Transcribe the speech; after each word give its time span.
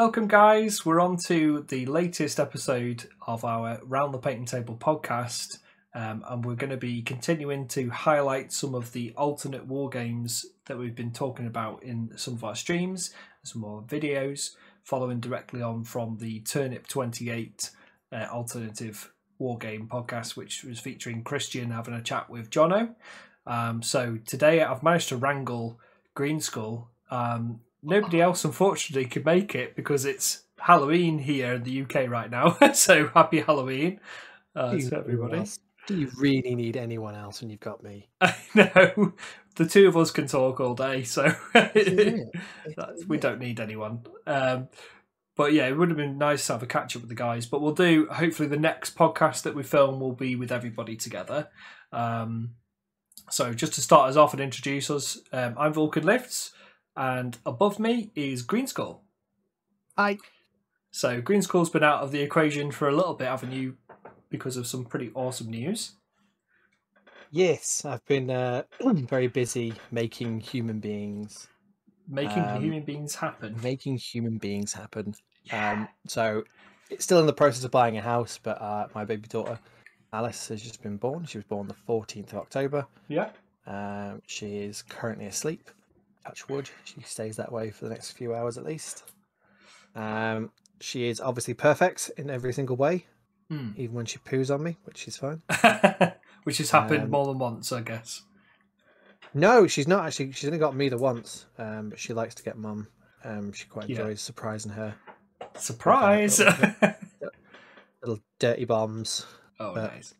Welcome, 0.00 0.28
guys. 0.28 0.86
We're 0.86 1.00
on 1.00 1.16
to 1.26 1.66
the 1.66 1.84
latest 1.86 2.38
episode 2.38 3.08
of 3.26 3.44
our 3.44 3.80
Round 3.82 4.14
the 4.14 4.18
Painting 4.18 4.44
Table 4.44 4.76
podcast, 4.80 5.58
um, 5.92 6.24
and 6.28 6.44
we're 6.44 6.54
going 6.54 6.70
to 6.70 6.76
be 6.76 7.02
continuing 7.02 7.66
to 7.66 7.90
highlight 7.90 8.52
some 8.52 8.76
of 8.76 8.92
the 8.92 9.12
alternate 9.16 9.66
war 9.66 9.90
games 9.90 10.46
that 10.66 10.78
we've 10.78 10.94
been 10.94 11.10
talking 11.10 11.48
about 11.48 11.82
in 11.82 12.12
some 12.14 12.34
of 12.34 12.44
our 12.44 12.54
streams, 12.54 13.12
some 13.42 13.62
more 13.62 13.82
videos, 13.82 14.50
following 14.84 15.18
directly 15.18 15.62
on 15.62 15.82
from 15.82 16.18
the 16.18 16.38
Turnip 16.42 16.86
28 16.86 17.68
uh, 18.12 18.26
alternative 18.30 19.12
war 19.40 19.58
game 19.58 19.88
podcast, 19.88 20.36
which 20.36 20.62
was 20.62 20.78
featuring 20.78 21.24
Christian 21.24 21.72
having 21.72 21.94
a 21.94 22.00
chat 22.00 22.30
with 22.30 22.50
Jono. 22.50 22.94
Um, 23.48 23.82
so 23.82 24.20
today 24.24 24.62
I've 24.62 24.84
managed 24.84 25.08
to 25.08 25.16
wrangle 25.16 25.80
Green 26.14 26.40
Skull. 26.40 26.88
Um, 27.10 27.62
nobody 27.82 28.20
else, 28.20 28.44
unfortunately, 28.44 29.08
could 29.08 29.24
make 29.24 29.54
it 29.54 29.76
because 29.76 30.04
it's 30.04 30.44
Halloween 30.58 31.18
here 31.18 31.54
in 31.54 31.62
the 31.62 31.82
UK 31.82 32.08
right 32.08 32.30
now. 32.30 32.56
so 32.72 33.08
happy 33.08 33.40
Halloween 33.40 34.00
uh, 34.54 34.72
to 34.72 34.96
everybody. 34.96 35.44
Do 35.86 35.96
you 35.96 36.10
really 36.18 36.54
need 36.54 36.76
anyone 36.76 37.14
else 37.14 37.40
when 37.40 37.50
you've 37.50 37.60
got 37.60 37.82
me? 37.82 38.08
I 38.20 38.34
know 38.54 39.12
the 39.56 39.66
two 39.66 39.88
of 39.88 39.96
us 39.96 40.10
can 40.10 40.26
talk 40.26 40.60
all 40.60 40.74
day, 40.74 41.02
so 41.02 41.34
we 43.08 43.16
don't 43.18 43.40
need 43.40 43.58
anyone. 43.58 44.02
Um, 44.26 44.68
but 45.34 45.52
yeah, 45.52 45.66
it 45.66 45.78
would 45.78 45.88
have 45.88 45.96
been 45.96 46.18
nice 46.18 46.46
to 46.46 46.54
have 46.54 46.62
a 46.62 46.66
catch 46.66 46.96
up 46.96 47.02
with 47.02 47.08
the 47.08 47.14
guys. 47.14 47.46
But 47.46 47.62
we'll 47.62 47.72
do. 47.72 48.06
Hopefully, 48.10 48.48
the 48.48 48.58
next 48.58 48.96
podcast 48.96 49.42
that 49.42 49.54
we 49.54 49.62
film 49.62 50.00
will 50.00 50.12
be 50.12 50.36
with 50.36 50.52
everybody 50.52 50.96
together. 50.96 51.48
Um, 51.92 52.50
so 53.30 53.52
just 53.54 53.74
to 53.74 53.80
start 53.80 54.10
us 54.10 54.16
off 54.16 54.32
and 54.32 54.42
introduce 54.42 54.90
us, 54.90 55.18
um, 55.32 55.54
I'm 55.58 55.72
Vulcan 55.72 56.04
Lifts, 56.04 56.52
and 56.98 57.38
above 57.46 57.78
me 57.78 58.10
is 58.14 58.42
Green 58.42 58.66
Skull. 58.66 59.02
I 59.96 60.18
So 60.90 61.20
Green 61.22 61.40
Skull's 61.42 61.70
been 61.70 61.84
out 61.84 62.02
of 62.02 62.10
the 62.12 62.20
equation 62.20 62.70
for 62.72 62.88
a 62.88 62.94
little 62.94 63.14
bit, 63.14 63.28
haven't 63.28 63.52
you? 63.52 63.76
Because 64.28 64.56
of 64.58 64.66
some 64.66 64.84
pretty 64.84 65.10
awesome 65.14 65.48
news. 65.48 65.92
yes, 67.30 67.84
I've 67.84 68.04
been 68.06 68.30
uh, 68.30 68.64
very 68.82 69.28
busy 69.28 69.72
making 69.90 70.40
human 70.40 70.80
beings, 70.80 71.46
Making 72.10 72.42
Um, 72.42 72.62
human 72.62 72.82
beings 72.84 73.14
happen. 73.14 73.56
making 73.62 73.98
human 73.98 74.38
beings 74.38 74.72
happen. 74.72 75.14
Um, 75.52 75.88
so 76.06 76.42
it's 76.90 77.04
still 77.04 77.20
in 77.20 77.26
the 77.26 77.32
process 77.34 77.64
of 77.64 77.70
buying 77.70 77.96
a 77.98 78.02
house, 78.02 78.38
but 78.42 78.60
uh, 78.60 78.88
my 78.94 79.04
baby 79.04 79.28
daughter 79.28 79.58
Alice 80.12 80.48
has 80.48 80.62
just 80.62 80.82
been 80.82 80.96
born. 80.96 81.26
She 81.26 81.36
was 81.38 81.44
born 81.44 81.68
the 81.68 81.74
14th 81.86 82.32
of 82.32 82.38
October. 82.38 82.86
Yeah. 83.08 83.30
Um, 83.66 84.22
she 84.26 84.56
is 84.58 84.80
currently 84.82 85.26
asleep. 85.26 85.70
Touch 86.26 86.48
wood. 86.48 86.68
She 86.84 87.00
stays 87.02 87.36
that 87.36 87.50
way 87.52 87.70
for 87.70 87.84
the 87.84 87.90
next 87.90 88.12
few 88.12 88.34
hours 88.34 88.58
at 88.58 88.64
least. 88.64 89.04
Um, 89.94 90.50
she 90.80 91.08
is 91.08 91.20
obviously 91.20 91.54
perfect 91.54 92.10
in 92.16 92.28
every 92.30 92.52
single 92.52 92.76
way, 92.76 93.06
Hmm. 93.48 93.70
even 93.76 93.94
when 93.96 94.06
she 94.06 94.18
poos 94.18 94.52
on 94.54 94.62
me, 94.62 94.76
which 94.84 95.08
is 95.08 95.16
fine. 95.16 95.42
Which 96.44 96.58
has 96.58 96.70
happened 96.70 97.02
Um, 97.04 97.10
more 97.10 97.26
than 97.26 97.38
once, 97.38 97.72
I 97.72 97.80
guess. 97.82 98.22
No, 99.34 99.66
she's 99.66 99.88
not 99.88 100.06
actually. 100.06 100.32
She's 100.32 100.46
only 100.46 100.58
got 100.58 100.74
me 100.74 100.88
the 100.88 100.96
once, 100.96 101.44
um, 101.58 101.90
but 101.90 101.98
she 101.98 102.14
likes 102.14 102.34
to 102.36 102.42
get 102.42 102.56
mum. 102.56 102.88
Um, 103.24 103.52
she 103.52 103.66
quite 103.66 103.88
Yeah. 103.88 104.00
enjoys 104.00 104.20
surprising 104.22 104.72
her 104.72 104.94
Surprise! 105.56 106.40
Okay, 106.40 106.74
little 108.02 108.20
dirty 108.38 108.64
bombs. 108.64 109.26
oh, 109.60 109.74
But- 109.74 109.92
nice. 109.94 110.14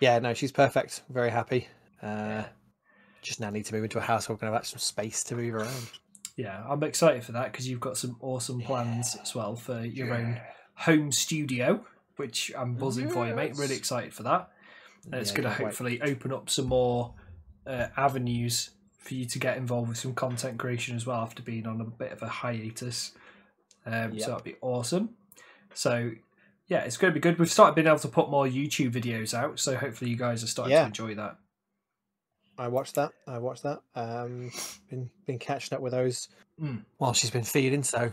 Yeah, 0.00 0.18
no, 0.18 0.34
she's 0.34 0.52
perfect. 0.52 1.02
Very 1.08 1.30
happy. 1.30 1.68
Uh, 2.02 2.44
just 3.22 3.40
now 3.40 3.50
need 3.50 3.64
to 3.66 3.74
move 3.74 3.84
into 3.84 3.98
a 3.98 4.02
house 4.02 4.28
where 4.28 4.34
we're 4.36 4.40
going 4.40 4.52
to 4.52 4.56
have 4.58 4.66
some 4.66 4.78
space 4.78 5.22
to 5.24 5.36
move 5.36 5.54
around. 5.54 5.90
Yeah, 6.36 6.62
I'm 6.68 6.82
excited 6.82 7.24
for 7.24 7.32
that 7.32 7.52
because 7.52 7.68
you've 7.68 7.80
got 7.80 7.96
some 7.96 8.16
awesome 8.20 8.60
plans 8.60 9.16
as 9.22 9.34
well 9.34 9.54
for 9.56 9.84
your 9.84 10.12
own 10.12 10.40
home 10.74 11.12
studio, 11.12 11.84
which 12.16 12.50
I'm 12.56 12.74
buzzing 12.74 13.08
for 13.10 13.26
you, 13.26 13.34
mate. 13.34 13.56
Really 13.56 13.76
excited 13.76 14.12
for 14.12 14.22
that. 14.24 14.50
And 15.06 15.14
it's 15.14 15.30
Yeah, 15.30 15.36
going 15.36 15.44
to 15.44 15.50
can't 15.50 15.60
wait. 15.60 15.66
hopefully 15.66 16.02
open 16.02 16.32
up 16.32 16.48
some 16.50 16.66
more 16.66 17.14
uh, 17.66 17.88
avenues 17.96 18.70
for 18.98 19.14
you 19.14 19.24
to 19.26 19.38
get 19.38 19.56
involved 19.56 19.88
with 19.88 19.98
some 19.98 20.14
content 20.14 20.58
creation 20.58 20.94
as 20.96 21.06
well 21.06 21.20
after 21.20 21.42
being 21.42 21.66
on 21.66 21.80
a 21.80 21.84
bit 21.84 22.12
of 22.12 22.22
a 22.22 22.28
hiatus. 22.28 23.12
Um, 23.84 24.12
Yep. 24.12 24.20
So 24.20 24.30
that'd 24.30 24.44
be 24.44 24.56
awesome. 24.60 25.10
So 25.74 26.12
yeah, 26.68 26.78
it's 26.80 26.96
going 26.96 27.12
to 27.12 27.14
be 27.14 27.20
good. 27.20 27.38
We've 27.38 27.50
started 27.50 27.74
being 27.74 27.88
able 27.88 27.98
to 27.98 28.08
put 28.08 28.30
more 28.30 28.46
YouTube 28.46 28.92
videos 28.92 29.34
out, 29.34 29.58
so 29.60 29.76
hopefully 29.76 30.10
you 30.10 30.16
guys 30.16 30.42
are 30.42 30.46
starting 30.46 30.74
to 30.84 30.86
enjoy 30.86 31.14
that. 31.16 31.36
I 32.58 32.68
watched 32.68 32.94
that. 32.96 33.12
I 33.26 33.38
watched 33.38 33.62
that. 33.62 33.80
Um, 33.94 34.50
been 34.90 35.10
been 35.26 35.38
catching 35.38 35.74
up 35.76 35.82
with 35.82 35.92
those 35.92 36.28
Mm. 36.60 36.84
while 36.98 37.14
she's 37.14 37.30
been 37.30 37.44
feeding. 37.44 37.82
So 37.82 38.12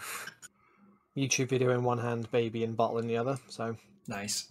YouTube 1.17 1.49
video 1.49 1.71
in 1.73 1.83
one 1.83 1.97
hand, 1.99 2.31
baby 2.31 2.63
and 2.63 2.75
bottle 2.77 2.97
in 2.99 3.07
the 3.07 3.17
other. 3.17 3.37
So 3.49 3.75
Nice. 4.07 4.47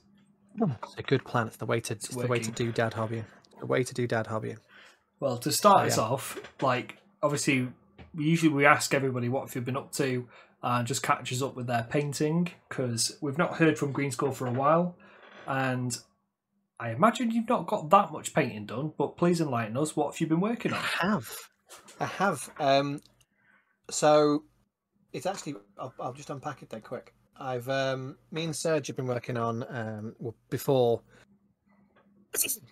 it's 0.61 0.95
a 0.99 1.03
good 1.03 1.25
plan. 1.25 1.47
It's 1.47 1.57
the 1.57 1.67
way 1.67 1.81
to 1.81 1.95
it's, 1.95 2.09
the 2.09 2.27
way 2.27 2.39
to 2.39 2.51
do 2.51 2.71
dad 2.73 2.95
hobby. 2.95 3.25
The 3.61 3.67
way 3.67 3.83
to 3.83 3.95
do 3.95 4.07
dad 4.07 4.27
hobby. 4.27 4.57
Well, 5.21 5.39
to 5.39 5.51
start 5.51 5.85
Oh, 5.85 5.87
us 5.87 5.97
yeah. 5.97 6.05
off, 6.05 6.39
like 6.61 6.99
obviously, 7.23 7.69
we 8.15 8.25
usually 8.25 8.53
we 8.53 8.67
ask 8.67 8.93
everybody 8.95 9.29
what 9.29 9.49
have 9.49 9.55
you 9.55 9.63
been 9.63 9.77
up 9.77 9.91
to, 9.93 10.29
and 10.63 10.87
just 10.87 11.03
catches 11.03 11.43
up 11.43 11.57
with 11.57 11.67
their 11.67 11.87
painting 11.89 12.51
because 12.69 13.17
we've 13.21 13.39
not 13.39 13.57
heard 13.57 13.79
from 13.79 13.93
Green 13.93 14.11
Skull 14.13 14.33
for 14.33 14.47
a 14.47 14.53
while, 14.53 14.97
and 15.47 15.99
I 16.81 16.91
imagine 16.91 17.31
you've 17.31 17.49
not 17.49 17.67
got 17.67 17.91
that 17.91 18.13
much 18.13 18.35
painting 18.35 18.67
done. 18.67 18.93
But 18.97 19.17
please 19.17 19.41
enlighten 19.41 19.77
us. 19.77 19.97
What 19.97 20.13
have 20.13 20.21
you 20.21 20.27
been 20.27 20.41
working 20.41 20.73
on? 20.73 20.79
I 20.79 21.07
have. 21.07 21.37
I 22.01 22.07
have. 22.07 22.51
Um, 22.59 23.01
so 23.91 24.45
it's 25.13 25.27
actually. 25.27 25.57
I'll, 25.79 25.95
I'll 26.01 26.13
just 26.13 26.31
unpack 26.31 26.63
it 26.63 26.71
there 26.71 26.81
quick. 26.81 27.15
I've 27.41 27.69
um, 27.69 28.17
me 28.31 28.45
and 28.45 28.55
Serge 28.55 28.89
have 28.89 28.97
been 28.97 29.07
working 29.07 29.37
on 29.37 29.65
um, 29.69 30.17
well, 30.19 30.35
before 30.51 31.01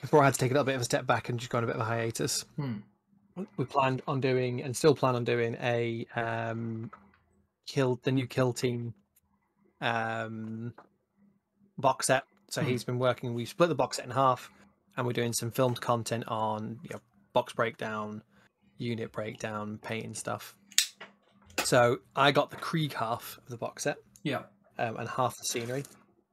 before 0.01 0.23
I 0.23 0.27
had 0.27 0.35
to 0.35 0.41
take 0.41 0.51
a 0.51 0.55
little 0.55 0.65
bit 0.65 0.75
of 0.75 0.81
a 0.81 0.85
step 0.85 1.07
back 1.07 1.29
and 1.29 1.39
just 1.39 1.51
go 1.51 1.59
on 1.59 1.65
a 1.65 1.67
bit 1.67 1.77
of 1.77 1.83
a 1.83 1.85
hiatus. 1.85 2.45
Hmm. 2.57 2.79
We 3.57 3.65
planned 3.65 4.03
on 4.09 4.21
doing 4.21 4.63
and 4.63 4.75
still 4.75 4.95
plan 4.95 5.15
on 5.15 5.25
doing 5.25 5.57
a 5.61 6.07
um, 6.17 6.91
kill 7.67 8.01
the 8.03 8.13
new 8.13 8.27
kill 8.27 8.53
team 8.53 8.95
um, 9.81 10.73
box 11.79 12.07
set. 12.07 12.25
So 12.49 12.63
Hmm. 12.63 12.69
he's 12.69 12.85
been 12.85 12.99
working. 12.99 13.35
We 13.35 13.45
split 13.45 13.69
the 13.69 13.75
box 13.75 13.97
set 13.97 14.05
in 14.07 14.11
half, 14.13 14.51
and 14.97 15.07
we're 15.07 15.13
doing 15.13 15.33
some 15.33 15.51
filmed 15.51 15.81
content 15.81 16.25
on 16.29 16.79
you 16.83 16.91
know, 16.93 17.01
box 17.33 17.53
breakdown, 17.53 18.23
unit 18.79 19.13
breakdown, 19.13 19.79
painting 19.83 20.15
stuff. 20.15 20.57
So 21.65 21.99
I 22.15 22.31
got 22.33 22.51
the 22.51 22.57
Krieg 22.57 22.93
half 22.95 23.39
of 23.39 23.49
the 23.49 23.57
box 23.57 23.83
set 23.85 23.97
Yeah. 24.23 24.43
um, 24.79 24.97
and 24.99 25.09
half 25.09 25.37
the 25.37 25.45
scenery. 25.45 25.85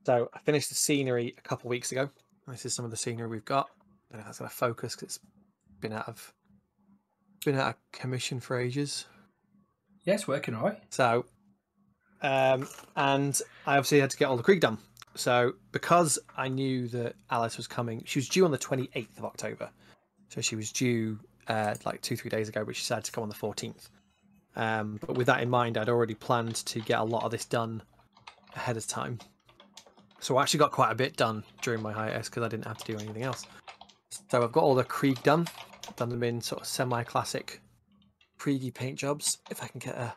So 0.06 0.30
I 0.34 0.40
finished 0.40 0.70
the 0.70 0.76
scenery 0.76 1.34
a 1.38 1.42
couple 1.42 1.70
weeks 1.70 1.92
ago. 1.92 2.10
This 2.48 2.66
is 2.66 2.76
some 2.76 2.86
of 2.86 2.92
the 2.92 2.98
scenery 2.98 3.28
we've 3.28 3.46
got. 3.46 3.70
I 4.12 4.18
don't 4.18 4.18
know 4.18 4.20
if 4.20 4.26
that's 4.26 4.40
going 4.40 4.50
to 4.50 4.56
focus 4.56 4.96
because 4.96 5.16
it's 5.16 5.20
been 5.80 5.94
out 5.94 6.08
of 6.08 6.34
been 7.46 7.56
out 7.56 7.70
of 7.76 7.92
commission 7.92 8.40
for 8.40 8.58
ages. 8.60 9.06
Yes, 10.06 10.28
working 10.28 10.54
all 10.56 10.64
right. 10.66 10.82
So, 10.94 11.26
um, 12.22 12.68
and 12.96 13.40
I 13.66 13.78
obviously 13.78 14.00
had 14.02 14.10
to 14.12 14.18
get 14.18 14.26
all 14.28 14.38
the 14.38 14.44
Krieg 14.44 14.60
done. 14.62 14.78
So 15.16 15.54
because 15.72 16.20
I 16.36 16.48
knew 16.48 16.88
that 16.90 17.16
Alice 17.30 17.58
was 17.58 17.68
coming, 17.68 18.04
she 18.06 18.20
was 18.20 18.28
due 18.28 18.46
on 18.46 18.52
the 18.52 18.58
twenty 18.58 18.90
eighth 18.96 19.18
of 19.18 19.26
October. 19.26 19.70
So 20.30 20.42
she 20.42 20.56
was 20.56 20.72
due 20.72 21.20
uh, 21.48 21.76
like 21.86 22.02
two 22.02 22.16
three 22.16 22.30
days 22.30 22.50
ago, 22.50 22.66
but 22.66 22.76
she 22.76 22.82
decided 22.82 23.06
to 23.06 23.12
come 23.12 23.22
on 23.22 23.30
the 23.30 23.36
fourteenth. 23.36 23.90
Um, 24.56 25.00
but 25.06 25.16
with 25.16 25.28
that 25.28 25.42
in 25.42 25.50
mind, 25.50 25.78
I'd 25.78 25.90
already 25.90 26.16
planned 26.16 26.56
to 26.56 26.80
get 26.80 27.00
a 27.00 27.04
lot 27.04 27.24
of 27.24 27.32
this 27.32 27.46
done 27.46 27.82
ahead 28.56 28.78
of 28.78 28.88
time. 28.88 29.20
So 30.20 30.38
I 30.38 30.42
actually 30.44 30.60
got 30.60 30.72
quite 30.72 30.92
a 30.92 30.96
bit 30.96 31.16
done 31.18 31.44
during 31.62 31.82
my 31.82 31.92
hiatus 31.92 32.30
because 32.30 32.44
I 32.44 32.48
didn't 32.48 32.66
have 32.68 32.78
to 32.78 32.92
do 32.92 32.98
anything 32.98 33.24
else. 33.24 33.46
So 34.32 34.44
I've 34.44 34.52
got 34.52 34.64
all 34.64 34.76
the 34.76 34.84
Krieg 34.84 35.22
done, 35.24 35.48
I've 35.88 35.96
done 35.96 36.10
them 36.10 36.24
in 36.24 36.40
sort 36.40 36.62
of 36.62 36.68
semi-classic 36.68 37.62
Kriegy 38.38 38.72
paint 38.72 38.98
jobs. 39.00 39.40
If 39.50 39.62
I 39.62 39.68
can 39.68 39.80
get 39.80 39.96
a 39.96 40.14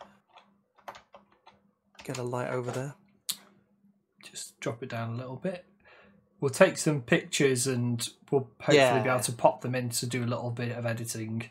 get 2.05 2.19
a 2.19 2.23
light 2.23 2.51
over 2.51 2.71
there. 2.71 2.95
Just 4.31 4.59
drop 4.61 4.83
it 4.83 4.89
down 4.89 5.11
a 5.15 5.17
little 5.17 5.37
bit. 5.37 5.65
We'll 6.41 6.51
take 6.51 6.77
some 6.79 7.01
pictures 7.01 7.67
and 7.67 8.07
we'll 8.31 8.51
hopefully 8.61 8.75
be 9.03 9.09
able 9.09 9.21
to 9.21 9.33
pop 9.33 9.63
them 9.63 9.75
in 9.75 9.89
to 9.91 10.07
do 10.07 10.23
a 10.23 10.27
little 10.27 10.51
bit 10.51 10.77
of 10.77 10.85
editing. 10.85 11.49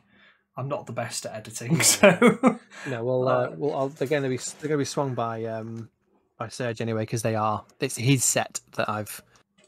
I'm 0.58 0.68
not 0.68 0.86
the 0.86 0.94
best 0.94 1.26
at 1.26 1.36
editing, 1.36 1.82
so 1.82 2.10
No, 2.88 3.04
well, 3.04 3.28
Uh, 3.28 3.50
well, 3.58 3.76
I'll, 3.76 3.90
they're 3.90 4.08
going 4.08 4.24
to 4.24 4.30
be 4.30 4.38
they're 4.38 4.70
going 4.70 4.72
to 4.72 4.78
be 4.78 4.86
swung 4.86 5.14
by 5.16 5.44
um 5.46 5.90
by 6.38 6.48
Serge 6.50 6.82
anyway 6.82 7.02
because 7.04 7.24
they 7.24 7.36
are. 7.36 7.66
It's 7.80 7.98
his 7.98 8.24
set 8.24 8.62
that 8.76 8.88
I've 8.90 9.22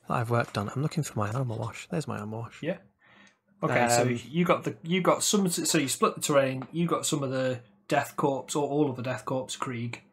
that 0.08 0.14
I've 0.14 0.30
worked 0.30 0.58
on. 0.58 0.70
I'm 0.74 0.82
looking 0.82 1.04
for 1.04 1.18
my 1.20 1.32
armor 1.32 1.56
wash. 1.56 1.88
There's 1.90 2.08
my 2.08 2.20
armor 2.20 2.38
wash. 2.38 2.62
Yeah. 2.62 2.78
Okay, 3.64 3.88
so 3.90 4.04
Um, 4.04 4.20
you 4.30 4.46
got 4.46 4.64
the 4.66 4.76
you 4.84 5.02
got 5.02 5.24
some. 5.24 5.50
So 5.50 5.78
you 5.80 5.88
split 5.88 6.16
the 6.16 6.22
terrain. 6.22 6.68
You 6.72 6.86
got 6.88 7.06
some 7.06 7.24
of 7.24 7.32
the 7.32 7.60
Death 7.88 8.14
Korps 8.16 8.56
or 8.56 8.68
all 8.70 8.90
of 8.90 8.96
the 8.96 9.02
Death 9.04 9.26
Korps 9.26 9.58
Krieg. 9.58 10.04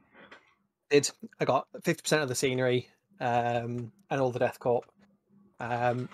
Did 0.91 1.11
I 1.41 1.45
got 1.45 1.67
fifty 1.83 2.03
percent 2.03 2.23
of 2.23 2.29
the 2.29 2.35
scenery 2.35 2.89
um 3.21 3.93
and 4.11 4.21
all 4.21 4.31
the 4.31 4.39
Death 4.39 4.59
Korp. 4.61 4.83
Um, 5.61 6.09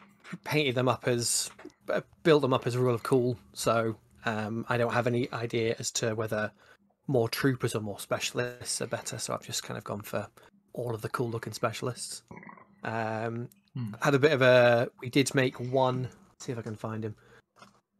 painted 0.44 0.75
them 0.75 0.88
up 0.88 1.08
as 1.08 1.50
uh, 1.88 2.02
built 2.22 2.43
them 2.43 2.52
up 2.52 2.67
as 2.67 2.75
a 2.75 2.81
rule 2.81 2.94
of 2.94 3.02
cool. 3.02 3.38
So 3.52 3.96
um, 4.25 4.64
I 4.69 4.76
don't 4.76 4.93
have 4.93 5.06
any 5.06 5.31
idea 5.32 5.76
as 5.78 5.90
to 5.93 6.14
whether 6.14 6.52
more 7.06 7.28
troopers 7.28 7.75
or 7.75 7.81
more 7.81 7.99
specialists 7.99 8.81
are 8.81 8.87
better. 8.87 9.19
So 9.19 9.34
I've 9.34 9.46
just 9.46 9.62
kind 9.62 9.78
of 9.78 9.84
gone 9.84 10.02
for 10.02 10.28
all 10.73 10.94
of 10.94 11.02
the 11.02 11.08
cool 11.08 11.31
looking 11.31 11.52
specialists. 11.52 12.23
Um, 12.84 13.49
Hmm. 13.75 13.94
Had 14.00 14.14
a 14.14 14.19
bit 14.19 14.32
of 14.32 14.43
a. 14.43 14.88
We 15.00 15.11
did 15.11 15.34
make 15.34 15.61
one. 15.61 16.08
See 16.38 16.52
if 16.52 16.58
I 16.58 16.62
can 16.62 16.76
find 16.76 17.05
him. 17.05 17.14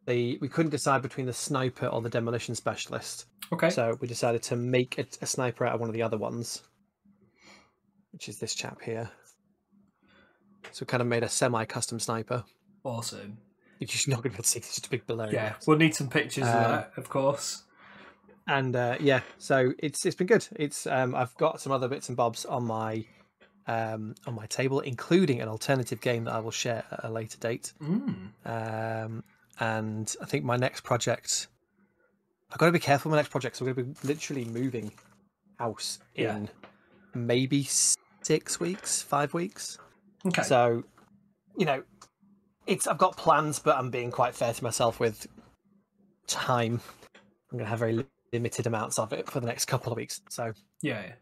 The 0.07 0.39
we 0.41 0.49
couldn't 0.49 0.71
decide 0.71 1.03
between 1.03 1.27
the 1.27 1.33
sniper 1.33 1.87
or 1.87 2.01
the 2.01 2.09
demolition 2.09 2.55
specialist, 2.55 3.27
Okay. 3.53 3.71
so 3.71 3.97
we 4.01 4.09
decided 4.09 4.43
to 4.45 4.57
make 4.57 4.99
a, 4.99 5.07
a 5.23 5.27
sniper 5.27 5.67
out 5.67 5.75
of 5.75 5.81
one 5.81 5.89
of 5.91 5.95
the 5.95 6.03
other 6.03 6.17
ones, 6.17 6.63
which 8.13 8.29
is 8.29 8.39
this 8.39 8.55
chap 8.55 8.81
here. 8.83 9.11
So 10.73 10.83
we 10.85 10.87
kind 10.87 11.01
of 11.01 11.07
made 11.07 11.23
a 11.23 11.29
semi-custom 11.29 11.99
sniper. 12.01 12.45
awesome. 12.85 13.39
You're 13.79 13.89
just 13.89 14.09
not 14.09 14.17
going 14.17 14.25
to 14.25 14.29
be 14.31 14.35
able 14.37 14.43
to 14.45 14.49
see. 14.49 14.59
It's 14.59 14.69
just 14.75 14.87
a 14.87 14.91
big 14.91 15.07
below. 15.07 15.29
Yeah, 15.31 15.55
we'll 15.67 15.79
need 15.79 15.95
some 15.95 16.09
pictures 16.09 16.45
of 16.45 16.55
Um, 16.55 16.63
that, 16.73 16.93
of 16.99 17.09
course. 17.09 17.63
and 18.47 18.77
uh, 18.77 18.97
yeah, 19.01 19.21
so 19.39 19.73
it's 19.79 20.05
it's 20.07 20.17
been 20.17 20.27
good. 20.27 20.47
It's 20.57 20.87
um, 20.87 21.15
I've 21.15 21.35
got 21.37 21.61
some 21.61 21.73
other 21.73 21.89
bits 21.89 22.09
and 22.09 22.17
bobs 22.17 22.45
on 22.45 22.65
my 22.67 23.05
um, 23.67 24.15
on 24.27 24.35
my 24.35 24.47
table, 24.47 24.81
including 24.81 25.41
an 25.41 25.49
alternative 25.49 26.01
game 26.01 26.25
that 26.25 26.35
I 26.35 26.41
will 26.41 26.51
share 26.51 26.85
at 26.91 27.05
a 27.05 27.11
later 27.11 27.39
date. 27.39 27.73
Mm. 27.83 28.15
Um, 28.45 29.25
and 29.61 30.15
I 30.21 30.25
think 30.25 30.45
my 30.45 30.57
next 30.57 30.83
project, 30.83 31.49
I've 32.51 32.59
got 32.59 32.67
to 32.67 32.73
be 32.73 32.79
careful. 32.79 33.11
with 33.11 33.17
My 33.17 33.21
next 33.21 33.31
project, 33.31 33.57
so 33.57 33.65
we're 33.65 33.75
going 33.75 33.95
to 33.95 34.01
be 34.01 34.09
literally 34.09 34.45
moving 34.47 34.93
house 35.59 35.99
Yeah. 36.15 36.37
in 36.37 36.49
maybe 37.15 37.65
six 38.23 38.59
weeks, 38.59 39.03
five 39.03 39.35
weeks. 39.35 39.79
Okay. 40.27 40.43
So, 40.43 40.85
you 41.57 41.67
know, 41.67 41.83
it's 42.67 42.87
I've 42.87 42.99
got 42.99 43.17
plans, 43.17 43.59
but 43.59 43.77
I'm 43.77 43.91
being 43.91 44.11
quite 44.11 44.35
fair 44.35 44.53
to 44.53 44.65
myself 44.65 44.99
with 45.01 45.27
time. 46.27 46.81
I'm 47.51 47.59
going 47.59 47.65
to 47.65 47.71
have 47.71 47.79
very 47.81 48.05
limited 48.33 48.67
amounts 48.67 48.99
of 48.99 49.13
it 49.13 49.29
for 49.29 49.41
the 49.41 49.47
next 49.47 49.67
couple 49.67 49.93
of 49.93 49.97
weeks. 49.97 50.21
So, 50.29 50.53
yeah, 50.83 51.03
yeah. 51.03 51.13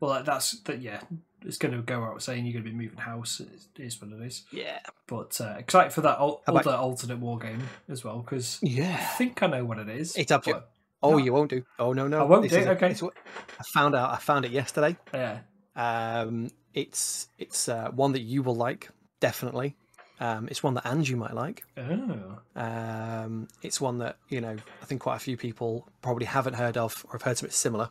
Well, 0.00 0.22
that's 0.22 0.60
that. 0.60 0.80
Yeah, 0.80 1.00
it's 1.44 1.56
going 1.58 1.74
to 1.74 1.82
go 1.82 2.02
out 2.04 2.22
saying 2.22 2.44
you're 2.44 2.52
going 2.52 2.64
to 2.64 2.70
be 2.70 2.76
moving 2.76 2.98
house. 2.98 3.40
It 3.40 3.80
is 3.82 4.00
what 4.02 4.10
it 4.12 4.24
is. 4.26 4.44
yeah, 4.52 4.80
But 5.06 5.40
uh, 5.40 5.54
excited 5.58 5.92
for 5.92 6.00
that 6.02 6.18
al- 6.18 6.42
How 6.46 6.52
about- 6.52 6.66
other 6.66 6.76
alternate 6.76 7.18
war 7.18 7.38
game 7.38 7.62
as 7.88 8.02
well 8.04 8.18
because 8.20 8.58
yeah, 8.62 8.96
I 9.00 9.04
think 9.16 9.42
I 9.42 9.46
know 9.46 9.64
what 9.64 9.78
it 9.78 9.88
is. 9.88 10.16
It's 10.16 10.32
up 10.32 10.42
to 10.44 10.50
you. 10.50 10.54
but- 10.54 10.70
Oh, 11.00 11.12
No. 11.12 11.16
you 11.18 11.32
won't 11.32 11.48
do. 11.50 11.62
Oh 11.78 11.92
no, 11.92 12.08
no. 12.08 12.18
I 12.18 12.22
won't 12.24 12.42
This 12.42 12.50
do, 12.52 12.58
is 12.58 12.66
a- 12.66 12.70
okay. 12.72 12.90
it's 12.90 13.02
what- 13.02 13.14
I 13.60 13.62
found 13.72 13.94
out. 13.94 14.10
I 14.10 14.16
found 14.16 14.44
it 14.44 14.50
yesterday. 14.50 14.96
Yeah. 15.14 15.38
Um, 15.76 16.50
it's 16.74 17.28
it's 17.38 17.68
uh, 17.68 17.90
one 17.92 18.12
that 18.12 18.22
you 18.22 18.42
will 18.42 18.56
like 18.56 18.88
definitely. 19.20 19.76
Um, 20.18 20.48
it's 20.48 20.60
one 20.64 20.74
that 20.74 20.84
Angie 20.84 21.14
might 21.14 21.34
like. 21.34 21.62
Oh. 21.76 22.40
Um, 22.56 23.46
it's 23.62 23.80
one 23.80 23.98
that 23.98 24.16
you 24.28 24.40
know 24.40 24.56
I 24.82 24.84
think 24.86 25.00
quite 25.02 25.14
a 25.14 25.20
few 25.20 25.36
people 25.36 25.88
probably 26.02 26.26
haven't 26.26 26.54
heard 26.54 26.76
of 26.76 27.04
or 27.06 27.12
have 27.12 27.22
heard 27.22 27.38
something 27.38 27.52
similar. 27.54 27.90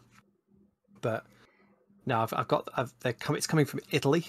But 1.00 1.26
no, 2.08 2.22
I've, 2.22 2.34
I've 2.34 2.48
got 2.48 2.68
I've, 2.76 2.92
they're 3.02 3.14
com- 3.14 3.36
it's 3.36 3.46
coming 3.48 3.66
from 3.66 3.82
Italy, 3.92 4.26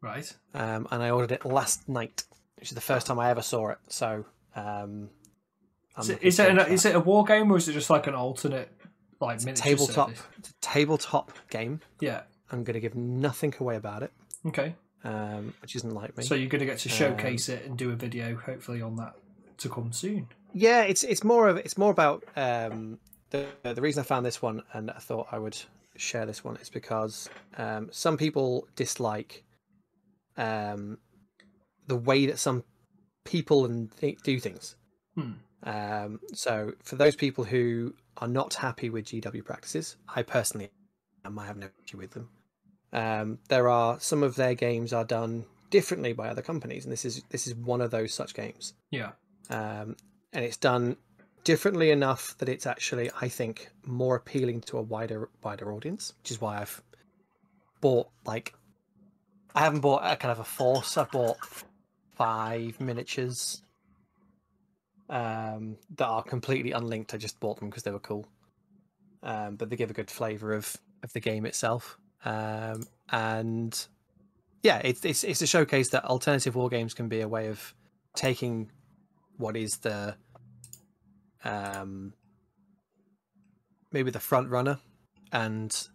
Right. 0.00 0.34
um, 0.54 0.86
and 0.90 1.02
I 1.02 1.10
ordered 1.10 1.32
it 1.32 1.44
last 1.44 1.88
night, 1.88 2.24
which 2.56 2.68
is 2.70 2.74
the 2.74 2.80
first 2.80 3.06
time 3.06 3.18
I 3.18 3.28
ever 3.30 3.42
saw 3.42 3.68
it. 3.70 3.78
So 3.88 4.24
um, 4.56 5.10
I'm 5.96 6.00
Is 6.02 6.08
it, 6.08 6.12
looking 6.14 6.28
is 6.28 6.38
it, 6.38 6.42
an, 6.48 6.56
forward 6.56 6.66
to 6.68 6.72
is 6.74 6.84
it 6.86 6.94
a 6.96 7.00
war 7.00 7.24
game 7.24 7.50
or 7.52 7.56
is 7.56 7.68
it 7.68 7.72
just 7.72 7.90
like 7.90 8.06
an 8.06 8.14
alternate 8.14 8.70
like 9.20 9.40
miniature 9.44 9.70
tabletop 9.76 10.08
service? 10.10 10.22
it's 10.38 10.50
a 10.50 10.54
tabletop 10.60 11.32
game? 11.50 11.80
Yeah. 12.00 12.22
I'm 12.52 12.62
going 12.64 12.74
to 12.74 12.80
give 12.80 12.94
nothing 12.94 13.54
away 13.58 13.76
about 13.76 14.02
it, 14.02 14.12
Okay. 14.46 14.74
um, 15.02 15.54
which 15.62 15.74
isn't 15.76 15.92
like 15.94 16.16
me. 16.16 16.22
So 16.24 16.34
you're 16.34 16.48
going 16.48 16.60
to 16.60 16.66
get 16.66 16.78
to 16.80 16.88
Um, 16.90 16.94
showcase 16.96 17.48
it 17.48 17.64
and 17.64 17.76
do 17.76 17.90
a 17.90 17.96
video, 17.96 18.36
hopefully, 18.36 18.80
on 18.82 18.96
that 18.96 19.14
to 19.58 19.68
come 19.68 19.92
soon. 19.92 20.28
Yeah, 20.52 20.82
it's 20.82 21.02
it's 21.02 21.24
more 21.24 21.48
of 21.48 21.56
it's 21.56 21.76
more 21.78 21.90
about 21.90 22.22
um, 22.36 22.98
the 23.30 23.46
the 23.62 23.80
reason 23.80 24.00
I 24.02 24.04
found 24.04 24.24
this 24.26 24.40
one 24.42 24.62
and 24.72 24.90
I 24.90 24.98
thought 25.00 25.28
I 25.32 25.38
would 25.38 25.56
share 25.96 26.26
this 26.26 26.42
one 26.44 26.56
is 26.56 26.68
because 26.70 27.28
um, 27.56 27.88
some 27.92 28.16
people 28.16 28.66
dislike 28.76 29.44
um, 30.36 30.98
the 31.86 31.96
way 31.96 32.26
that 32.26 32.38
some 32.38 32.64
people 33.24 33.64
and 33.64 33.90
th- 33.98 34.18
do 34.22 34.38
things. 34.40 34.76
Hmm. 35.14 35.32
Um, 35.62 36.20
so 36.34 36.72
for 36.82 36.96
those 36.96 37.16
people 37.16 37.44
who 37.44 37.94
are 38.18 38.28
not 38.28 38.54
happy 38.54 38.90
with 38.90 39.06
GW 39.06 39.44
practices, 39.44 39.96
I 40.14 40.22
personally 40.22 40.70
am. 41.24 41.38
I 41.38 41.46
have 41.46 41.56
no 41.56 41.68
issue 41.84 41.98
with 41.98 42.10
them. 42.10 42.28
Um, 42.92 43.38
there 43.48 43.68
are 43.68 43.98
some 44.00 44.22
of 44.22 44.36
their 44.36 44.54
games 44.54 44.92
are 44.92 45.04
done 45.04 45.46
differently 45.70 46.12
by 46.12 46.28
other 46.28 46.42
companies, 46.42 46.84
and 46.84 46.92
this 46.92 47.04
is 47.04 47.22
this 47.30 47.46
is 47.46 47.54
one 47.54 47.80
of 47.80 47.90
those 47.90 48.14
such 48.14 48.34
games 48.34 48.74
Yeah. 48.92 49.12
um, 49.50 49.96
and 50.32 50.44
it's 50.44 50.56
done 50.56 50.96
differently 51.44 51.90
enough 51.90 52.36
that 52.38 52.48
it's 52.48 52.66
actually, 52.66 53.10
I 53.20 53.28
think, 53.28 53.70
more 53.84 54.16
appealing 54.16 54.62
to 54.62 54.78
a 54.78 54.82
wider 54.82 55.28
wider 55.42 55.72
audience, 55.72 56.14
which 56.20 56.30
is 56.30 56.40
why 56.40 56.60
I've 56.60 56.82
bought 57.80 58.08
like 58.24 58.54
I 59.54 59.60
haven't 59.60 59.80
bought 59.80 60.02
a 60.04 60.16
kind 60.16 60.32
of 60.32 60.40
a 60.40 60.44
force. 60.44 60.96
I've 60.96 61.10
bought 61.10 61.36
five 62.16 62.80
miniatures 62.80 63.62
um, 65.08 65.76
that 65.96 66.06
are 66.06 66.22
completely 66.22 66.72
unlinked. 66.72 67.14
I 67.14 67.18
just 67.18 67.38
bought 67.38 67.60
them 67.60 67.68
because 67.68 67.82
they 67.82 67.90
were 67.92 68.00
cool, 68.00 68.26
um, 69.22 69.56
but 69.56 69.70
they 69.70 69.76
give 69.76 69.90
a 69.90 69.94
good 69.94 70.10
flavour 70.10 70.54
of 70.54 70.76
of 71.02 71.12
the 71.12 71.20
game 71.20 71.46
itself. 71.46 71.98
Um, 72.24 72.84
and 73.10 73.86
yeah, 74.62 74.80
it's, 74.82 75.04
it's 75.04 75.24
it's 75.24 75.42
a 75.42 75.46
showcase 75.46 75.90
that 75.90 76.04
alternative 76.06 76.56
war 76.56 76.70
games 76.70 76.94
can 76.94 77.08
be 77.08 77.20
a 77.20 77.28
way 77.28 77.48
of 77.48 77.74
taking 78.14 78.70
what 79.36 79.56
is 79.56 79.78
the 79.78 80.16
um 81.44 82.12
maybe 83.92 84.10
the 84.10 84.20
front 84.20 84.50
runner 84.50 84.78
and 85.32 85.88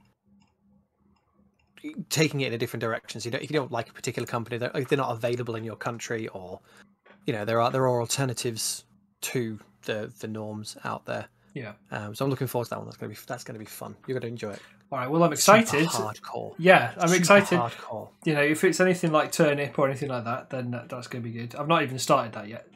taking 2.09 2.41
it 2.41 2.47
in 2.47 2.53
a 2.53 2.57
different 2.57 2.81
direction. 2.81 3.21
So 3.21 3.27
you 3.27 3.31
don't, 3.31 3.43
if 3.43 3.51
you 3.51 3.57
don't 3.57 3.71
like 3.71 3.89
a 3.89 3.93
particular 3.93 4.25
company, 4.25 4.57
they're, 4.57 4.71
if 4.75 4.87
they're 4.89 4.97
not 4.97 5.11
available 5.11 5.55
in 5.55 5.63
your 5.63 5.75
country, 5.75 6.27
or 6.29 6.59
you 7.25 7.33
know 7.33 7.45
there 7.45 7.61
are 7.61 7.71
there 7.71 7.83
are 7.83 7.99
alternatives 7.99 8.85
to 9.21 9.59
the 9.85 10.11
the 10.19 10.27
norms 10.27 10.77
out 10.83 11.05
there. 11.05 11.27
Yeah. 11.53 11.73
Um, 11.91 12.13
so 12.15 12.23
I'm 12.23 12.31
looking 12.31 12.47
forward 12.47 12.65
to 12.65 12.69
that 12.71 12.77
one. 12.77 12.85
That's 12.85 12.97
gonna 12.97 13.09
be 13.09 13.17
that's 13.27 13.43
gonna 13.43 13.59
be 13.59 13.65
fun. 13.65 13.95
You're 14.07 14.19
gonna 14.19 14.31
enjoy 14.31 14.51
it. 14.51 14.61
All 14.91 14.97
right. 14.97 15.09
Well, 15.09 15.23
I'm 15.23 15.35
Super 15.35 15.59
excited. 15.59 15.87
hardcore. 15.87 16.55
Yeah, 16.57 16.93
I'm 16.97 17.09
Super 17.09 17.19
excited. 17.19 17.59
Hardcore. 17.59 18.09
You 18.25 18.33
know, 18.33 18.41
if 18.41 18.63
it's 18.63 18.79
anything 18.79 19.11
like 19.11 19.31
Turnip 19.31 19.77
or 19.77 19.87
anything 19.87 20.09
like 20.09 20.23
that, 20.23 20.49
then 20.49 20.71
that, 20.71 20.89
that's 20.89 21.07
going 21.07 21.23
to 21.23 21.29
be 21.29 21.37
good. 21.37 21.53
I've 21.55 21.67
not 21.67 21.83
even 21.83 21.99
started 21.99 22.33
that 22.33 22.47
yet. 22.47 22.67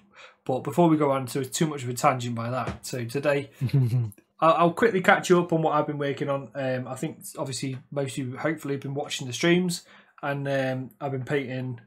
But 0.46 0.60
before 0.60 0.90
we 0.90 0.98
go 0.98 1.12
on 1.12 1.26
to 1.28 1.46
too 1.46 1.68
much 1.68 1.84
of 1.84 1.90
a 1.90 1.94
tangent 1.94 2.36
by 2.36 2.50
that, 2.50 2.86
so 2.86 3.06
today 3.06 3.50
I'll, 4.40 4.54
I'll 4.54 4.74
quickly 4.74 5.02
catch 5.02 5.30
you 5.30 5.40
up 5.40 5.54
on 5.54 5.62
what 5.62 5.74
I've 5.74 5.88
been 5.88 5.98
working 5.98 6.30
on. 6.30 6.50
Um, 6.54 6.88
I 6.88 6.96
think 6.96 7.20
obviously 7.38 7.78
most 7.92 8.18
of 8.18 8.18
you 8.18 8.38
hopefully 8.38 8.74
have 8.74 8.82
been 8.82 8.94
watching 8.94 9.28
the 9.28 9.34
streams, 9.34 9.84
and 10.22 10.48
um, 10.48 10.92
I've 11.00 11.12
been 11.12 11.24
painting 11.26 11.80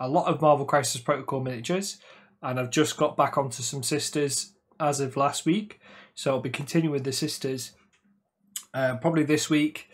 a 0.00 0.08
lot 0.08 0.26
of 0.26 0.40
Marvel 0.40 0.66
Crisis 0.66 1.00
Protocol 1.00 1.40
miniatures, 1.40 1.98
and 2.42 2.58
I've 2.58 2.70
just 2.70 2.96
got 2.96 3.16
back 3.16 3.38
onto 3.38 3.62
some 3.62 3.82
sisters 3.82 4.52
as 4.80 5.00
of 5.00 5.16
last 5.16 5.46
week. 5.46 5.80
So 6.14 6.32
I'll 6.32 6.40
be 6.40 6.50
continuing 6.50 6.92
with 6.92 7.04
the 7.04 7.12
sisters 7.12 7.72
um, 8.72 8.98
probably 8.98 9.24
this 9.24 9.48
week, 9.48 9.88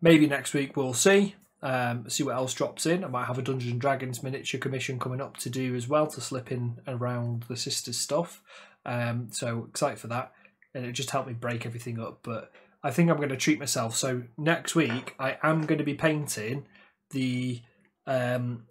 maybe 0.00 0.26
next 0.26 0.54
week. 0.54 0.76
We'll 0.76 0.94
see. 0.94 1.34
Um, 1.64 2.08
see 2.10 2.22
what 2.22 2.36
else 2.36 2.52
drops 2.52 2.84
in. 2.84 3.02
I 3.02 3.08
might 3.08 3.24
have 3.24 3.38
a 3.38 3.42
Dungeons 3.42 3.72
and 3.72 3.80
Dragons 3.80 4.22
miniature 4.22 4.60
commission 4.60 4.98
coming 4.98 5.22
up 5.22 5.38
to 5.38 5.50
do 5.50 5.74
as 5.74 5.88
well 5.88 6.06
to 6.08 6.20
slip 6.20 6.52
in 6.52 6.78
around 6.86 7.44
the 7.48 7.56
sisters 7.56 7.96
stuff. 7.96 8.42
Um, 8.84 9.28
so 9.32 9.66
excited 9.70 9.98
for 9.98 10.08
that, 10.08 10.32
and 10.74 10.84
it 10.84 10.92
just 10.92 11.10
helped 11.10 11.26
me 11.26 11.34
break 11.34 11.64
everything 11.64 11.98
up. 11.98 12.20
But 12.22 12.52
I 12.82 12.90
think 12.90 13.10
I'm 13.10 13.16
going 13.16 13.30
to 13.30 13.36
treat 13.36 13.58
myself. 13.58 13.96
So 13.96 14.24
next 14.36 14.74
week 14.74 15.14
I 15.18 15.38
am 15.42 15.62
going 15.62 15.78
to 15.78 15.84
be 15.84 15.94
painting 15.94 16.66
the 17.10 17.62
um, 18.06 18.66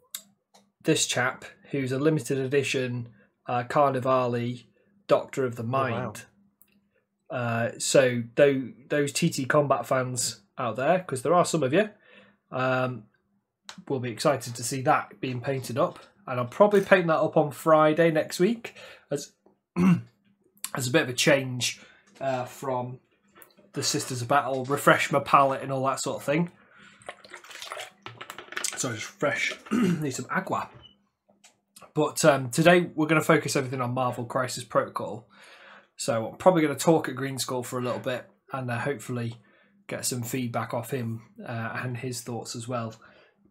this 0.83 1.07
chap 1.07 1.45
who's 1.71 1.91
a 1.91 1.97
limited 1.97 2.37
edition 2.37 3.09
uh, 3.47 3.63
Carnevale 3.63 4.65
Doctor 5.07 5.45
of 5.45 5.55
the 5.55 5.63
wow. 5.63 5.89
Mind. 5.89 6.25
Uh, 7.29 7.71
so 7.79 8.21
those 8.35 9.11
TT 9.11 9.47
Combat 9.47 9.87
fans 9.87 10.41
out 10.57 10.75
there, 10.75 10.99
because 10.99 11.23
there 11.23 11.33
are 11.33 11.45
some 11.45 11.63
of 11.63 11.73
you, 11.73 11.89
um, 12.53 13.03
will 13.89 13.99
be 13.99 14.11
excited 14.11 14.55
to 14.55 14.63
see 14.63 14.81
that 14.83 15.19
being 15.19 15.41
painted 15.41 15.77
up, 15.77 15.99
and 16.27 16.39
I'll 16.39 16.45
probably 16.45 16.81
paint 16.81 17.07
that 17.07 17.17
up 17.17 17.35
on 17.35 17.51
Friday 17.51 18.11
next 18.11 18.39
week 18.39 18.75
as 19.11 19.33
as 20.75 20.87
a 20.87 20.91
bit 20.91 21.03
of 21.03 21.09
a 21.09 21.13
change 21.13 21.81
uh, 22.21 22.45
from 22.45 22.99
the 23.73 23.83
Sisters 23.83 24.21
of 24.21 24.27
Battle, 24.27 24.65
refresh 24.65 25.11
my 25.11 25.19
palette 25.19 25.61
and 25.61 25.71
all 25.71 25.85
that 25.85 25.99
sort 25.99 26.17
of 26.17 26.23
thing. 26.23 26.51
So 28.77 28.93
just 28.93 29.05
fresh, 29.05 29.53
need 29.71 30.11
some 30.11 30.27
agua. 30.29 30.69
But 31.93 32.23
um, 32.25 32.49
today 32.49 32.91
we're 32.95 33.07
going 33.07 33.21
to 33.21 33.25
focus 33.25 33.55
everything 33.55 33.81
on 33.81 33.93
Marvel 33.93 34.25
Crisis 34.25 34.63
Protocol. 34.63 35.27
So 35.95 36.27
I'm 36.29 36.37
probably 36.37 36.61
going 36.61 36.75
to 36.75 36.83
talk 36.83 37.07
at 37.07 37.15
Green 37.15 37.37
Skull 37.37 37.63
for 37.63 37.79
a 37.79 37.81
little 37.81 37.99
bit 37.99 38.29
and 38.51 38.69
uh, 38.69 38.79
hopefully 38.79 39.37
get 39.87 40.05
some 40.05 40.23
feedback 40.23 40.73
off 40.73 40.91
him 40.91 41.21
uh, 41.45 41.79
and 41.83 41.97
his 41.97 42.21
thoughts 42.21 42.55
as 42.55 42.67
well. 42.67 42.95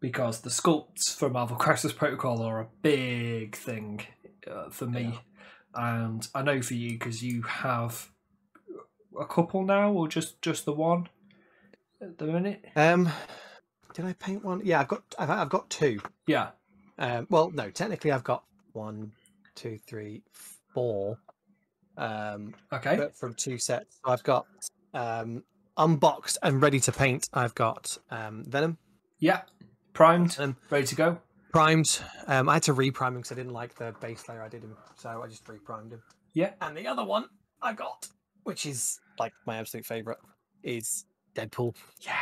Because 0.01 0.41
the 0.41 0.51
sculpts 0.51 1.15
for 1.15 1.31
Marvel 1.31 1.57
Crisis 1.57 1.93
Protocol 1.93 2.43
are 2.43 2.61
a 2.61 2.69
big 2.83 3.55
thing 3.55 4.05
uh, 4.51 4.69
for 4.71 4.87
me. 4.87 5.21
And 5.75 6.27
I 6.35 6.43
know 6.43 6.61
for 6.61 6.75
you, 6.75 6.99
because 6.99 7.23
you 7.23 7.43
have 7.43 8.11
a 9.19 9.25
couple 9.27 9.63
now, 9.65 9.93
or 9.93 10.09
just 10.09 10.43
just 10.43 10.65
the 10.65 10.73
one 10.73 11.09
at 12.01 12.19
the 12.19 12.27
minute? 12.27 12.65
Um, 12.77 13.09
did 13.95 14.05
I 14.05 14.13
paint 14.15 14.45
one? 14.45 14.63
Yeah, 14.65 14.81
I've 14.81 14.89
got 14.89 15.03
I've, 15.19 15.31
I've 15.31 15.49
got 15.49 15.71
two. 15.71 16.01
Yeah. 16.27 16.49
Um, 16.99 17.27
well, 17.31 17.51
no, 17.51 17.71
technically 17.71 18.13
I've 18.13 18.25
got 18.25 18.45
one, 18.73 19.13
two, 19.55 19.79
three, 19.87 20.23
four. 20.75 21.19
Um, 21.97 22.55
Okay. 22.73 22.97
but 22.97 23.17
from 23.17 23.35
two 23.35 23.59
sets. 23.59 23.99
I've 24.05 24.23
got 24.23 24.47
um 24.95 25.45
unboxed 25.77 26.39
and 26.43 26.61
ready 26.63 26.81
to 26.81 26.93
paint. 26.93 27.29
I've 27.33 27.55
got 27.55 27.97
um 28.11 28.45
Venom 28.47 28.79
Yeah. 29.19 29.43
Primed, 29.93 30.37
Um, 30.41 30.57
ready 30.71 30.87
to 30.87 30.95
go. 30.95 31.19
primed. 31.53 32.03
Um, 32.27 32.49
I 32.49 32.55
had 32.55 32.63
to 32.65 32.75
reprime 32.75 33.09
him 33.09 33.15
because 33.17 33.33
I 33.33 33.35
didn't 33.35 33.53
like 33.53 33.75
the 33.75 33.95
base 34.01 34.27
layer 34.29 34.43
I 34.43 34.49
did 34.49 34.63
him, 34.63 34.75
so 34.97 35.23
I 35.23 35.27
just 35.29 35.45
reprimed 35.45 35.91
him. 35.93 36.03
Yeah. 36.33 36.55
And 36.63 36.75
the 36.77 36.87
other 36.87 37.05
one 37.05 37.27
I 37.61 37.75
got, 37.75 38.09
which 38.45 38.65
is 38.67 38.99
like 39.19 39.33
my 39.47 39.57
absolute 39.59 39.85
favorite, 39.85 40.19
is 40.63 41.05
Deadpool. 41.35 41.77
Yeah. 42.01 42.17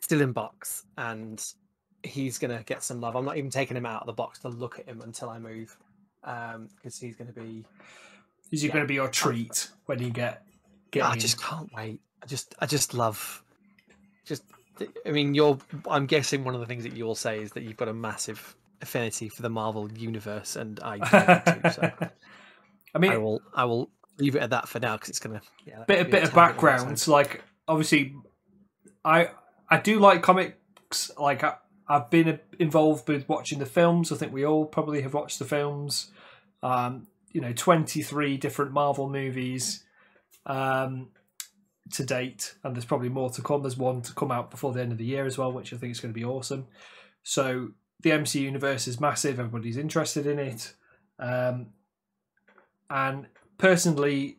Still 0.00 0.20
in 0.20 0.32
box, 0.32 0.84
and 0.96 1.44
he's 2.02 2.38
gonna 2.38 2.62
get 2.64 2.82
some 2.82 3.00
love. 3.00 3.14
I'm 3.16 3.24
not 3.24 3.36
even 3.36 3.50
taking 3.50 3.76
him 3.76 3.86
out 3.86 4.00
of 4.02 4.06
the 4.06 4.12
box 4.14 4.38
to 4.40 4.48
look 4.48 4.78
at 4.78 4.86
him 4.86 5.00
until 5.02 5.28
I 5.30 5.38
move, 5.38 5.76
um, 6.24 6.68
because 6.76 6.98
he's 6.98 7.14
gonna 7.16 7.32
be. 7.32 7.64
Is 8.50 8.62
he 8.62 8.68
Yeah. 8.68 8.72
going 8.74 8.84
to 8.84 8.88
be 8.88 8.94
your 8.94 9.08
treat 9.08 9.68
when 9.86 9.98
you 10.00 10.08
get 10.10 10.42
get? 10.90 11.04
I 11.04 11.12
in? 11.12 11.20
just 11.20 11.38
can't 11.40 11.70
wait. 11.74 12.00
I 12.22 12.26
just, 12.26 12.54
I 12.58 12.66
just 12.66 12.94
love. 12.94 13.42
Just, 14.24 14.44
I 15.06 15.10
mean, 15.10 15.34
you're. 15.34 15.58
I'm 15.90 16.06
guessing 16.06 16.44
one 16.44 16.54
of 16.54 16.60
the 16.60 16.66
things 16.66 16.84
that 16.84 16.94
you'll 16.94 17.14
say 17.14 17.40
is 17.40 17.52
that 17.52 17.62
you've 17.62 17.76
got 17.76 17.88
a 17.88 17.94
massive 17.94 18.56
affinity 18.80 19.28
for 19.28 19.42
the 19.42 19.48
Marvel 19.48 19.90
universe, 19.92 20.56
and 20.56 20.80
I 20.80 20.98
do 21.46 21.52
too. 21.52 21.70
So 21.70 22.10
I 22.94 22.98
mean, 22.98 23.12
I 23.12 23.18
will, 23.18 23.42
I 23.54 23.64
will 23.64 23.90
leave 24.18 24.36
it 24.36 24.42
at 24.42 24.50
that 24.50 24.68
for 24.68 24.80
now 24.80 24.96
because 24.96 25.10
it's 25.10 25.18
gonna. 25.18 25.40
Yeah, 25.66 25.84
bit 25.86 26.06
a 26.06 26.10
bit 26.10 26.22
of 26.24 26.30
10 26.30 26.34
background. 26.34 27.08
Like 27.08 27.42
obviously, 27.66 28.14
I 29.04 29.30
I 29.68 29.78
do 29.78 29.98
like 29.98 30.22
comics. 30.22 31.10
Like 31.18 31.44
I, 31.44 31.54
I've 31.88 32.10
been 32.10 32.38
involved 32.58 33.08
with 33.08 33.28
watching 33.28 33.58
the 33.58 33.66
films. 33.66 34.12
I 34.12 34.16
think 34.16 34.32
we 34.32 34.44
all 34.44 34.64
probably 34.66 35.02
have 35.02 35.14
watched 35.14 35.38
the 35.38 35.44
films. 35.44 36.10
Um, 36.62 37.06
you 37.32 37.40
know, 37.40 37.52
twenty 37.52 38.02
three 38.02 38.36
different 38.36 38.72
Marvel 38.72 39.08
movies 39.08 39.84
um, 40.46 41.08
to 41.92 42.04
date, 42.04 42.54
and 42.62 42.74
there's 42.74 42.84
probably 42.84 43.08
more 43.08 43.30
to 43.30 43.42
come. 43.42 43.62
There's 43.62 43.76
one 43.76 44.02
to 44.02 44.12
come 44.12 44.30
out 44.30 44.50
before 44.50 44.72
the 44.72 44.80
end 44.80 44.92
of 44.92 44.98
the 44.98 45.04
year 45.04 45.26
as 45.26 45.38
well, 45.38 45.52
which 45.52 45.72
I 45.72 45.76
think 45.76 45.92
is 45.92 46.00
going 46.00 46.12
to 46.12 46.18
be 46.18 46.24
awesome. 46.24 46.66
So 47.22 47.70
the 48.02 48.12
MC 48.12 48.40
universe 48.40 48.86
is 48.86 49.00
massive. 49.00 49.38
Everybody's 49.38 49.76
interested 49.76 50.26
in 50.26 50.38
it. 50.38 50.74
Um, 51.18 51.68
and 52.90 53.26
personally, 53.58 54.38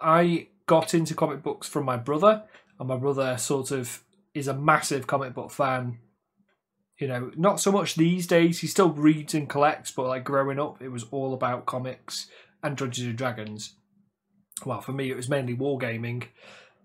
I 0.00 0.48
got 0.66 0.94
into 0.94 1.14
comic 1.14 1.42
books 1.42 1.68
from 1.68 1.84
my 1.84 1.96
brother, 1.96 2.44
and 2.78 2.88
my 2.88 2.96
brother 2.96 3.36
sort 3.38 3.70
of 3.70 4.02
is 4.34 4.48
a 4.48 4.54
massive 4.54 5.06
comic 5.06 5.34
book 5.34 5.50
fan. 5.50 5.98
You 6.98 7.08
know, 7.08 7.32
not 7.36 7.60
so 7.60 7.72
much 7.72 7.96
these 7.96 8.26
days. 8.26 8.60
He 8.60 8.66
still 8.66 8.90
reads 8.90 9.34
and 9.34 9.48
collects, 9.48 9.90
but 9.90 10.06
like 10.06 10.24
growing 10.24 10.60
up, 10.60 10.80
it 10.80 10.88
was 10.88 11.04
all 11.10 11.34
about 11.34 11.66
comics 11.66 12.28
and 12.62 12.76
Dungeons 12.76 13.08
and 13.08 13.18
Dragons. 13.18 13.74
Well, 14.64 14.80
for 14.80 14.92
me, 14.92 15.10
it 15.10 15.16
was 15.16 15.28
mainly 15.28 15.56
wargaming 15.56 16.28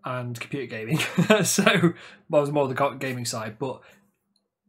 and 0.10 0.40
computer 0.40 0.66
gaming, 0.66 0.98
so 1.44 1.64
I 1.64 1.94
was 2.28 2.52
more 2.52 2.68
the 2.68 2.98
gaming 3.00 3.26
side. 3.26 3.60
But 3.60 3.82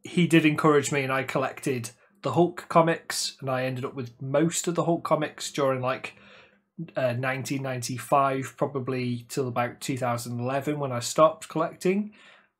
he 0.02 0.26
did 0.26 0.44
encourage 0.44 0.92
me, 0.92 1.02
and 1.02 1.12
I 1.12 1.22
collected 1.22 1.90
the 2.22 2.32
Hulk 2.32 2.66
comics, 2.68 3.36
and 3.40 3.48
I 3.48 3.64
ended 3.64 3.86
up 3.86 3.94
with 3.94 4.20
most 4.20 4.68
of 4.68 4.74
the 4.74 4.84
Hulk 4.84 5.02
comics 5.02 5.50
during 5.50 5.80
like 5.80 6.14
uh, 6.94 7.16
1995, 7.16 8.54
probably 8.58 9.24
till 9.30 9.48
about 9.48 9.80
2011 9.80 10.78
when 10.78 10.92
I 10.92 11.00
stopped 11.00 11.48
collecting. 11.48 12.12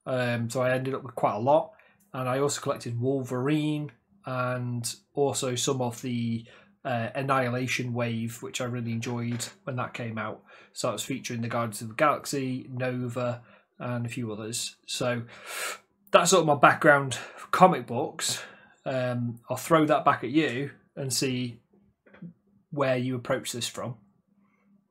Um, 0.07 0.49
so 0.49 0.63
I 0.63 0.73
ended 0.73 0.95
up 0.95 1.03
with 1.03 1.15
quite 1.15 1.35
a 1.35 1.39
lot, 1.39 1.73
and 2.15 2.29
I 2.29 2.39
also 2.39 2.63
collected 2.63 2.99
Wolverine 2.99 3.93
and 4.25 4.95
also 5.13 5.55
some 5.55 5.83
of 5.83 6.01
the 6.01 6.47
uh, 6.83 7.11
Annihilation 7.15 7.93
Wave, 7.93 8.43
which 8.43 8.63
I 8.63 8.65
really 8.65 8.93
enjoyed 8.93 9.45
when 9.65 9.77
that 9.77 9.93
came 9.93 10.17
out. 10.17 10.43
So 10.73 10.93
it's 10.93 11.03
featuring 11.03 11.43
the 11.43 11.49
Guardians 11.49 11.83
of 11.83 11.89
the 11.89 11.95
Galaxy, 11.95 12.67
Nova, 12.71 13.43
and 13.79 14.07
a 14.07 14.09
few 14.09 14.33
others. 14.33 14.77
So 14.87 15.23
that's 16.13 16.31
sort 16.31 16.41
of 16.41 16.47
my 16.47 16.55
background 16.55 17.15
for 17.15 17.49
comic 17.49 17.87
books. 17.87 18.43
Um, 18.85 19.41
I'll 19.49 19.57
throw 19.57 19.85
that 19.87 20.05
back 20.05 20.25
at 20.25 20.31
you 20.31 20.71
and 20.97 21.13
see 21.13 21.61
where 22.71 22.97
you 22.97 23.17
approach 23.17 23.53
this 23.53 23.69
from. 23.69 23.97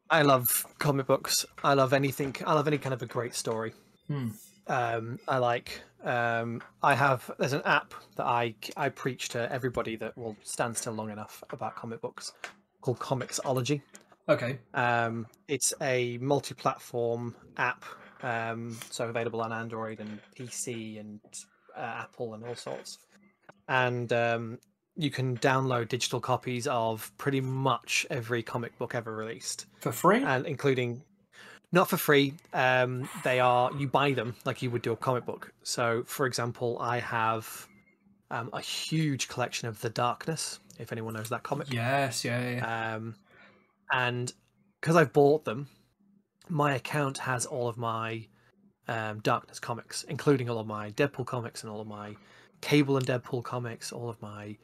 I 0.09 0.23
love 0.23 0.65
comic 0.79 1.05
books. 1.07 1.45
I 1.63 1.75
love 1.75 1.93
anything. 1.93 2.35
I 2.45 2.53
love 2.53 2.67
any 2.67 2.77
kind 2.77 2.93
of 2.93 3.01
a 3.01 3.05
great 3.05 3.35
story. 3.35 3.73
Hmm. 4.07 4.29
Um, 4.67 5.19
I 5.27 5.37
like. 5.37 5.81
Um, 6.03 6.61
I 6.81 6.95
have. 6.95 7.29
There's 7.37 7.53
an 7.53 7.61
app 7.65 7.93
that 8.15 8.25
I 8.25 8.55
I 8.75 8.89
preach 8.89 9.29
to 9.29 9.51
everybody 9.51 9.95
that 9.97 10.17
will 10.17 10.35
stand 10.43 10.77
still 10.77 10.93
long 10.93 11.11
enough 11.11 11.43
about 11.51 11.75
comic 11.75 12.01
books, 12.01 12.33
called 12.81 12.99
Comixology. 12.99 13.81
Okay. 14.29 14.59
Um, 14.75 15.25
it's 15.47 15.73
a 15.81 16.17
multi-platform 16.19 17.35
app, 17.57 17.83
um, 18.21 18.77
so 18.91 19.07
available 19.07 19.41
on 19.41 19.51
Android 19.51 19.99
and 19.99 20.19
PC 20.37 20.99
and 20.99 21.19
uh, 21.75 22.03
Apple 22.03 22.35
and 22.35 22.45
all 22.45 22.55
sorts. 22.55 22.99
And 23.67 24.13
um, 24.13 24.59
you 24.95 25.09
can 25.09 25.37
download 25.37 25.87
digital 25.89 26.19
copies 26.19 26.67
of 26.67 27.11
pretty 27.17 27.41
much 27.41 28.05
every 28.11 28.43
comic 28.43 28.77
book 28.77 28.93
ever 28.93 29.15
released, 29.15 29.65
For 29.79 29.91
free? 29.91 30.23
and 30.23 30.45
including 30.45 31.01
not 31.71 31.89
for 31.89 31.97
free. 31.97 32.33
Um, 32.53 33.09
they 33.23 33.39
are 33.39 33.71
you 33.75 33.87
buy 33.87 34.11
them 34.11 34.35
like 34.45 34.61
you 34.61 34.69
would 34.71 34.81
do 34.81 34.91
a 34.91 34.97
comic 34.97 35.25
book. 35.25 35.51
So, 35.63 36.03
for 36.05 36.25
example, 36.25 36.77
I 36.79 36.99
have 36.99 37.67
um, 38.31 38.49
a 38.53 38.61
huge 38.61 39.27
collection 39.27 39.67
of 39.67 39.79
The 39.81 39.89
Darkness. 39.89 40.59
If 40.79 40.91
anyone 40.91 41.13
knows 41.13 41.29
that 41.29 41.43
comic, 41.43 41.73
yes, 41.73 42.23
yeah, 42.23 42.41
yeah, 42.41 42.55
yeah. 42.55 42.95
um, 42.95 43.15
and 43.91 44.31
because 44.79 44.95
I've 44.95 45.13
bought 45.13 45.45
them, 45.45 45.67
my 46.47 46.75
account 46.75 47.17
has 47.19 47.45
all 47.45 47.67
of 47.67 47.77
my 47.77 48.25
um, 48.87 49.19
Darkness 49.19 49.59
comics, 49.59 50.03
including 50.03 50.49
all 50.49 50.59
of 50.59 50.67
my 50.67 50.91
Deadpool 50.91 51.25
comics 51.25 51.63
and 51.63 51.71
all 51.71 51.81
of 51.81 51.87
my 51.87 52.15
Cable 52.61 52.97
and 52.97 53.05
Deadpool 53.05 53.43
comics, 53.43 53.91
all 53.91 54.09
of 54.09 54.21
my 54.21 54.57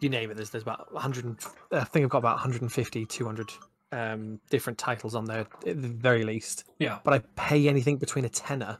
you 0.00 0.08
name 0.08 0.30
it. 0.30 0.34
There's 0.34 0.50
there's 0.50 0.62
about 0.62 0.92
100. 0.92 1.36
I 1.72 1.84
think 1.84 2.04
I've 2.04 2.10
got 2.10 2.18
about 2.18 2.36
150, 2.36 3.06
200 3.06 3.50
um, 3.92 4.40
different 4.50 4.78
titles 4.78 5.14
on 5.14 5.24
there 5.24 5.46
at 5.66 5.82
the 5.82 5.88
very 5.88 6.24
least. 6.24 6.64
Yeah. 6.78 6.98
But 7.04 7.14
I 7.14 7.18
pay 7.36 7.68
anything 7.68 7.96
between 7.96 8.24
a 8.24 8.28
tenner 8.28 8.78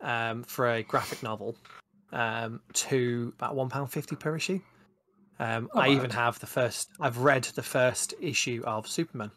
um, 0.00 0.42
for 0.42 0.70
a 0.70 0.82
graphic 0.82 1.22
novel 1.22 1.56
um, 2.12 2.60
to 2.74 3.32
about 3.36 3.54
one 3.54 3.68
pound 3.68 3.90
fifty 3.90 4.16
per 4.16 4.36
issue. 4.36 4.60
Um, 5.38 5.68
Not 5.74 5.84
I 5.84 5.88
even 5.88 6.10
bad. 6.10 6.12
have 6.12 6.38
the 6.40 6.46
first. 6.46 6.88
I've 7.00 7.18
read 7.18 7.44
the 7.44 7.62
first 7.62 8.14
issue 8.20 8.62
of 8.66 8.86
Superman, 8.86 9.30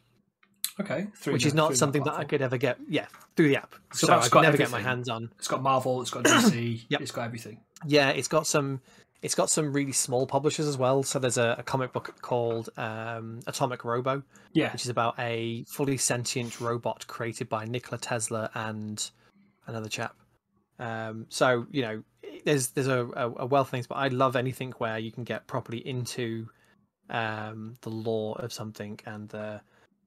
Okay. 0.79 1.07
Which 1.25 1.45
is 1.45 1.53
not 1.53 1.77
something 1.77 2.03
that 2.03 2.13
I 2.15 2.25
could 2.25 2.41
ever 2.41 2.57
get. 2.57 2.77
Yeah, 2.89 3.07
through 3.35 3.47
the 3.47 3.57
app. 3.57 3.75
So 3.93 4.07
So, 4.07 4.13
I 4.13 4.19
got 4.19 4.31
could 4.31 4.41
never 4.41 4.57
get 4.57 4.71
my 4.71 4.81
hands 4.81 5.07
on. 5.09 5.31
It's 5.39 5.47
got 5.47 5.61
Marvel, 5.63 6.01
it's 6.01 6.11
got 6.11 6.23
DC, 6.25 6.85
Yep. 6.89 7.01
it's 7.01 7.11
got 7.11 7.23
everything. 7.23 7.61
Yeah, 7.85 8.09
it's 8.09 8.27
got 8.27 8.45
some. 8.47 8.81
It's 9.21 9.33
got 9.33 9.49
some 9.49 9.73
really 9.73 9.93
small 9.93 10.27
publishers 10.27 10.67
as 10.67 10.77
well. 10.77 11.01
So 11.01 11.17
there's 11.17 11.37
a, 11.39 11.55
a 11.57 11.63
comic 11.63 11.93
book 11.93 12.21
called 12.21 12.69
um, 12.77 13.39
Atomic 13.47 13.83
Robo, 13.83 14.21
Yeah. 14.53 14.71
which 14.71 14.83
is 14.83 14.89
about 14.89 15.15
a 15.17 15.63
fully 15.67 15.97
sentient 15.97 16.59
robot 16.61 17.07
created 17.07 17.49
by 17.49 17.65
Nikola 17.65 17.97
Tesla 17.97 18.51
and 18.53 19.09
another 19.65 19.89
chap. 19.89 20.13
Um, 20.77 21.25
so 21.29 21.65
you 21.71 21.81
know, 21.81 22.03
there's 22.45 22.67
there's 22.69 22.87
a, 22.87 23.05
a, 23.15 23.31
a 23.39 23.45
wealth 23.45 23.67
of 23.67 23.71
things, 23.71 23.87
but 23.87 23.95
I 23.95 24.07
love 24.07 24.35
anything 24.37 24.71
where 24.77 24.97
you 24.97 25.11
can 25.11 25.23
get 25.25 25.45
properly 25.47 25.85
into 25.85 26.47
um, 27.09 27.75
the 27.81 27.89
lore 27.89 28.37
of 28.39 28.53
something 28.53 28.99
and 29.05 29.27
the 29.29 29.59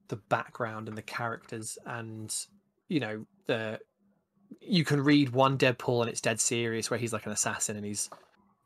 the 0.07 0.15
background 0.15 0.87
and 0.87 0.97
the 0.97 1.01
characters, 1.03 1.77
and 1.85 2.35
you 2.87 2.99
know 2.99 3.25
the 3.45 3.79
you 4.61 4.83
can 4.83 5.01
read 5.03 5.29
one 5.29 5.57
Deadpool 5.57 6.01
and 6.01 6.09
it's 6.09 6.21
dead 6.21 6.39
serious, 6.39 6.89
where 6.89 6.97
he's 6.99 7.13
like 7.13 7.25
an 7.27 7.31
assassin 7.31 7.75
and 7.77 7.85
he's 7.85 8.09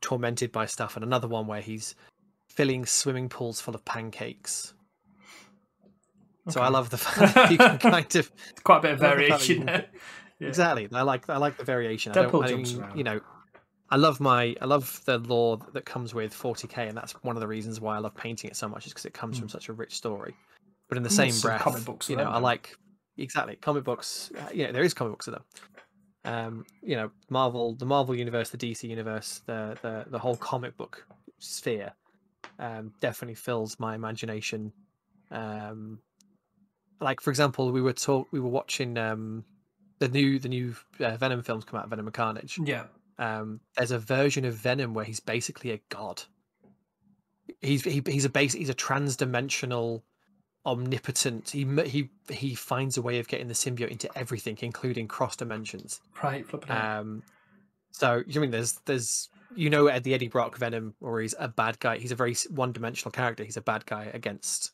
tormented 0.00 0.50
by 0.52 0.64
stuff, 0.66 0.96
and 0.96 1.04
another 1.04 1.28
one 1.28 1.46
where 1.46 1.60
he's 1.60 1.94
filling 2.48 2.86
swimming 2.86 3.28
pools 3.28 3.60
full 3.60 3.74
of 3.74 3.84
pancakes. 3.84 4.72
So 6.48 6.60
I 6.60 6.68
love 6.68 6.90
the 6.90 6.98
fact 6.98 7.34
that 7.34 7.50
you 7.50 7.56
can 7.58 7.78
kind 7.92 8.16
of 8.16 8.30
Quite 8.64 8.78
a 8.78 8.80
bit 8.82 8.92
of 8.92 9.02
I 9.02 9.06
love 9.08 9.16
the 9.18 9.28
fact 9.28 9.28
that 9.30 9.48
variation 9.48 9.66
there. 9.66 9.78
can- 9.82 9.90
Yeah. 10.40 10.48
exactly. 10.48 10.88
I 10.92 11.02
like 11.02 11.28
I 11.30 11.38
like 11.38 11.56
the 11.56 11.64
variation. 11.64 12.12
I 12.12 12.16
Deadpool 12.16 12.32
don't, 12.32 12.44
I 12.44 12.48
jumps 12.48 12.74
around. 12.74 12.98
you 12.98 13.04
know, 13.04 13.20
I 13.90 13.96
love 13.96 14.20
my 14.20 14.56
I 14.60 14.64
love 14.64 15.02
the 15.04 15.18
lore 15.18 15.58
that 15.72 15.84
comes 15.84 16.14
with 16.14 16.32
40k, 16.34 16.88
and 16.88 16.96
that's 16.96 17.12
one 17.22 17.36
of 17.36 17.40
the 17.40 17.48
reasons 17.48 17.80
why 17.80 17.96
I 17.96 17.98
love 17.98 18.14
painting 18.14 18.50
it 18.50 18.56
so 18.56 18.68
much, 18.68 18.86
is 18.86 18.92
because 18.92 19.04
it 19.04 19.14
comes 19.14 19.38
from 19.38 19.48
such 19.48 19.68
a 19.68 19.72
rich 19.72 19.94
story. 19.94 20.34
But 20.88 20.96
in 20.96 21.02
the 21.02 21.10
same 21.10 21.40
breath, 21.40 21.60
comic 21.62 21.84
books 21.84 22.08
you 22.08 22.16
know, 22.16 22.24
I 22.24 22.38
like 22.38 22.76
exactly 23.16 23.56
comic 23.56 23.84
books. 23.84 24.30
uh, 24.38 24.48
You 24.52 24.66
know, 24.66 24.72
there 24.72 24.82
is 24.82 24.94
comic 24.94 25.12
books 25.12 25.28
of 25.28 25.34
them. 25.34 25.44
Um, 26.24 26.66
you 26.82 26.96
know, 26.96 27.10
Marvel, 27.30 27.74
the 27.74 27.86
Marvel 27.86 28.14
universe, 28.14 28.50
the 28.50 28.56
DC 28.56 28.88
universe, 28.88 29.40
the 29.46 29.78
the 29.82 30.06
the 30.10 30.18
whole 30.18 30.36
comic 30.36 30.76
book 30.76 31.06
sphere, 31.38 31.92
um, 32.58 32.94
definitely 33.00 33.34
fills 33.34 33.78
my 33.78 33.94
imagination. 33.94 34.72
Um, 35.30 36.02
like 37.00 37.20
for 37.20 37.30
example, 37.30 37.72
we 37.72 37.82
were 37.82 37.92
talk 37.92 38.28
we 38.32 38.40
were 38.40 38.48
watching 38.48 38.96
um 38.98 39.44
the 39.98 40.08
new 40.08 40.38
the 40.38 40.48
new 40.48 40.74
uh, 41.00 41.16
Venom 41.16 41.42
films 41.42 41.64
come 41.64 41.80
out, 41.80 41.88
Venom 41.88 42.06
and 42.06 42.14
Carnage. 42.14 42.58
Yeah. 42.64 42.86
Um, 43.18 43.60
there's 43.76 43.90
a 43.90 43.98
version 43.98 44.44
of 44.44 44.54
Venom 44.54 44.94
where 44.94 45.04
he's 45.04 45.20
basically 45.20 45.70
a 45.70 45.80
god. 45.88 46.22
He's 47.60 47.82
he, 47.84 48.02
he's 48.06 48.24
a 48.24 48.30
base 48.30 48.52
he's 48.54 48.68
a 48.68 48.74
trans-dimensional 48.74 50.02
omnipotent 50.66 51.50
he 51.50 51.66
he 51.84 52.08
he 52.30 52.54
finds 52.54 52.96
a 52.96 53.02
way 53.02 53.18
of 53.18 53.28
getting 53.28 53.48
the 53.48 53.54
symbiote 53.54 53.90
into 53.90 54.08
everything 54.16 54.56
including 54.62 55.06
cross 55.06 55.36
dimensions 55.36 56.00
Right. 56.22 56.46
Flipping 56.46 56.70
um 56.70 57.22
so 57.90 58.22
you 58.26 58.34
know 58.34 58.40
I 58.40 58.42
mean 58.42 58.50
there's 58.50 58.72
there's 58.86 59.28
you 59.54 59.68
know 59.68 59.98
the 59.98 60.14
Eddie 60.14 60.28
Brock 60.28 60.56
Venom 60.56 60.94
or 61.02 61.20
he's 61.20 61.34
a 61.38 61.48
bad 61.48 61.78
guy 61.80 61.98
he's 61.98 62.12
a 62.12 62.16
very 62.16 62.34
one 62.48 62.72
dimensional 62.72 63.12
character 63.12 63.44
he's 63.44 63.58
a 63.58 63.62
bad 63.62 63.84
guy 63.84 64.10
against 64.14 64.72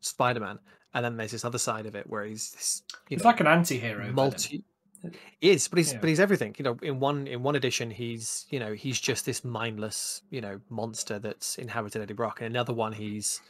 Spider-Man 0.00 0.60
and 0.94 1.04
then 1.04 1.16
there's 1.16 1.32
this 1.32 1.44
other 1.44 1.58
side 1.58 1.86
of 1.86 1.96
it 1.96 2.08
where 2.08 2.24
he's 2.24 2.52
this 2.52 2.82
you 3.08 3.16
It's 3.16 3.24
know 3.24 3.30
like 3.30 3.40
an 3.40 3.48
anti-hero. 3.48 4.12
Multi 4.12 4.48
he 4.48 4.64
is 5.40 5.68
but 5.68 5.78
he's 5.78 5.92
Yeah. 5.92 5.98
but 6.00 6.08
he's 6.08 6.20
everything 6.20 6.54
you 6.58 6.64
know 6.64 6.76
in 6.82 7.00
one 7.00 7.26
in 7.26 7.42
one 7.42 7.56
edition 7.56 7.90
he's 7.90 8.46
you 8.50 8.58
know 8.58 8.72
he's 8.72 9.00
just 9.00 9.26
this 9.26 9.44
mindless 9.44 10.22
you 10.30 10.40
know 10.40 10.60
monster 10.70 11.18
that's 11.18 11.56
inhabited 11.58 12.02
Eddie 12.02 12.14
Brock 12.14 12.40
in 12.40 12.46
another 12.46 12.72
one 12.72 12.92
he's 12.92 13.40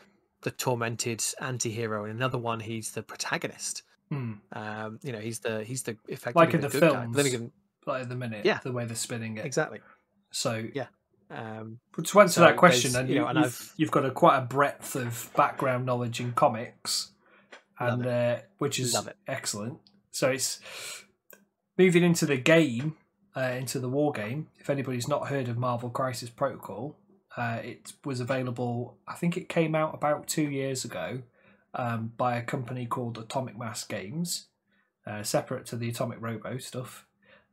the 0.42 0.50
tormented 0.50 1.22
anti-hero 1.40 2.04
in 2.04 2.10
another 2.10 2.38
one 2.38 2.60
he's 2.60 2.92
the 2.92 3.02
protagonist 3.02 3.82
Hmm. 4.10 4.32
um 4.52 4.98
you 5.02 5.12
know 5.12 5.18
he's 5.20 5.40
the 5.40 5.64
he's 5.64 5.82
the 5.82 5.96
effectively 6.08 6.44
Like 6.46 6.54
in 6.54 6.60
the, 6.60 6.68
the 6.68 6.80
good 6.80 6.92
guy. 6.92 7.06
But 7.06 7.12
then 7.14 7.24
films. 7.24 7.34
again, 7.34 7.52
Like 7.86 8.02
at 8.02 8.08
the 8.10 8.16
minute. 8.16 8.44
Yeah. 8.44 8.58
The 8.62 8.72
way 8.72 8.84
they're 8.84 8.96
spinning 8.96 9.38
it. 9.38 9.44
exactly 9.46 9.80
So 10.30 10.66
Yeah. 10.74 10.86
um 11.30 11.78
to 12.02 12.20
answer 12.20 12.34
So 12.34 12.40
that 12.42 12.56
question, 12.58 12.92
then 12.92 13.08
you 13.08 13.14
know, 13.20 13.26
and 13.26 13.38
have 13.38 13.46
I've- 13.46 13.70
you've 13.76 13.90
got 13.90 14.04
a 14.04 14.10
quite 14.10 14.36
a 14.38 14.42
breadth 14.42 14.94
of 14.96 15.30
background 15.34 15.86
knowledge 15.86 16.20
in 16.20 16.32
comics, 16.32 17.12
and 17.78 18.06
uh, 18.06 18.38
which 18.58 18.78
is 18.78 18.94
excellent. 19.26 19.78
So 20.10 20.30
it's 20.30 20.60
moving 21.78 22.02
into 22.02 22.26
the 22.26 22.36
game, 22.36 22.96
uh, 23.36 23.40
into 23.40 23.78
the 23.78 23.88
war 23.88 24.12
game. 24.12 24.48
If 24.58 24.70
anybody's 24.70 25.08
not 25.08 25.28
heard 25.28 25.48
of 25.48 25.58
Marvel 25.58 25.90
Crisis 25.90 26.30
Protocol, 26.30 26.96
uh, 27.36 27.58
it 27.62 27.92
was 28.04 28.20
available. 28.20 28.96
I 29.08 29.14
think 29.14 29.36
it 29.36 29.48
came 29.48 29.74
out 29.74 29.94
about 29.94 30.26
two 30.26 30.50
years 30.50 30.84
ago 30.84 31.22
um, 31.74 32.12
by 32.16 32.36
a 32.36 32.42
company 32.42 32.86
called 32.86 33.18
Atomic 33.18 33.58
Mass 33.58 33.84
Games, 33.84 34.46
uh, 35.06 35.22
separate 35.22 35.66
to 35.66 35.76
the 35.76 35.88
Atomic 35.88 36.18
Robo 36.20 36.58
stuff, 36.58 37.06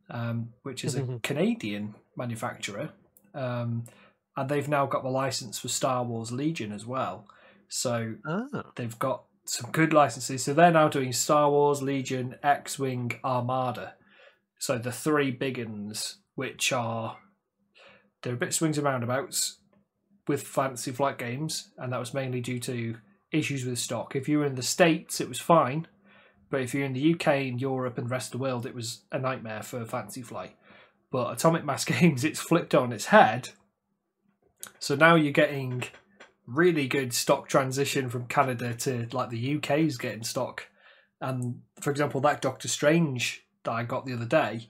um, 0.10 0.50
which 0.64 0.84
is 0.84 0.96
a 0.96 1.20
Canadian 1.24 1.96
manufacturer. 2.16 2.92
Um, 3.34 3.86
and 4.38 4.50
they've 4.50 4.70
now 4.70 4.86
got 4.86 5.04
the 5.04 5.10
license 5.10 5.60
for 5.60 5.68
Star 5.68 6.04
Wars 6.04 6.32
Legion 6.32 6.72
as 6.72 6.86
well. 6.86 7.28
So 7.68 8.16
ah, 8.26 8.72
they've 8.76 8.98
got 9.00 9.24
some 9.46 9.72
good 9.72 9.94
licenses. 9.94 10.44
So 10.44 10.54
they're 10.54 10.72
now 10.72 10.88
doing 10.88 11.14
Star 11.14 11.50
Wars, 11.50 11.82
Legion, 11.82 12.36
X 12.44 12.78
Wing, 12.78 13.14
Armada. 13.24 13.96
So 14.62 14.78
the 14.78 14.92
three 14.92 15.32
big 15.32 15.58
uns, 15.58 16.18
which 16.36 16.72
are 16.72 17.18
they're 18.22 18.36
a 18.36 18.38
bit 18.38 18.54
swings 18.54 18.78
and 18.78 18.86
roundabouts 18.86 19.58
with 20.28 20.44
Fantasy 20.44 20.92
Flight 20.92 21.18
games, 21.18 21.72
and 21.80 21.92
that 21.92 22.00
was 22.00 22.14
mainly 22.14 22.42
due 22.42 22.60
to 22.60 22.98
issues 23.32 23.66
with 23.66 23.80
stock. 23.80 24.16
If 24.16 24.30
you 24.30 24.38
were 24.38 24.46
in 24.46 24.54
the 24.54 24.62
States, 24.62 25.20
it 25.20 25.28
was 25.28 25.40
fine, 25.40 25.88
but 26.52 26.62
if 26.62 26.76
you're 26.76 26.86
in 26.86 26.94
the 26.94 27.16
UK 27.16 27.28
and 27.28 27.60
Europe 27.60 27.98
and 27.98 28.06
the 28.06 28.12
rest 28.12 28.28
of 28.28 28.32
the 28.34 28.44
world, 28.44 28.68
it 28.68 28.76
was 28.76 29.02
a 29.12 29.18
nightmare 29.18 29.64
for 29.64 29.84
Fantasy 29.84 30.22
Flight. 30.22 30.56
But 31.12 31.34
Atomic 31.34 31.66
Mass 31.66 31.84
Games, 32.00 32.24
it's 32.24 32.40
flipped 32.40 32.76
on 32.76 32.94
its 32.94 33.08
head. 33.08 33.50
So 34.78 34.94
now 34.94 35.16
you're 35.16 35.34
getting 35.34 35.86
really 36.46 36.88
good 36.88 37.16
stock 37.16 37.50
transition 37.50 38.12
from 38.12 38.28
Canada 38.28 38.76
to 38.76 39.08
like 39.12 39.32
the 39.32 39.56
UK 39.56 39.80
is 39.80 39.98
getting 39.98 40.24
stock. 40.24 40.68
And 41.20 41.62
for 41.80 41.90
example, 41.90 42.22
that 42.22 42.44
Doctor 42.44 42.68
Strange 42.68 43.44
that 43.64 43.72
I 43.72 43.84
got 43.84 44.06
the 44.06 44.14
other 44.14 44.26
day, 44.26 44.68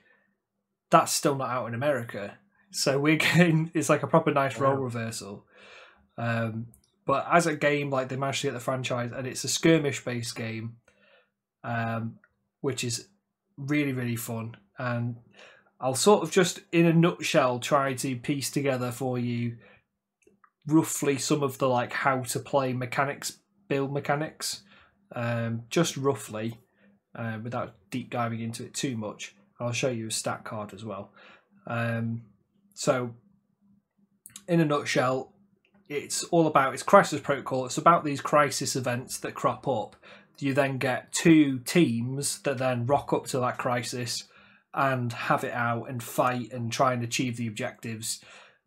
that's 0.90 1.12
still 1.12 1.36
not 1.36 1.50
out 1.50 1.68
in 1.68 1.74
America. 1.74 2.38
So 2.72 3.00
we're 3.00 3.16
getting 3.18 3.72
it's 3.74 3.90
like 3.90 4.04
a 4.04 4.08
proper 4.08 4.32
nice 4.32 4.58
role 4.58 4.76
Wow. 4.76 4.82
reversal. 4.82 5.46
Um, 6.18 6.68
but 7.06 7.26
as 7.32 7.48
a 7.48 7.56
game, 7.56 7.90
like 7.90 8.10
they 8.10 8.16
managed 8.16 8.42
to 8.42 8.48
get 8.48 8.54
the 8.54 8.60
franchise, 8.60 9.12
and 9.12 9.26
it's 9.28 9.44
a 9.44 9.50
skirmish 9.50 10.04
based 10.06 10.36
game, 10.36 10.78
um, 11.64 12.20
which 12.62 12.84
is 12.84 13.08
really 13.58 13.94
really 13.94 14.16
fun. 14.16 14.56
And 14.78 15.18
I'll 15.80 15.96
sort 15.96 16.24
of 16.24 16.32
just 16.32 16.62
in 16.72 16.86
a 16.86 16.94
nutshell 16.94 17.60
try 17.60 17.94
to 17.96 18.16
piece 18.16 18.52
together 18.52 18.92
for 18.92 19.18
you 19.18 19.58
roughly 20.68 21.18
some 21.18 21.42
of 21.44 21.58
the 21.58 21.68
like 21.68 21.92
how 21.92 22.22
to 22.22 22.40
play 22.40 22.74
mechanics, 22.74 23.40
build 23.68 23.92
mechanics, 23.92 24.62
um, 25.16 25.64
just 25.70 25.98
roughly, 25.98 26.60
uh, 27.16 27.40
without 27.44 27.76
deep 27.90 28.10
diving 28.10 28.40
into 28.40 28.64
it 28.64 28.74
too 28.74 28.98
much. 28.98 29.36
I'll 29.60 29.72
show 29.72 29.90
you 29.90 30.08
a 30.08 30.12
stat 30.12 30.44
card 30.44 30.74
as 30.74 30.84
well. 30.84 31.12
Um, 31.68 32.24
so, 32.74 33.14
in 34.48 34.60
a 34.60 34.66
nutshell, 34.66 35.34
it's 35.88 36.24
all 36.26 36.48
about 36.48 36.74
it's 36.74 36.84
crisis 36.84 37.22
protocol. 37.22 37.66
It's 37.66 37.78
about 37.78 38.04
these 38.04 38.22
crisis 38.22 38.76
events 38.76 39.20
that 39.20 39.36
crop 39.36 39.68
up. 39.68 39.96
You 40.40 40.56
then 40.56 40.80
get 40.80 41.12
two 41.12 41.60
teams 41.60 42.40
that 42.42 42.58
then 42.58 42.88
rock 42.88 43.14
up 43.14 43.28
to 43.28 43.40
that 43.42 43.60
crisis 43.60 44.24
and 44.74 45.14
have 45.14 45.44
it 45.44 45.54
out 45.54 45.90
and 45.90 46.02
fight 46.02 46.52
and 46.52 46.72
try 46.72 46.94
and 46.94 47.04
achieve 47.04 47.38
the 47.38 47.46
objectives 47.46 48.24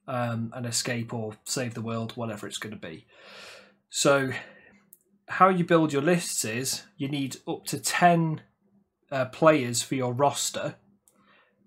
um, 0.07 0.53
and 0.55 0.67
escape 0.67 1.13
or 1.13 1.35
save 1.45 1.75
the 1.75 1.81
world, 1.81 2.13
whatever 2.13 2.47
it's 2.47 2.59
going 2.59 2.75
to 2.75 2.81
be. 2.81 3.07
So, 3.89 4.31
how 5.29 5.49
you 5.49 5.65
build 5.65 5.93
your 5.93 6.03
lists 6.03 6.45
is 6.45 6.83
you 6.97 7.09
need 7.09 7.37
up 7.47 7.65
to 7.67 7.79
10 7.79 8.43
uh, 9.11 9.27
players 9.27 9.83
for 9.83 9.95
your 9.95 10.13
roster. 10.13 10.77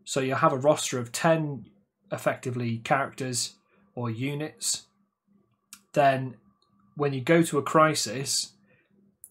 So, 0.03 0.19
you'll 0.19 0.37
have 0.37 0.53
a 0.53 0.57
roster 0.57 0.99
of 0.99 1.11
10 1.11 1.65
effectively 2.11 2.77
characters 2.77 3.55
or 3.95 4.09
units. 4.09 4.83
Then, 5.93 6.35
when 6.95 7.13
you 7.13 7.21
go 7.21 7.43
to 7.43 7.57
a 7.57 7.63
crisis, 7.63 8.53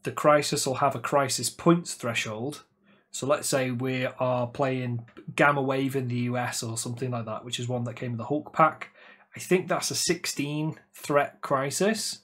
the 0.06 0.12
crisis 0.12 0.66
will 0.66 0.76
have 0.76 0.94
a 0.94 1.00
crisis 1.00 1.50
points 1.50 1.94
threshold. 1.94 2.62
So 3.10 3.26
let's 3.26 3.48
say 3.48 3.70
we 3.72 4.06
are 4.06 4.46
playing 4.46 5.04
Gamma 5.34 5.60
Wave 5.60 5.96
in 5.96 6.06
the 6.06 6.30
US 6.30 6.62
or 6.62 6.78
something 6.78 7.10
like 7.10 7.24
that, 7.24 7.44
which 7.44 7.58
is 7.58 7.66
one 7.66 7.84
that 7.84 7.96
came 7.96 8.12
in 8.12 8.16
the 8.16 8.24
Hulk 8.24 8.52
pack. 8.52 8.90
I 9.34 9.40
think 9.40 9.68
that's 9.68 9.90
a 9.90 9.96
16 9.96 10.78
threat 10.94 11.40
crisis. 11.40 12.20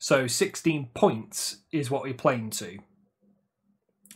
So 0.00 0.26
16 0.26 0.88
points 0.94 1.58
is 1.70 1.90
what 1.90 2.02
we're 2.02 2.14
playing 2.14 2.50
to. 2.52 2.78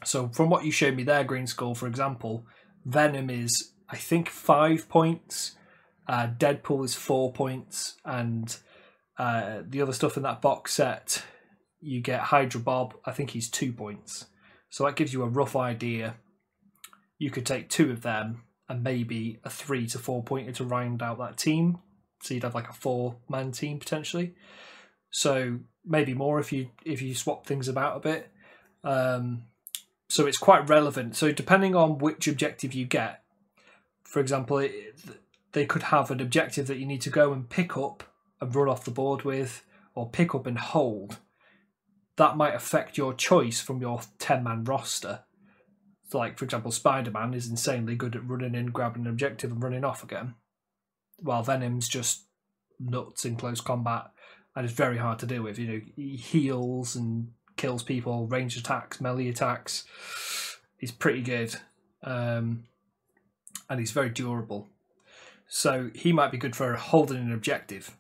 So 0.03 0.29
from 0.29 0.49
what 0.49 0.65
you 0.65 0.73
showed 0.73 0.97
me 0.97 1.03
there, 1.03 1.25
Green 1.25 1.47
Skull, 1.47 1.75
for 1.75 1.87
example, 1.87 2.47
Venom 2.87 3.29
is 3.29 3.73
I 3.91 3.97
think 3.97 4.31
five 4.31 4.89
points, 4.89 5.57
uh, 6.09 6.29
Deadpool 6.39 6.87
is 6.87 6.95
four 6.95 7.33
points, 7.35 7.97
and 8.03 8.57
uh, 9.19 9.61
the 9.69 9.83
other 9.83 9.93
stuff 9.93 10.17
in 10.17 10.23
that 10.23 10.41
box 10.41 10.73
set, 10.73 11.23
you 11.81 12.01
get 12.01 12.21
Hydra 12.21 12.61
Bob. 12.61 12.95
I 13.05 13.13
think 13.13 13.31
he's 13.31 13.51
two 13.51 13.73
points. 13.73 14.27
So 14.71 14.85
that 14.85 14.97
gives 14.97 15.13
you 15.13 15.23
a 15.23 15.29
rough 15.29 15.55
idea. 15.55 16.17
You 17.19 17.31
could 17.31 17.45
take 17.45 17.69
two 17.69 17.91
of 17.91 18.01
them 18.01 18.45
and 18.71 18.83
maybe 18.83 19.39
a 19.45 19.51
three 19.51 19.87
to 19.89 19.99
four 19.99 20.23
pointer 20.23 20.53
to 20.53 20.65
round 20.65 21.03
out 21.03 21.19
that 21.19 21.37
team. 21.37 21.79
So 22.23 22.33
you'd 22.33 22.43
have 22.43 22.55
like 22.55 22.71
a 22.71 22.75
four 22.75 23.17
man 23.29 23.53
team 23.53 23.79
potentially. 23.79 24.35
So 25.15 25.61
maybe 25.87 26.13
more 26.13 26.41
if 26.41 26.53
you 26.53 26.71
if 26.85 27.01
you 27.01 27.15
swap 27.15 27.47
things 27.47 27.69
about 27.69 27.97
a 27.97 28.01
bit. 28.01 28.33
Um, 28.83 29.45
so 30.09 30.27
it's 30.27 30.37
quite 30.39 30.69
relevant. 30.69 31.15
So 31.15 31.31
depending 31.31 31.77
on 31.77 31.99
which 31.99 32.27
objective 32.27 32.75
you 32.75 32.85
get, 32.85 33.23
for 34.03 34.19
example, 34.19 34.59
it, 34.59 34.99
they 35.53 35.67
could 35.67 35.85
have 35.85 36.11
an 36.11 36.21
objective 36.21 36.67
that 36.67 36.79
you 36.79 36.85
need 36.85 37.01
to 37.03 37.11
go 37.11 37.33
and 37.33 37.49
pick 37.49 37.77
up 37.77 38.03
and 38.41 38.53
run 38.53 38.69
off 38.69 38.85
the 38.85 38.91
board 38.91 39.23
with, 39.23 39.65
or 39.95 40.11
pick 40.11 40.35
up 40.35 40.49
and 40.49 40.59
hold. 40.59 41.19
That 42.17 42.37
might 42.37 42.57
affect 42.57 42.99
your 42.99 43.15
choice 43.15 43.61
from 43.61 43.81
your 43.81 44.01
ten 44.19 44.43
man 44.43 44.65
roster. 44.65 45.21
Like 46.13 46.39
for 46.39 46.45
example, 46.45 46.73
Spider 46.73 47.13
Man 47.13 47.35
is 47.35 47.49
insanely 47.49 47.95
good 47.95 48.17
at 48.17 48.29
running 48.29 48.57
in, 48.57 48.67
grabbing 48.67 49.03
an 49.03 49.11
objective, 49.11 49.53
and 49.53 49.63
running 49.63 49.85
off 49.85 50.03
again, 50.03 50.35
while 51.21 51.45
Venom's 51.45 51.89
just 51.89 52.25
nuts 52.81 53.25
in 53.25 53.37
close 53.37 53.61
combat 53.61 54.11
and 54.57 54.65
it's 54.65 54.75
very 54.75 54.99
hard 54.99 55.19
to 55.21 55.27
deal 55.27 55.43
with. 55.43 55.59
You 55.59 55.67
know, 55.67 55.81
he 55.97 56.17
heals 56.17 56.97
and 56.97 57.33
kills 57.57 57.83
people, 57.83 58.27
range 58.27 58.57
attacks, 58.57 59.01
melee 59.01 59.29
attacks. 59.29 59.85
He's 60.79 60.93
pretty 60.93 61.23
good, 61.23 61.57
um, 62.03 62.65
and 63.69 63.81
he's 63.81 63.93
very 63.93 64.11
durable. 64.11 64.69
So 65.49 65.91
he 65.95 66.13
might 66.13 66.33
be 66.33 66.39
good 66.39 66.57
for 66.57 66.75
holding 66.75 67.19
an 67.19 67.33
objective, 67.33 67.97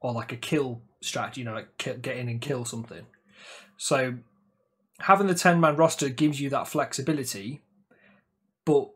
or 0.00 0.12
like 0.12 0.32
a 0.32 0.36
kill 0.36 0.82
strategy. 1.00 1.40
You 1.40 1.46
know, 1.46 1.54
like 1.54 1.76
get 1.78 2.16
in 2.16 2.28
and 2.28 2.40
kill 2.40 2.64
something. 2.64 3.06
So 3.76 4.14
having 5.00 5.26
the 5.26 5.34
ten 5.34 5.60
man 5.60 5.76
roster 5.76 6.08
gives 6.08 6.40
you 6.40 6.50
that 6.50 6.68
flexibility, 6.68 7.62
but 8.64 8.90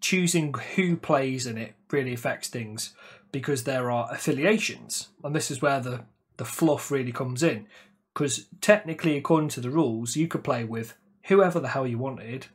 choosing 0.00 0.54
who 0.76 0.96
plays 0.96 1.46
in 1.46 1.58
it 1.58 1.74
really 1.90 2.14
affects 2.14 2.48
things 2.48 2.94
because 3.32 3.64
there 3.64 3.90
are 3.90 4.12
affiliations, 4.12 5.08
and 5.24 5.34
this 5.34 5.50
is 5.50 5.60
where 5.60 5.80
the 5.80 6.04
the 6.38 6.44
fluff 6.44 6.90
really 6.90 7.12
comes 7.12 7.42
in. 7.42 7.66
because 8.14 8.46
technically, 8.60 9.16
according 9.16 9.50
to 9.50 9.60
the 9.60 9.70
rules, 9.70 10.16
you 10.16 10.26
could 10.26 10.42
play 10.42 10.64
with 10.64 10.94
whoever 11.28 11.60
the 11.60 11.68
hell 11.68 11.86
you 11.86 11.98
wanted 11.98 12.46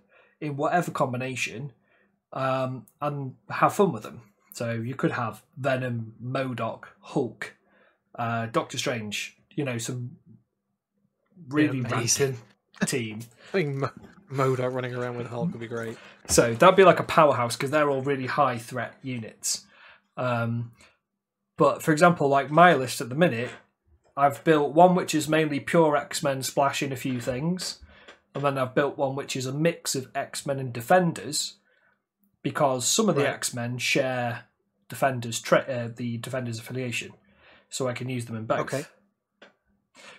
in 0.42 0.58
whatever 0.58 0.92
combination 0.92 1.72
um, 2.34 2.86
and 3.02 3.36
have 3.50 3.74
fun 3.74 3.94
with 3.94 4.04
them. 4.04 4.22
So 4.54 4.72
you 4.74 4.96
could 4.96 5.12
have 5.12 5.42
Venom, 5.58 6.14
MODOK, 6.22 6.86
Hulk, 7.00 7.56
uh, 8.16 8.48
Doctor 8.48 8.78
Strange, 8.78 9.38
you 9.56 9.64
know, 9.64 9.78
some 9.78 10.18
really 11.48 11.80
amazing. 11.80 12.38
team. 12.86 13.20
I 13.50 13.52
think 13.52 13.76
Mo- 13.76 13.92
MODOK 14.32 14.74
running 14.74 14.96
around 14.96 15.18
with 15.18 15.28
Hulk 15.28 15.52
would 15.52 15.62
be 15.62 15.68
great. 15.68 15.98
So 16.28 16.54
that'd 16.54 16.76
be 16.76 16.84
like 16.84 17.00
a 17.00 17.04
powerhouse 17.04 17.56
because 17.56 17.72
they're 17.72 17.90
all 17.90 18.02
really 18.02 18.26
high 18.28 18.58
threat 18.58 18.96
units. 19.02 19.66
Um, 20.18 20.72
but 21.58 21.82
for 21.82 21.92
example, 21.92 22.28
like 22.28 22.52
my 22.52 22.74
list 22.76 23.02
at 23.02 23.10
the 23.10 23.16
minute, 23.16 23.50
I've 24.16 24.44
built 24.44 24.74
one 24.74 24.96
which 24.96 25.16
is 25.16 25.28
mainly 25.28 25.60
pure 25.60 25.98
X 25.98 26.22
Men 26.22 26.44
splashing 26.44 26.92
a 26.92 26.96
few 26.98 27.20
things, 27.20 27.80
and 28.36 28.44
then 28.44 28.58
I've 28.58 28.76
built 28.76 28.98
one 28.98 29.16
which 29.16 29.36
is 29.36 29.46
a 29.46 29.54
mix 29.54 29.96
of 29.96 30.10
X 30.14 30.46
Men 30.46 30.60
and 30.60 30.72
Defenders, 30.72 31.56
because 32.42 32.88
some 32.88 33.10
of 33.10 33.16
the 33.16 33.24
Right. 33.24 33.34
X 33.34 33.54
Men 33.54 33.78
share 33.78 34.46
Defenders 34.90 35.42
tra- 35.42 35.62
uh, 35.62 35.90
the 35.96 36.18
Defenders 36.18 36.60
affiliation, 36.60 37.14
so 37.70 37.88
I 37.88 37.94
can 37.94 38.10
use 38.10 38.26
them 38.26 38.36
in 38.36 38.46
both. 38.46 38.60
Okay. 38.60 38.86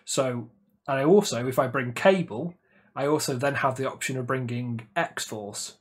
So, 0.05 0.51
and 0.89 0.99
I 0.99 1.05
also, 1.05 1.47
if 1.47 1.59
I 1.59 1.67
bring 1.67 1.93
Cable, 1.93 2.55
I 2.97 3.07
also 3.07 3.37
then 3.37 3.57
have 3.57 3.77
the 3.77 3.89
option 3.89 4.17
of 4.17 4.27
bringing 4.27 4.89
X 4.97 5.25
Force, 5.25 5.77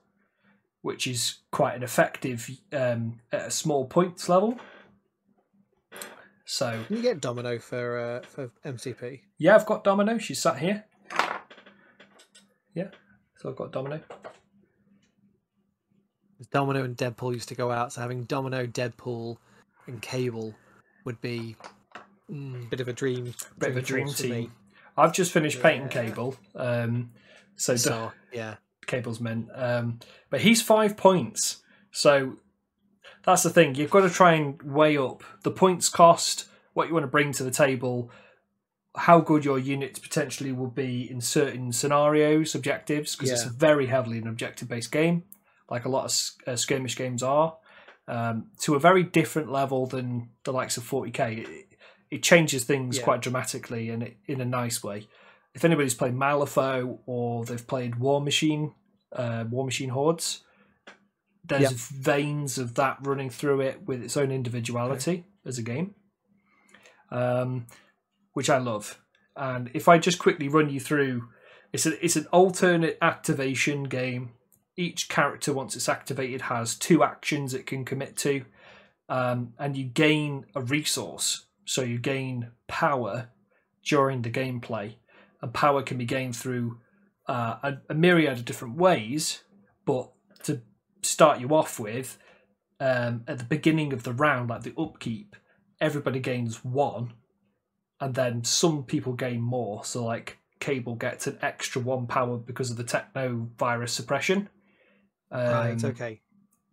which 0.81 1.07
is 1.07 1.39
quite 1.51 1.75
an 1.75 1.83
effective 1.83 2.49
um, 2.71 3.19
at 3.31 3.47
a 3.47 3.51
small 3.51 3.85
points 3.85 4.29
level. 4.29 4.59
So 6.45 6.83
Can 6.87 6.97
you 6.97 7.01
get 7.01 7.21
Domino 7.21 7.57
for 7.59 7.97
uh, 7.99 8.27
for 8.27 8.51
MCP? 8.65 9.21
yeah, 9.37 9.55
I've 9.55 9.65
got 9.65 9.83
Domino. 9.83 10.17
She's 10.17 10.41
sat 10.41 10.57
here. 10.59 10.83
Yeah, 12.75 12.89
so 13.37 13.49
I've 13.49 13.55
got 13.55 13.71
Domino. 13.71 14.01
Domino 16.51 16.83
and 16.83 16.97
Deadpool 16.97 17.33
used 17.33 17.49
to 17.49 17.55
go 17.55 17.71
out, 17.71 17.93
so 17.93 18.01
having 18.01 18.23
Domino, 18.23 18.65
Deadpool, 18.65 19.37
and 19.87 20.01
Cable 20.01 20.53
would 21.05 21.21
be 21.21 21.55
mm, 22.29 22.69
bit 22.69 22.81
of 22.81 22.87
a 22.87 22.93
dream. 22.93 23.33
Bit 23.57 23.69
of 23.71 23.77
a 23.77 23.81
dream 23.81 24.07
force 24.07 24.21
for 24.21 24.27
me. 24.27 24.33
team. 24.41 24.51
I've 24.97 25.13
just 25.13 25.31
finished 25.31 25.61
painting 25.61 25.83
Yeah. 25.91 26.03
Cable. 26.09 26.35
Um, 26.55 27.11
so, 27.55 27.75
So 27.75 28.11
yeah, 28.33 28.55
Cable's 28.87 29.19
meant. 29.21 29.49
Um, 29.53 29.99
but 30.29 30.41
he's 30.41 30.61
five 30.61 30.97
points. 30.97 31.61
So 31.91 32.37
that's 33.25 33.43
the 33.43 33.49
thing. 33.49 33.75
You've 33.75 33.91
got 33.91 34.01
to 34.01 34.09
try 34.09 34.33
and 34.33 34.61
weigh 34.61 34.97
up 34.97 35.23
the 35.43 35.51
points 35.51 35.89
cost, 35.89 36.45
what 36.73 36.87
you 36.87 36.93
want 36.93 37.03
to 37.03 37.07
bring 37.11 37.31
to 37.33 37.43
the 37.43 37.51
table, 37.51 38.11
how 38.95 39.19
good 39.19 39.43
your 39.45 39.57
units 39.57 39.99
potentially 39.99 40.51
will 40.51 40.69
be 40.69 41.09
in 41.09 41.21
certain 41.21 41.71
scenarios, 41.71 42.53
objectives, 42.55 43.15
because 43.15 43.31
it's 43.31 43.43
very 43.43 43.87
heavily 43.87 44.17
an 44.19 44.27
objective 44.27 44.67
based 44.67 44.91
game, 44.91 45.23
like 45.69 45.85
a 45.85 45.89
lot 45.89 46.05
of 46.05 46.51
uh, 46.53 46.55
skirmish 46.55 46.95
games 46.95 47.23
are, 47.23 47.57
um, 48.07 48.47
to 48.59 48.75
a 48.75 48.79
very 48.79 49.03
different 49.03 49.51
level 49.51 49.85
than 49.87 50.29
the 50.43 50.51
likes 50.53 50.77
of 50.77 50.83
40k. 50.83 51.39
It, 51.39 51.65
it 52.11 52.23
changes 52.23 52.63
things 52.65 52.97
Yeah. 52.97 53.03
quite 53.03 53.21
dramatically 53.21 53.89
and 53.89 54.03
it, 54.03 54.17
in 54.27 54.41
a 54.41 54.45
nice 54.45 54.83
way. 54.83 55.07
If 55.55 55.63
anybody's 55.65 55.95
played 55.95 56.13
Malifaux 56.13 56.99
or 57.05 57.45
they've 57.45 57.65
played 57.65 57.95
War 57.95 58.21
Machine, 58.21 58.73
uh, 59.11 59.45
War 59.49 59.65
Machine 59.65 59.89
Hordes, 59.89 60.41
there's 61.43 61.71
Yep. 61.71 61.71
veins 61.73 62.57
of 62.57 62.75
that 62.75 62.97
running 63.01 63.29
through 63.29 63.61
it 63.61 63.85
with 63.85 64.03
its 64.03 64.15
own 64.17 64.31
individuality 64.31 65.25
as 65.45 65.57
a 65.57 65.61
game, 65.63 65.95
um, 67.11 67.67
which 68.33 68.49
I 68.49 68.57
love. 68.57 68.99
And 69.35 69.69
if 69.73 69.87
I 69.87 69.97
just 69.97 70.19
quickly 70.19 70.47
run 70.47 70.69
you 70.69 70.79
through, 70.79 71.27
it's 71.73 71.85
a, 71.85 72.03
it's 72.03 72.15
an 72.15 72.27
alternate 72.31 72.97
activation 73.01 73.83
game. 73.83 74.31
Each 74.77 75.09
character, 75.09 75.53
once 75.53 75.75
it's 75.75 75.89
activated, 75.89 76.41
has 76.41 76.75
two 76.75 77.03
actions 77.03 77.53
it 77.53 77.65
can 77.65 77.83
commit 77.83 78.15
to, 78.17 78.45
um, 79.09 79.53
and 79.59 79.75
you 79.75 79.83
gain 79.85 80.45
a 80.55 80.61
resource. 80.61 81.45
So 81.65 81.81
you 81.81 81.97
gain 81.99 82.51
power 82.67 83.29
during 83.85 84.21
the 84.21 84.31
gameplay, 84.31 84.95
and 85.41 85.53
power 85.53 85.83
can 85.83 85.97
be 85.97 86.05
gained 86.05 86.35
through 86.35 86.79
uh, 87.27 87.57
a, 87.63 87.77
a 87.89 87.93
myriad 87.93 88.33
of 88.33 88.45
different 88.45 88.77
ways. 88.77 89.43
But 89.85 90.12
start 91.03 91.39
you 91.39 91.49
off 91.49 91.79
with, 91.79 92.17
um, 92.79 93.23
at 93.27 93.37
the 93.37 93.43
beginning 93.45 93.93
of 93.93 94.03
the 94.03 94.13
round, 94.13 94.49
like 94.49 94.63
the 94.63 94.73
upkeep, 94.77 95.35
everybody 95.79 96.19
gains 96.19 96.63
one, 96.63 97.13
and 97.99 98.15
then 98.15 98.43
some 98.43 98.83
people 98.83 99.13
gain 99.13 99.41
more. 99.41 99.85
So, 99.85 100.03
like, 100.03 100.39
Cable 100.59 100.95
gets 100.95 101.27
an 101.27 101.37
extra 101.41 101.81
one 101.81 102.07
power 102.07 102.37
because 102.37 102.71
of 102.71 102.77
the 102.77 102.83
techno 102.83 103.49
virus 103.57 103.91
suppression. 103.91 104.49
Um, 105.31 105.53
right. 105.53 105.83
Okay. 105.83 106.21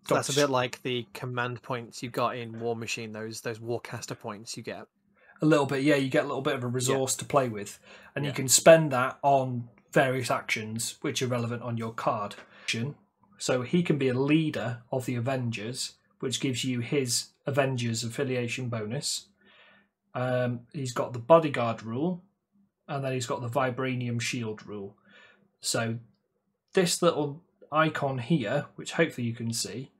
So 0.06 0.14
that's 0.14 0.28
a 0.28 0.34
bit 0.34 0.48
like 0.48 0.82
the 0.82 1.06
command 1.12 1.62
points 1.62 2.02
you 2.02 2.08
got 2.08 2.36
in 2.36 2.58
War 2.60 2.74
Machine. 2.74 3.12
Those 3.12 3.40
those 3.40 3.58
Warcaster 3.58 4.18
points 4.18 4.56
you 4.56 4.62
get. 4.62 4.86
A 5.42 5.46
little 5.46 5.66
bit, 5.66 5.82
yeah. 5.82 5.96
You 5.96 6.08
get 6.08 6.24
a 6.24 6.28
little 6.28 6.42
bit 6.42 6.54
of 6.54 6.64
a 6.64 6.68
resource 6.68 7.16
to 7.16 7.24
play 7.24 7.48
with, 7.48 7.78
and 8.14 8.24
you 8.24 8.32
can 8.32 8.48
spend 8.48 8.92
that 8.92 9.18
on 9.22 9.68
various 9.92 10.30
actions 10.30 10.96
which 11.00 11.22
are 11.22 11.26
relevant 11.26 11.62
on 11.62 11.76
your 11.76 11.92
card. 11.92 12.36
So 13.40 13.62
he 13.62 13.82
can 13.82 13.98
be 13.98 14.08
a 14.08 14.14
leader 14.14 14.82
of 14.92 15.06
the 15.06 15.16
Avengers, 15.16 15.94
which 16.20 16.40
gives 16.40 16.64
you 16.64 16.78
his 16.78 17.30
Avengers 17.46 18.04
affiliation 18.04 18.68
bonus. 18.68 19.26
Um, 20.14 20.60
he's 20.72 20.92
got 20.92 21.12
the 21.12 21.18
bodyguard 21.18 21.82
rule, 21.82 22.22
and 22.86 23.04
then 23.04 23.12
he's 23.12 23.26
got 23.26 23.40
the 23.40 23.48
vibranium 23.48 24.20
shield 24.20 24.64
rule. 24.64 24.96
So 25.60 25.98
this 26.74 27.02
little 27.02 27.42
icon 27.72 28.18
here, 28.18 28.66
which 28.76 28.92
hopefully 28.92 29.26
you 29.26 29.34
can 29.34 29.52
see, 29.52 29.90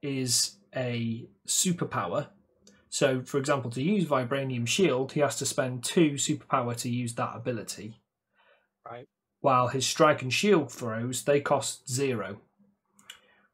is 0.00 0.56
a 0.74 1.28
superpower 1.46 2.28
so, 2.90 3.22
for 3.22 3.38
example, 3.38 3.70
to 3.72 3.82
use 3.82 4.06
Vibranium 4.06 4.66
Shield, 4.66 5.12
he 5.12 5.20
has 5.20 5.36
to 5.36 5.46
spend 5.46 5.84
two 5.84 6.12
superpower 6.12 6.74
to 6.76 6.88
use 6.88 7.14
that 7.14 7.36
ability. 7.36 8.00
Right. 8.84 9.06
While 9.40 9.68
his 9.68 9.86
strike 9.86 10.22
and 10.22 10.32
shield 10.32 10.72
throws, 10.72 11.22
they 11.22 11.40
cost 11.40 11.88
zero. 11.88 12.40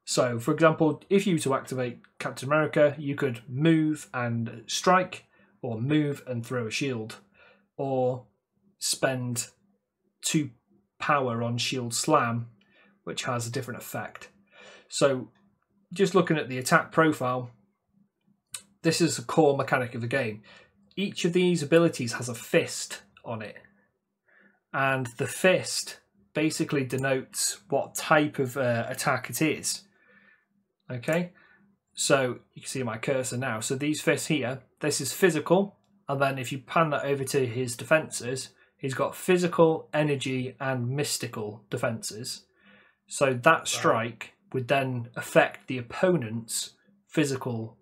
So, 0.05 0.39
for 0.39 0.53
example, 0.53 1.03
if 1.09 1.27
you 1.27 1.35
were 1.35 1.41
to 1.41 1.55
activate 1.55 2.01
Captain 2.19 2.49
America, 2.49 2.95
you 2.99 3.15
could 3.15 3.41
move 3.49 4.09
and 4.13 4.63
strike, 4.67 5.25
or 5.63 5.81
move 5.81 6.23
and 6.27 6.45
throw 6.45 6.67
a 6.67 6.71
shield, 6.71 7.17
or 7.77 8.27
spend 8.79 9.49
two 10.21 10.51
power 10.99 11.43
on 11.43 11.57
Shield 11.57 11.95
Slam, 11.95 12.49
which 13.05 13.25
has 13.25 13.47
a 13.47 13.51
different 13.51 13.81
effect. 13.81 14.29
So, 14.89 15.31
just 15.93 16.15
looking 16.15 16.37
at 16.37 16.49
the 16.49 16.59
attack 16.59 16.93
profile, 16.93 17.51
this 18.83 19.01
is 19.01 19.17
the 19.17 19.23
core 19.23 19.57
mechanic 19.57 19.95
of 19.95 20.03
the 20.03 20.07
game. 20.07 20.43
Each 20.97 21.25
of 21.25 21.33
these 21.33 21.63
abilities 21.63 22.15
has 22.15 22.29
a 22.29 22.35
fist 22.35 23.01
on 23.25 23.41
it, 23.41 23.57
and 24.73 25.07
the 25.17 25.27
fist 25.27 26.01
basically 26.35 26.85
denotes 26.85 27.61
what 27.71 27.95
type 27.95 28.39
of 28.39 28.59
uh, 28.59 28.85
attack 28.89 29.31
it 29.31 29.41
is. 29.41 29.83
Okay, 30.91 31.33
so 31.95 32.39
you 32.55 32.63
can 32.63 32.69
see 32.69 32.83
my 32.83 32.99
cursor 32.99 33.37
now. 33.37 33.61
So 33.61 33.75
these 33.75 34.01
fists 34.01 34.27
here, 34.27 34.63
this 34.81 35.01
is 35.01 35.13
physical, 35.13 35.77
and 36.09 36.21
then 36.21 36.39
if 36.39 36.53
you 36.53 36.59
pan 36.59 36.91
that 36.91 37.05
over 37.05 37.25
to 37.25 37.47
his 37.47 37.77
defenses, 37.77 38.51
he's 38.77 38.95
got 38.95 39.17
physical, 39.17 39.89
energy, 39.95 40.57
and 40.61 40.91
mystical 40.91 41.65
defenses. 41.71 42.45
So 43.07 43.33
that 43.33 43.69
strike 43.69 44.35
would 44.53 44.69
then 44.69 45.09
affect 45.17 45.67
the 45.67 45.79
opponent's 45.79 46.75
physical 47.09 47.77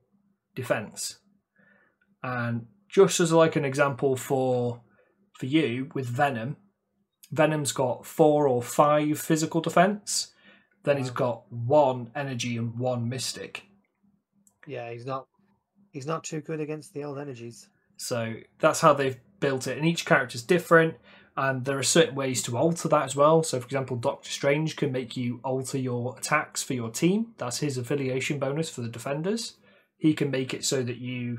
defense. 0.55 1.19
And 2.23 2.67
just 2.89 3.19
as 3.21 3.33
like 3.33 3.57
an 3.57 3.65
example 3.65 4.17
for 4.17 4.83
for 5.33 5.47
you 5.47 5.91
with 5.95 6.07
Venom, 6.07 6.57
Venom's 7.33 7.73
got 7.73 8.07
four 8.07 8.47
or 8.47 8.63
five 8.63 9.19
physical 9.19 9.61
defense. 9.61 10.33
Then 10.85 10.99
he's 10.99 11.11
got 11.11 11.45
one 11.53 12.11
energy 12.15 12.57
and 12.57 12.77
one 12.79 13.09
mystic. 13.09 13.65
Yeah, 14.67 14.91
he's 14.91 15.07
not. 15.07 15.27
He's 15.93 16.07
not 16.07 16.25
too 16.25 16.41
good 16.41 16.61
against 16.61 16.95
the 16.95 17.05
old 17.05 17.19
energies. 17.19 17.69
So 17.97 18.35
that's 18.59 18.81
how 18.81 18.95
they've 18.95 19.21
built 19.41 19.67
it. 19.67 19.77
And 19.77 19.87
each 19.87 20.07
character's 20.07 20.43
different. 20.43 20.95
And 21.37 21.65
there 21.65 21.79
are 21.79 21.83
certain 21.83 22.15
ways 22.15 22.43
to 22.43 22.57
alter 22.57 22.89
that 22.89 23.05
as 23.05 23.17
well. 23.17 23.43
So, 23.43 23.59
for 23.59 23.65
example, 23.65 23.97
Doctor 23.97 24.31
Strange 24.31 24.77
can 24.77 24.93
make 24.93 25.17
you 25.17 25.41
alter 25.43 25.79
your 25.79 26.17
attacks 26.19 26.63
for 26.63 26.75
your 26.75 26.91
team. 26.91 27.35
That's 27.39 27.59
his 27.59 27.79
affiliation 27.79 28.39
bonus 28.39 28.69
for 28.69 28.83
the 28.83 28.89
defenders. 28.89 29.55
He 29.97 30.15
can 30.15 30.31
make 30.31 30.53
it 30.53 30.65
so 30.65 30.83
that 30.83 30.99
you 30.99 31.39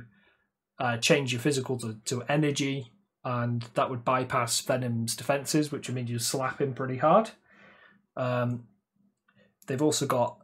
uh, 0.79 0.97
change 0.97 1.32
your 1.32 1.41
physical 1.41 1.77
to, 1.79 1.97
to 2.06 2.23
energy, 2.23 2.91
and 3.23 3.62
that 3.75 3.89
would 3.89 4.03
bypass 4.03 4.60
Venom's 4.62 5.15
defenses, 5.15 5.71
which 5.71 5.88
would 5.88 5.95
mean 5.95 6.08
you 6.08 6.17
slap 6.17 6.60
him 6.60 6.73
pretty 6.73 6.97
hard. 6.97 7.32
Um, 8.17 8.63
they've 9.67 9.82
also 9.82 10.06
got 10.06 10.38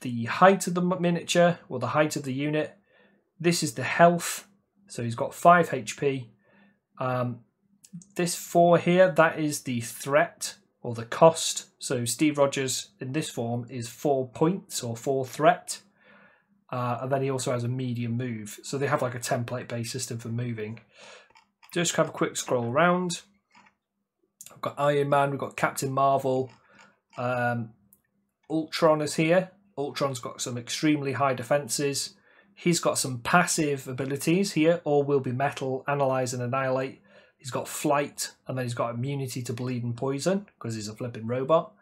the 0.00 0.24
height 0.24 0.66
of 0.66 0.74
the 0.74 0.82
miniature 0.82 1.58
or 1.68 1.78
the 1.78 1.88
height 1.88 2.16
of 2.16 2.24
the 2.24 2.32
unit. 2.32 2.76
This 3.40 3.62
is 3.62 3.74
the 3.74 3.84
health. 3.84 4.46
So 4.86 5.02
he's 5.02 5.14
got 5.14 5.34
5 5.34 5.70
HP. 5.70 6.28
Um, 6.98 7.40
this 8.16 8.34
four 8.34 8.78
here, 8.78 9.10
that 9.10 9.38
is 9.38 9.62
the 9.62 9.80
threat 9.80 10.56
or 10.82 10.94
the 10.94 11.04
cost. 11.04 11.66
So 11.78 12.04
Steve 12.04 12.38
Rogers 12.38 12.90
in 13.00 13.12
this 13.12 13.30
form 13.30 13.66
is 13.70 13.88
four 13.88 14.28
points 14.28 14.82
or 14.82 14.96
four 14.96 15.24
threat. 15.24 15.80
Uh, 16.70 16.98
and 17.02 17.12
then 17.12 17.22
he 17.22 17.30
also 17.30 17.52
has 17.52 17.64
a 17.64 17.68
medium 17.68 18.16
move. 18.16 18.58
So 18.62 18.78
they 18.78 18.86
have 18.86 19.02
like 19.02 19.14
a 19.14 19.20
template 19.20 19.68
based 19.68 19.92
system 19.92 20.18
for 20.18 20.28
moving. 20.28 20.80
Just 21.72 21.96
have 21.96 22.08
a 22.08 22.12
quick 22.12 22.36
scroll 22.36 22.70
around. 22.70 23.22
I've 24.52 24.60
got 24.60 24.78
Iron 24.78 25.08
Man, 25.08 25.30
we've 25.30 25.40
got 25.40 25.56
Captain 25.56 25.92
Marvel. 25.92 26.50
Um, 27.16 27.70
Ultron 28.50 29.00
is 29.00 29.14
here. 29.14 29.50
Ultron's 29.76 30.20
got 30.20 30.40
some 30.40 30.56
extremely 30.56 31.12
high 31.12 31.34
defenses. 31.34 32.14
He's 32.54 32.80
got 32.80 32.98
some 32.98 33.18
passive 33.18 33.88
abilities 33.88 34.52
here. 34.52 34.80
All 34.84 35.02
will 35.02 35.20
be 35.20 35.32
metal, 35.32 35.84
analyze 35.88 36.32
and 36.32 36.42
annihilate. 36.42 37.02
He's 37.36 37.50
got 37.50 37.68
flight, 37.68 38.30
and 38.46 38.56
then 38.56 38.64
he's 38.64 38.74
got 38.74 38.94
immunity 38.94 39.42
to 39.42 39.52
bleed 39.52 39.84
and 39.84 39.96
poison 39.96 40.46
because 40.56 40.74
he's 40.74 40.88
a 40.88 40.94
flipping 40.94 41.26
robot. 41.26 41.74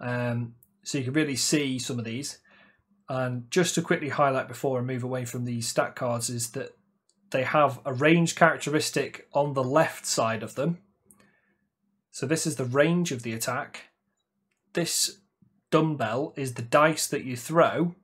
Um, 0.00 0.54
so 0.84 0.98
you 0.98 1.04
can 1.04 1.12
really 1.14 1.36
see 1.36 1.78
some 1.78 1.98
of 1.98 2.04
these. 2.04 2.38
And 3.08 3.50
just 3.50 3.74
to 3.74 3.82
quickly 3.82 4.10
highlight 4.10 4.48
before 4.48 4.78
I 4.78 4.82
move 4.82 5.02
away 5.02 5.24
from 5.24 5.44
these 5.44 5.68
stat 5.68 5.96
cards 5.96 6.30
is 6.30 6.50
that 6.50 6.76
they 7.30 7.42
have 7.42 7.80
a 7.84 7.92
range 7.92 8.36
characteristic 8.36 9.26
on 9.32 9.54
the 9.54 9.64
left 9.64 10.06
side 10.06 10.42
of 10.42 10.54
them. 10.54 10.78
So 12.10 12.26
this 12.26 12.46
is 12.46 12.56
the 12.56 12.64
range 12.64 13.10
of 13.10 13.22
the 13.22 13.32
attack. 13.32 13.86
This 14.74 15.18
dumbbell 15.72 16.32
is 16.36 16.54
the 16.54 16.62
dice 16.62 17.08
that 17.08 17.24
you 17.24 17.36
throw, 17.36 17.96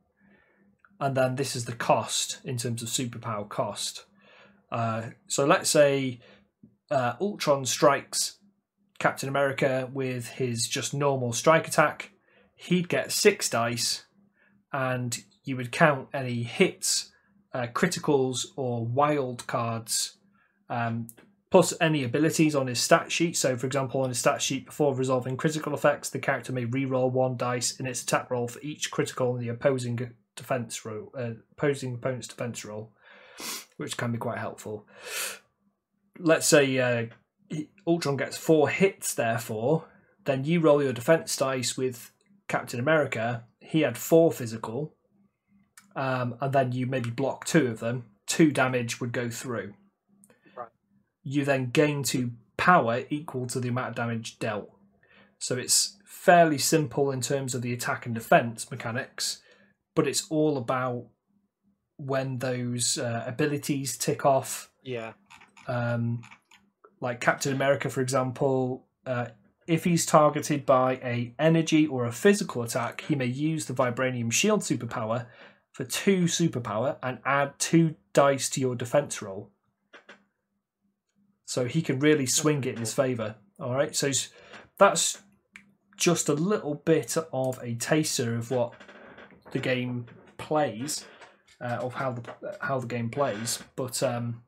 and 0.98 1.16
then 1.16 1.37
this 1.37 1.54
is 1.54 1.66
the 1.66 1.72
cost 1.72 2.40
in 2.44 2.57
terms 2.57 2.83
of 2.83 2.88
superpower 2.88 3.48
cost. 3.48 4.07
Uh, 4.72 5.11
so 5.28 5.46
let's 5.46 5.70
say 5.70 6.18
uh, 6.90 7.14
Ultron 7.20 7.64
strikes 7.64 8.38
Captain 8.98 9.28
America 9.28 9.88
with 9.92 10.28
his 10.31 10.66
just 10.66 10.92
normal 10.92 11.33
strike 11.33 11.68
attack. 11.68 12.11
He'd 12.57 12.88
get 12.88 13.12
six 13.12 13.48
dice, 13.48 14.04
and 14.72 15.16
you 15.44 15.57
would 15.57 15.70
count 15.70 16.09
any 16.12 16.42
hits, 16.42 17.12
uh, 17.52 17.68
criticals, 17.72 18.46
or 18.57 18.85
wild 18.85 19.46
cards 19.46 20.16
um, 20.68 21.09
plus 21.50 21.72
any 21.80 22.04
abilities 22.04 22.54
on 22.54 22.66
his 22.66 22.80
stat 22.80 23.11
sheet. 23.11 23.37
So, 23.37 23.56
for 23.56 23.66
example, 23.66 24.02
on 24.02 24.11
his 24.11 24.18
stat 24.18 24.42
sheet, 24.42 24.66
before 24.66 24.94
resolving 24.94 25.37
critical 25.37 25.74
effects, 25.74 26.11
the 26.11 26.18
character 26.18 26.52
may 26.52 26.64
re-roll 26.64 27.11
one 27.11 27.37
dice 27.37 27.78
in 27.78 27.87
its 27.87 28.02
attack 28.02 28.30
roll 28.30 28.48
for 28.48 28.61
each 28.61 28.90
critical 28.90 29.34
in 29.34 29.40
the 29.40 29.48
opposing 29.48 30.12
defense 30.37 30.84
roll, 30.84 31.12
uh, 31.16 31.32
opposing 31.52 31.94
opponent's 31.94 32.28
defense 32.28 32.64
roll, 32.64 32.92
which 33.76 33.96
can 33.96 34.12
be 34.12 34.18
quite 34.18 34.38
helpful. 34.38 34.87
Let's 36.18 36.46
say 36.46 36.78
uh, 36.78 37.06
Ultron 37.87 38.16
gets 38.16 38.37
four 38.37 38.68
hits, 38.68 39.14
therefore, 39.14 39.87
then 40.24 40.44
you 40.44 40.61
roll 40.61 40.82
your 40.82 40.92
defense 40.92 41.34
dice 41.37 41.76
with 41.76 42.12
Captain 42.48 42.80
America. 42.80 43.44
He 43.61 43.80
had 43.80 43.96
four 43.96 44.32
physical, 44.32 44.94
um, 45.96 46.37
and 46.40 46.52
then 46.52 46.72
you 46.72 46.87
maybe 46.87 47.11
block 47.11 47.46
two 47.46 47.68
of 47.68 47.80
them. 47.80 48.04
Two 48.26 48.50
damage 48.50 49.00
would 49.00 49.12
go 49.12 49.30
through 49.30 49.72
you 51.28 51.44
then 51.44 51.70
gain 51.70 52.02
to 52.02 52.32
power 52.56 53.04
equal 53.10 53.46
to 53.46 53.60
the 53.60 53.68
amount 53.68 53.90
of 53.90 53.94
damage 53.94 54.38
dealt. 54.38 54.70
So 55.38 55.56
it's 55.56 55.96
fairly 56.04 56.58
simple 56.58 57.10
in 57.10 57.20
terms 57.20 57.54
of 57.54 57.62
the 57.62 57.72
attack 57.72 58.06
and 58.06 58.14
defense 58.14 58.70
mechanics, 58.70 59.40
but 59.94 60.08
it's 60.08 60.26
all 60.30 60.56
about 60.56 61.06
when 61.96 62.38
those 62.38 62.98
uh, 62.98 63.24
abilities 63.26 63.96
tick 63.96 64.24
off. 64.24 64.70
Yeah. 64.82 65.12
Um, 65.66 66.22
like 67.00 67.20
Captain 67.20 67.52
America, 67.52 67.90
for 67.90 68.00
example, 68.00 68.86
uh, 69.06 69.26
if 69.66 69.84
he's 69.84 70.06
targeted 70.06 70.64
by 70.64 70.94
a 70.94 71.34
energy 71.38 71.86
or 71.86 72.06
a 72.06 72.12
physical 72.12 72.62
attack, 72.62 73.02
he 73.02 73.14
may 73.14 73.26
use 73.26 73.66
the 73.66 73.74
vibranium 73.74 74.32
shield 74.32 74.62
superpower 74.62 75.26
for 75.72 75.84
two 75.84 76.24
superpower 76.24 76.96
and 77.02 77.18
add 77.24 77.58
two 77.58 77.94
dice 78.14 78.48
to 78.50 78.60
your 78.60 78.74
defense 78.74 79.20
roll 79.20 79.50
so 81.48 81.64
he 81.64 81.80
can 81.80 81.98
really 81.98 82.26
swing 82.26 82.62
it 82.64 82.74
in 82.74 82.80
his 82.80 82.92
favour. 82.92 83.34
All 83.58 83.72
right, 83.72 83.96
so 83.96 84.11
that's 84.76 85.22
just 85.96 86.28
a 86.28 86.34
little 86.34 86.74
bit 86.74 87.16
of 87.32 87.58
a 87.62 87.74
taster 87.74 88.37
of 88.37 88.50
what 88.50 88.74
the 89.52 89.58
game 89.58 90.04
plays, 90.37 91.06
uh, 91.58 91.78
of 91.80 91.94
how 91.94 92.12
the 92.12 92.58
how 92.61 92.78
the 92.78 92.87
game 92.87 93.08
plays. 93.08 93.61
But 93.76 94.02
um, 94.02 94.42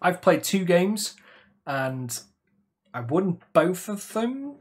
I've 0.00 0.22
played 0.22 0.42
two 0.42 0.64
games, 0.64 1.14
and 1.66 2.18
I 2.94 3.00
won 3.02 3.40
both 3.52 3.90
of 3.90 4.10
them. 4.14 4.54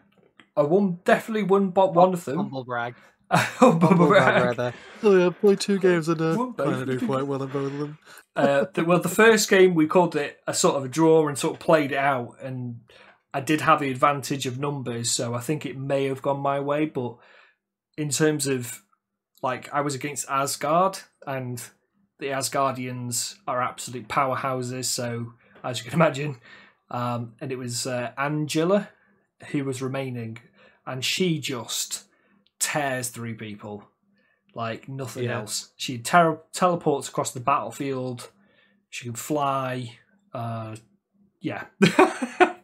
I 0.58 0.64
won 0.64 1.00
definitely 1.06 1.44
won 1.44 1.70
but 1.70 1.94
one 1.94 2.14
of 2.14 2.26
them. 2.26 2.40
Humble 2.40 2.66
brag. 2.66 2.96
Humble 3.36 4.08
brag. 4.08 4.56
brag. 4.56 4.74
Oh 5.02 5.18
yeah, 5.18 5.28
I 5.28 5.30
played 5.30 5.60
two 5.60 5.80
games 5.80 6.08
and 6.08 6.22
uh, 6.22 6.36
kind 6.36 6.60
of 6.60 6.86
do 6.86 7.06
quite 7.06 7.26
well 7.26 7.44
in 7.44 7.50
both 7.50 7.72
of 7.72 7.78
them. 7.78 7.98
Uh, 8.36 8.66
the, 8.74 8.84
well, 8.84 9.00
the 9.00 9.08
first 9.08 9.48
game 9.48 9.76
we 9.76 9.86
called 9.86 10.16
it 10.16 10.40
a 10.48 10.56
sort 10.56 10.76
of 10.76 10.84
a 10.84 10.88
draw 10.88 11.28
and 11.28 11.38
sort 11.38 11.54
of 11.54 11.60
played 11.60 11.92
it 11.92 12.00
out, 12.00 12.36
and 12.42 12.80
I 13.32 13.42
did 13.42 13.62
have 13.62 13.80
the 13.80 13.92
advantage 13.92 14.48
of 14.48 14.58
numbers, 14.58 15.12
so 15.12 15.36
I 15.36 15.40
think 15.40 15.68
it 15.68 15.78
may 15.78 16.06
have 16.06 16.24
gone 16.24 16.40
my 16.40 16.60
way. 16.60 16.88
But 16.88 17.18
in 17.96 18.10
terms 18.10 18.48
of 18.48 18.82
like, 19.44 19.72
I 19.72 19.82
was 19.82 19.94
against 19.94 20.28
Asgard, 20.30 20.98
and 21.28 21.62
the 22.18 22.30
Asgardians 22.30 23.36
are 23.48 23.62
absolute 23.62 24.08
powerhouses. 24.08 24.86
So 24.86 25.34
as 25.64 25.78
you 25.78 25.92
can 25.92 26.00
imagine, 26.02 26.38
um, 26.90 27.36
and 27.40 27.52
it 27.52 27.60
was 27.60 27.86
uh, 27.86 28.14
Angela 28.18 28.90
who 29.52 29.64
was 29.64 29.80
remaining, 29.80 30.40
and 30.88 31.06
she 31.06 31.38
just 31.38 32.06
tears 32.64 33.10
through 33.10 33.36
people 33.36 33.84
like 34.56 34.88
nothing 34.88 35.26
yeah. 35.26 35.40
else. 35.40 35.72
She 35.76 35.98
ter- 35.98 36.42
teleports 36.54 37.10
across 37.10 37.32
the 37.32 37.40
battlefield. 37.40 38.30
She 38.90 39.06
can 39.06 39.16
fly. 39.16 39.98
Uh, 40.34 40.76
yeah. 41.42 41.66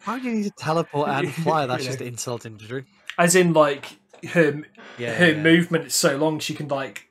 Why 0.06 0.20
do 0.20 0.30
you 0.30 0.36
need 0.36 0.44
to 0.44 0.52
teleport 0.58 1.10
and 1.10 1.34
fly? 1.44 1.66
That's 1.66 1.86
just 1.86 2.02
insult 2.02 2.46
injury. 2.46 2.86
As 3.18 3.36
in, 3.36 3.54
like 3.54 3.98
her 4.30 4.62
yeah, 4.98 5.16
her 5.16 5.32
yeah. 5.32 5.42
movement 5.42 5.88
is 5.88 5.96
so 5.96 6.18
long, 6.18 6.40
she 6.40 6.54
can 6.54 6.68
like 6.68 7.08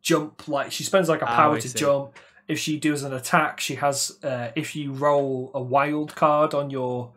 jump. 0.00 0.46
Like 0.46 0.70
she 0.70 0.84
spends 0.84 1.08
like 1.08 1.22
a 1.22 1.28
ah, 1.28 1.36
power 1.36 1.56
oh, 1.56 1.60
to 1.60 1.68
see. 1.68 1.78
jump. 1.78 2.14
If 2.46 2.58
she 2.58 2.78
does 2.78 3.02
an 3.02 3.12
attack, 3.12 3.60
she 3.60 3.76
has. 3.76 4.18
Uh, 4.22 4.50
if 4.54 4.76
you 4.76 4.92
roll 4.92 5.50
a 5.54 5.62
wild 5.62 6.14
card 6.14 6.54
on 6.54 6.70
your 6.70 7.12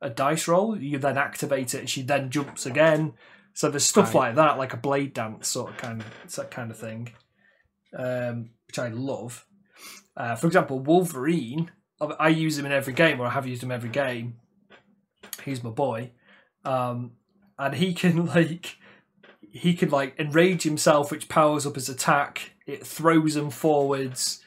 a 0.00 0.10
dice 0.10 0.46
roll, 0.46 0.76
you 0.78 0.98
then 0.98 1.18
activate 1.18 1.74
it, 1.74 1.80
and 1.80 1.90
she 1.90 2.02
then 2.02 2.30
jumps 2.30 2.66
again. 2.66 3.14
So 3.58 3.68
there's 3.68 3.84
stuff 3.84 4.14
right. 4.14 4.28
like 4.28 4.34
that, 4.36 4.56
like 4.56 4.72
a 4.72 4.76
blade 4.76 5.14
dance 5.14 5.48
sort 5.48 5.72
of 5.72 5.78
kind 5.78 6.00
of 6.00 6.36
that 6.36 6.52
kind 6.52 6.70
of 6.70 6.76
thing, 6.76 7.10
um, 7.92 8.50
which 8.68 8.78
I 8.78 8.86
love. 8.86 9.44
Uh, 10.16 10.36
for 10.36 10.46
example, 10.46 10.78
Wolverine, 10.78 11.72
I 12.00 12.28
use 12.28 12.56
him 12.56 12.66
in 12.66 12.70
every 12.70 12.92
game, 12.92 13.18
or 13.18 13.26
I 13.26 13.30
have 13.30 13.48
used 13.48 13.64
him 13.64 13.72
every 13.72 13.90
game. 13.90 14.36
He's 15.44 15.64
my 15.64 15.70
boy, 15.70 16.12
um, 16.64 17.14
and 17.58 17.74
he 17.74 17.94
can 17.94 18.26
like 18.34 18.76
he 19.40 19.74
can 19.74 19.90
like 19.90 20.14
enrage 20.20 20.62
himself, 20.62 21.10
which 21.10 21.28
powers 21.28 21.66
up 21.66 21.74
his 21.74 21.88
attack. 21.88 22.52
It 22.64 22.86
throws 22.86 23.34
him 23.34 23.50
forwards. 23.50 24.40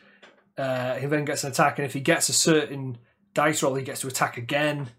Uh, 0.58 0.96
he 0.96 1.06
then 1.08 1.26
gets 1.26 1.44
an 1.44 1.52
attack, 1.52 1.80
and 1.80 1.86
if 1.86 1.92
he 1.92 2.00
gets 2.00 2.30
a 2.30 2.34
certain 2.34 2.98
dice 3.34 3.62
roll, 3.62 3.76
he 3.76 3.84
gets 3.84 4.00
to 4.00 4.08
attack 4.08 4.38
again. 4.38 4.92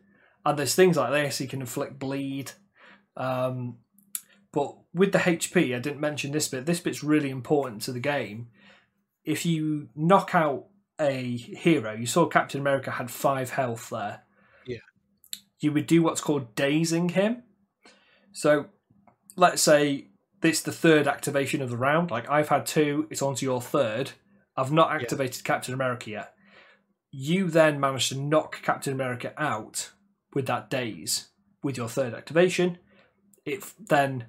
And 0.44 0.58
there's 0.58 0.74
things 0.74 0.98
like 0.98 1.12
this. 1.12 1.38
He 1.38 1.46
can 1.46 1.60
inflict 1.62 1.98
bleed. 1.98 2.52
Um, 3.16 3.78
but 4.52 4.76
with 4.92 5.12
the 5.12 5.18
HP, 5.18 5.74
I 5.74 5.78
didn't 5.78 6.00
mention 6.00 6.32
this 6.32 6.48
bit. 6.48 6.66
This 6.66 6.80
bit's 6.80 7.02
really 7.02 7.30
important 7.30 7.82
to 7.82 7.92
the 7.92 8.00
game. 8.00 8.48
If 9.24 9.46
you 9.46 9.88
knock 9.96 10.34
out 10.34 10.66
a 11.00 11.36
hero, 11.36 11.94
you 11.94 12.06
saw 12.06 12.26
Captain 12.26 12.60
America 12.60 12.90
had 12.90 13.10
five 13.10 13.50
health 13.50 13.88
there. 13.90 14.22
Yeah. 14.66 14.78
You 15.60 15.72
would 15.72 15.86
do 15.86 16.02
what's 16.02 16.20
called 16.20 16.54
dazing 16.54 17.10
him. 17.10 17.44
So 18.32 18.66
let's 19.36 19.62
say 19.62 20.08
it's 20.42 20.62
the 20.62 20.72
third 20.72 21.06
activation 21.06 21.62
of 21.62 21.70
the 21.70 21.76
round. 21.76 22.10
Like 22.10 22.28
I've 22.28 22.48
had 22.48 22.66
two, 22.66 23.06
it's 23.10 23.22
on 23.22 23.34
to 23.36 23.44
your 23.44 23.62
third. 23.62 24.12
I've 24.56 24.72
not 24.72 24.92
activated 24.92 25.42
yeah. 25.44 25.54
Captain 25.54 25.72
America 25.72 26.10
yet. 26.10 26.34
You 27.10 27.48
then 27.48 27.80
manage 27.80 28.10
to 28.10 28.18
knock 28.18 28.60
Captain 28.62 28.92
America 28.92 29.32
out 29.38 29.92
with 30.34 30.46
that 30.46 30.68
daze 30.68 31.28
with 31.62 31.76
your 31.76 31.88
third 31.88 32.12
activation. 32.12 32.78
It 33.44 33.64
then 33.78 34.26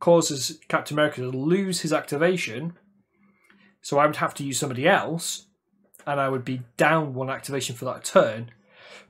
causes 0.00 0.58
Captain 0.68 0.94
America 0.94 1.20
to 1.20 1.30
lose 1.30 1.82
his 1.82 1.92
activation. 1.92 2.72
So 3.82 3.98
I 3.98 4.06
would 4.06 4.16
have 4.16 4.34
to 4.34 4.44
use 4.44 4.58
somebody 4.58 4.88
else, 4.88 5.46
and 6.06 6.20
I 6.20 6.28
would 6.28 6.44
be 6.44 6.62
down 6.76 7.14
one 7.14 7.30
activation 7.30 7.76
for 7.76 7.84
that 7.84 8.04
turn. 8.04 8.50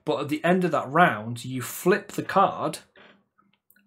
But 0.05 0.21
at 0.21 0.29
the 0.29 0.45
end 0.45 0.65
of 0.65 0.73
that 0.73 0.89
round, 0.89 1.45
you 1.45 1.63
flip 1.63 2.13
the 2.13 2.23
card, 2.23 2.81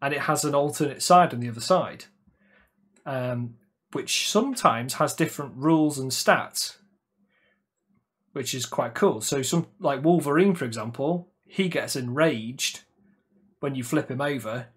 and 0.02 0.14
it 0.14 0.22
has 0.22 0.44
an 0.44 0.56
alternate 0.56 1.02
side 1.02 1.34
on 1.34 1.40
the 1.40 1.50
other 1.50 1.62
side, 1.62 2.06
um, 3.06 3.56
which 3.92 4.30
sometimes 4.30 4.96
has 4.96 5.14
different 5.14 5.54
rules 5.56 6.00
and 6.00 6.12
stats, 6.12 6.78
which 8.34 8.54
is 8.54 8.66
quite 8.66 8.94
cool. 8.94 9.22
So 9.22 9.42
some 9.42 9.68
like 9.80 10.04
Wolverine, 10.04 10.56
for 10.56 10.66
example, 10.66 11.30
he 11.46 11.70
gets 11.70 11.96
enraged 11.96 12.82
when 13.60 13.76
you 13.76 13.84
flip 13.84 14.10
him 14.10 14.20
over, 14.20 14.68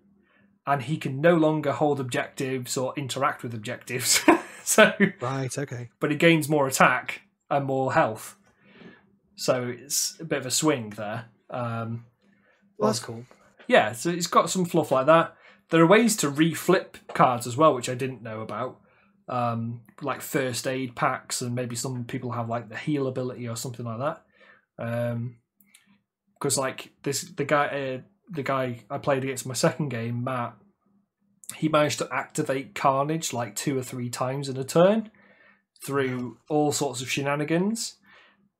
and 0.66 0.82
he 0.82 0.96
can 0.96 1.20
no 1.20 1.34
longer 1.36 1.72
hold 1.72 2.00
objectives 2.00 2.76
or 2.76 2.92
interact 2.96 3.42
with 3.42 3.54
objectives. 3.54 4.20
so, 4.64 4.92
Right. 5.20 5.56
Okay. 5.56 5.90
but 6.00 6.10
he 6.10 6.16
gains 6.16 6.48
more 6.48 6.66
attack 6.66 7.22
and 7.50 7.64
more 7.66 7.92
health. 7.92 8.36
So 9.36 9.64
it's 9.68 10.18
a 10.20 10.24
bit 10.24 10.38
of 10.40 10.46
a 10.46 10.50
swing 10.50 10.90
there. 10.96 11.26
Um, 11.50 12.06
Well, 12.78 12.88
that's 12.90 12.98
cool. 13.00 13.24
yeah, 13.68 13.92
so 13.92 14.10
it's 14.10 14.26
got 14.26 14.50
some 14.50 14.64
fluff 14.64 14.90
like 14.90 15.06
that. 15.06 15.36
There 15.70 15.82
are 15.82 15.86
ways 15.86 16.16
to 16.18 16.30
reflip 16.30 16.94
cards 17.14 17.46
as 17.46 17.56
well, 17.56 17.74
which 17.74 17.88
I 17.88 17.94
didn't 17.94 18.22
know 18.22 18.40
about. 18.40 18.80
Um, 19.28 19.82
like 20.00 20.20
first 20.20 20.66
aid 20.68 20.94
packs, 20.94 21.42
and 21.42 21.54
maybe 21.54 21.74
some 21.76 22.04
people 22.04 22.30
have 22.32 22.48
like 22.48 22.68
the 22.68 22.76
heal 22.76 23.08
ability 23.08 23.48
or 23.48 23.56
something 23.56 23.84
like 23.84 23.98
that. 23.98 24.22
Because 26.38 26.56
like 26.56 26.92
this, 27.02 27.22
the 27.22 27.44
guy, 27.44 27.66
uh, 27.66 28.00
the 28.28 28.42
guy 28.42 28.84
I 28.90 28.98
played 28.98 29.24
against 29.24 29.46
my 29.46 29.54
second 29.54 29.88
game, 29.88 30.24
Matt, 30.24 30.54
he 31.54 31.68
managed 31.68 31.98
to 31.98 32.08
activate 32.12 32.74
Carnage 32.74 33.32
like 33.32 33.54
two 33.54 33.78
or 33.78 33.82
three 33.82 34.10
times 34.10 34.48
in 34.48 34.56
a 34.56 34.64
turn 34.64 35.10
through 35.84 36.38
all 36.48 36.72
sorts 36.72 37.00
of 37.00 37.10
shenanigans. 37.10 37.96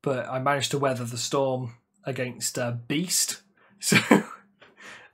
But 0.01 0.27
I 0.29 0.39
managed 0.39 0.71
to 0.71 0.77
weather 0.77 1.03
the 1.03 1.17
storm 1.17 1.75
against 2.03 2.57
uh, 2.57 2.71
Beast. 2.87 3.41
So 3.79 3.97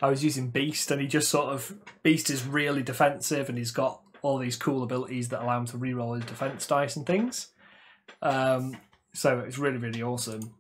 I 0.02 0.10
was 0.10 0.24
using 0.24 0.50
Beast, 0.50 0.90
and 0.90 1.02
he 1.02 1.08
just 1.08 1.30
sort 1.30 1.54
of 1.54 1.74
Beast 2.02 2.30
is 2.30 2.46
really 2.46 2.82
defensive, 2.82 3.50
and 3.50 3.58
he's 3.58 3.72
got 3.72 4.02
all 4.22 4.38
these 4.38 4.56
cool 4.56 4.84
abilities 4.84 5.30
that 5.30 5.42
allow 5.42 5.60
him 5.60 5.66
to 5.68 5.78
reroll 5.78 6.16
his 6.16 6.26
defense 6.26 6.66
dice 6.66 6.96
and 6.96 7.06
things. 7.06 7.50
Um, 8.22 8.78
so 9.14 9.40
it's 9.40 9.58
really 9.58 9.78
really 9.78 10.02
awesome. 10.02 10.56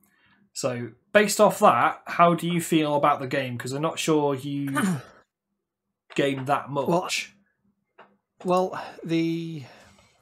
So 0.53 0.89
based 1.11 1.39
off 1.41 1.59
that, 1.59 2.01
how 2.05 2.33
do 2.35 2.47
you 2.47 2.61
feel 2.61 2.95
about 2.95 3.19
the 3.19 3.27
game? 3.27 3.57
Because 3.57 3.71
I'm 3.73 3.81
not 3.81 3.97
sure 3.99 4.35
you 4.35 4.69
gamed 6.15 6.47
that 6.47 6.69
much. 6.69 7.33
Well, 8.45 8.79
the 9.03 9.63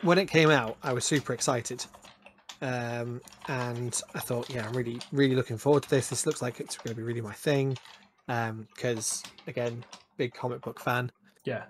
when 0.01 0.17
it 0.17 0.27
came 0.27 0.49
out, 0.49 0.77
I 0.83 0.93
was 0.93 1.05
super 1.05 1.33
excited, 1.33 1.85
um, 2.61 3.21
and 3.47 3.99
I 4.15 4.19
thought, 4.19 4.49
yeah, 4.49 4.65
I'm 4.67 4.73
really, 4.73 4.99
really 5.11 5.35
looking 5.35 5.57
forward 5.57 5.83
to 5.83 5.89
this. 5.89 6.09
This 6.09 6.25
looks 6.25 6.41
like 6.41 6.59
it's 6.59 6.77
going 6.77 6.89
to 6.89 6.95
be 6.95 7.03
really 7.03 7.21
my 7.21 7.33
thing, 7.33 7.77
because 8.27 9.23
again, 9.47 9.83
big 10.17 10.33
comic 10.33 10.61
book 10.61 10.79
fan. 10.79 11.11
yeah. 11.45 11.63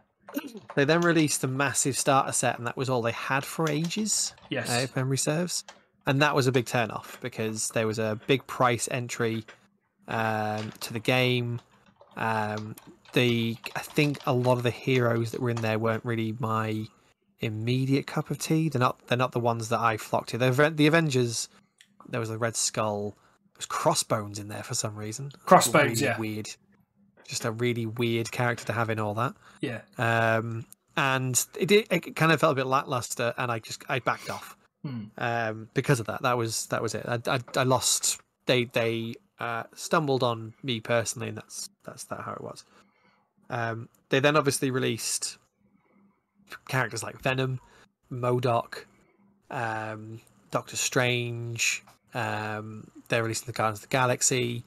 They 0.76 0.86
then 0.86 1.02
released 1.02 1.43
a 1.43 1.47
massive 1.47 1.97
starter 1.97 2.32
set, 2.32 2.58
and 2.58 2.65
that 2.65 2.78
was 2.78 2.89
all 2.89 3.02
they 3.02 3.12
had 3.12 3.43
for 3.43 3.69
ages, 3.69 4.34
Yes. 4.50 4.69
uh, 4.69 4.80
if 4.84 4.95
memory 4.95 5.17
serves. 5.17 5.65
And 6.07 6.21
that 6.21 6.35
was 6.35 6.47
a 6.47 6.51
big 6.51 6.65
turn 6.65 6.89
off 6.91 7.19
because 7.21 7.69
there 7.69 7.85
was 7.85 7.99
a 7.99 8.19
big 8.27 8.45
price 8.47 8.87
entry 8.91 9.45
um, 10.07 10.71
to 10.81 10.93
the 10.93 10.99
game. 10.99 11.61
Um, 12.17 12.75
the 13.13 13.57
I 13.75 13.79
think 13.79 14.19
a 14.25 14.33
lot 14.33 14.53
of 14.57 14.63
the 14.63 14.71
heroes 14.71 15.31
that 15.31 15.41
were 15.41 15.49
in 15.49 15.57
there 15.57 15.77
weren't 15.77 16.03
really 16.05 16.35
my 16.39 16.85
immediate 17.39 18.07
cup 18.07 18.29
of 18.31 18.39
tea. 18.39 18.69
They're 18.69 18.79
not. 18.79 19.07
They're 19.07 19.17
not 19.17 19.31
the 19.31 19.39
ones 19.39 19.69
that 19.69 19.79
I 19.79 19.97
flocked 19.97 20.29
to. 20.29 20.37
The 20.37 20.71
the 20.73 20.87
Avengers. 20.87 21.49
There 22.07 22.19
was 22.19 22.29
a 22.29 22.37
Red 22.37 22.55
Skull. 22.55 23.11
There 23.11 23.57
was 23.57 23.65
Crossbones 23.65 24.39
in 24.39 24.47
there 24.47 24.63
for 24.63 24.73
some 24.73 24.95
reason. 24.95 25.31
Crossbones, 25.45 26.01
Really 26.01 26.11
yeah. 26.11 26.19
Weird. 26.19 26.49
Just 27.27 27.45
a 27.45 27.51
really 27.51 27.85
weird 27.85 28.31
character 28.31 28.65
to 28.65 28.73
have 28.73 28.89
in 28.89 28.99
all 28.99 29.13
that. 29.13 29.35
yeah. 29.61 29.81
Um, 29.97 30.65
and 30.97 31.45
it, 31.57 31.71
it 31.71 32.15
kind 32.17 32.31
of 32.33 32.39
felt 32.41 32.53
a 32.53 32.55
bit 32.55 32.65
lackluster, 32.65 33.33
and 33.37 33.51
I 33.51 33.59
just 33.59 33.83
I 33.87 33.99
backed 33.99 34.29
off 34.29 34.57
Hmm. 34.83 35.03
um, 35.17 35.69
because 35.73 35.99
of 35.99 36.07
that. 36.07 36.23
That 36.23 36.37
was 36.37 36.65
that 36.67 36.81
was 36.81 36.95
it. 36.95 37.05
I, 37.07 37.19
I, 37.27 37.39
I 37.55 37.63
lost. 37.63 38.19
They 38.47 38.65
they 38.65 39.15
uh, 39.39 39.63
stumbled 39.75 40.23
on 40.23 40.53
me 40.63 40.79
personally, 40.79 41.29
and 41.29 41.37
that's 41.37 41.69
that's 41.83 42.05
that 42.05 42.21
how 42.21 42.33
it 42.33 42.41
was. 42.41 42.63
Um, 43.49 43.89
they 44.09 44.19
then 44.19 44.35
obviously 44.35 44.71
released 44.71 45.37
characters 46.67 47.03
like 47.03 47.21
Venom, 47.21 47.59
MODOK, 48.11 48.85
um, 49.49 50.19
Doctor 50.51 50.77
Strange. 50.77 51.83
Um, 52.13 52.89
they're 53.07 53.23
releasing 53.23 53.45
the 53.45 53.53
Guardians 53.53 53.79
of 53.79 53.89
the 53.89 53.93
Galaxy. 53.93 54.63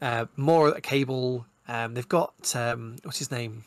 Uh, 0.00 0.26
more 0.36 0.72
Cable. 0.80 1.46
Um, 1.68 1.94
they've 1.94 2.08
got 2.08 2.54
um, 2.56 2.96
what's 3.02 3.18
his 3.18 3.30
name? 3.30 3.64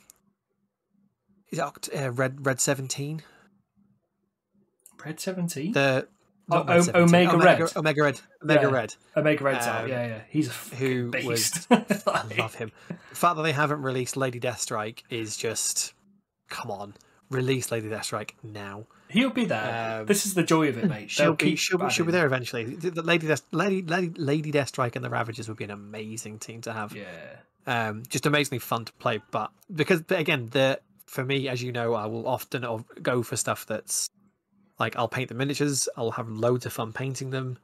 Is 1.52 1.60
it 1.60 1.62
Oct- 1.62 2.06
uh, 2.06 2.12
Red 2.12 2.46
Red 2.46 2.60
Seventeen? 2.60 3.22
Red 5.06 5.20
Seventeen. 5.20 5.72
The 5.74 6.08
Oh, 6.52 6.64
Red 6.66 6.78
O- 6.78 6.82
17, 6.82 7.30
Omega 7.30 7.38
Red. 7.38 7.78
Omega 7.78 8.04
Red. 8.04 8.20
Omega 8.44 8.62
Yeah. 8.68 8.68
Red. 8.74 8.96
Omega 9.16 9.44
Red's 9.46 9.66
out. 9.66 9.84
um, 9.86 9.90
Yeah, 9.90 10.08
yeah. 10.08 10.22
He's 10.30 10.50
a 10.50 10.76
who 10.76 11.10
beast. 11.10 11.70
was- 11.70 12.04
I 12.06 12.24
love 12.38 12.56
him. 12.56 12.72
The 12.90 13.16
fact 13.16 13.38
that 13.38 13.44
they 13.44 13.54
haven't 13.54 13.82
released 13.82 14.18
Lady 14.18 14.42
Deathstrike 14.42 15.04
is 15.10 15.38
just, 15.38 15.94
come 16.50 16.70
on, 16.70 16.96
release 17.30 17.72
Lady 17.72 17.88
Deathstrike 17.88 18.32
now. 18.44 18.88
He'll 19.08 19.30
be 19.30 19.46
there. 19.46 20.00
Um, 20.02 20.06
this 20.06 20.26
is 20.26 20.34
the 20.34 20.44
joy 20.44 20.68
of 20.68 20.78
it, 20.78 20.90
mate. 20.90 21.10
She'll 21.12 21.34
be, 21.34 21.56
she'll, 21.56 21.78
be, 21.78 21.90
she'll 21.90 22.06
be 22.06 22.12
there 22.12 22.26
eventually. 22.26 22.66
The, 22.76 22.90
the 22.92 23.04
Lady, 23.04 23.26
Death, 23.28 23.44
Lady, 23.52 23.82
Lady, 23.82 24.10
Lady 24.20 24.52
Deathstrike 24.52 24.98
and 24.98 25.06
the 25.06 25.10
Ravagers 25.10 25.48
would 25.48 25.58
be 25.58 25.64
an 25.64 25.72
amazing 25.72 26.40
team 26.40 26.60
to 26.62 26.74
have. 26.74 26.94
Yeah. 26.94 27.06
Um, 27.66 28.04
just 28.10 28.26
amazingly 28.26 28.60
fun 28.60 28.84
to 28.84 28.94
play. 28.94 29.22
But 29.32 29.50
because 29.74 30.02
but 30.02 30.20
again, 30.20 30.50
the 30.52 30.82
for 31.06 31.24
me, 31.24 31.48
as 31.48 31.64
you 31.64 31.72
know, 31.72 31.94
I 31.94 32.08
will 32.08 32.28
often 32.28 32.66
go 33.02 33.24
for 33.24 33.38
stuff 33.38 33.66
that's 33.66 34.10
like 34.84 34.96
I'll 34.98 35.08
paint 35.18 35.30
the 35.30 35.36
miniatures. 35.36 35.88
I'll 35.98 36.12
have 36.20 36.30
loads 36.30 36.66
of 36.66 36.74
fun 36.74 36.92
painting 36.94 37.30
them. 37.30 37.58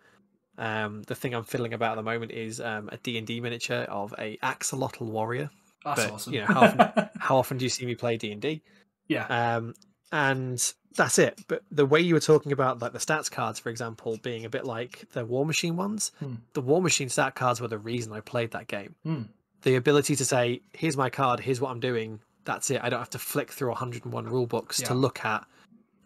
Um, 0.58 1.04
the 1.04 1.16
thing 1.16 1.34
I'm 1.34 1.44
fiddling 1.46 1.74
about 1.74 1.94
at 1.94 1.96
the 1.96 2.04
moment 2.12 2.32
is 2.32 2.60
um, 2.60 2.90
a 2.92 2.98
D 2.98 3.18
and 3.18 3.26
D 3.28 3.40
miniature 3.40 3.84
of 4.00 4.14
a 4.18 4.38
axolotl 4.44 5.02
warrior. 5.18 5.50
That's 5.86 6.04
But, 6.04 6.14
awesome. 6.14 6.34
you 6.34 6.40
know, 6.42 6.48
how 6.48 6.62
often- 6.62 7.10
How 7.20 7.38
often 7.38 7.58
do 7.58 7.66
you 7.66 7.70
see 7.70 7.86
me 7.86 7.96
play 7.96 8.18
D 8.18 8.32
and 8.32 8.42
D? 8.42 8.62
yeah. 9.08 9.26
Um, 9.58 9.74
and 10.12 10.60
that's 10.96 11.20
it. 11.20 11.40
But 11.48 11.62
the 11.72 11.86
way 11.86 12.00
you 12.02 12.14
were 12.16 12.20
talking 12.20 12.52
about 12.52 12.82
like 12.82 12.94
the 12.94 13.00
stats 13.00 13.30
cards, 13.32 13.60
for 13.60 13.70
example, 13.70 14.18
being 14.24 14.44
a 14.46 14.50
bit 14.50 14.66
like 14.66 15.06
the 15.14 15.24
War 15.26 15.46
Machine 15.46 15.76
ones, 15.76 16.12
Hmm. 16.20 16.36
the 16.54 16.62
War 16.62 16.82
Machine 16.82 17.10
stat 17.10 17.36
cards 17.36 17.62
were 17.62 17.68
the 17.68 17.78
reason 17.78 18.12
I 18.12 18.22
played 18.22 18.52
that 18.52 18.68
game. 18.68 18.96
Hmm. 19.04 19.22
The 19.62 19.76
ability 19.76 20.16
to 20.16 20.26
say, 20.26 20.62
"Here's 20.74 20.98
my 20.98 21.10
card. 21.10 21.40
Here's 21.42 21.62
what 21.62 21.70
I'm 21.72 21.80
doing." 21.80 22.20
That's 22.46 22.72
it. 22.72 22.82
I 22.84 22.90
don't 22.90 23.00
have 23.00 23.10
to 23.12 23.20
flick 23.20 23.52
through 23.52 23.70
101 23.70 24.26
rule 24.26 24.48
books 24.48 24.82
to 24.82 24.94
look 24.96 25.24
at. 25.24 25.46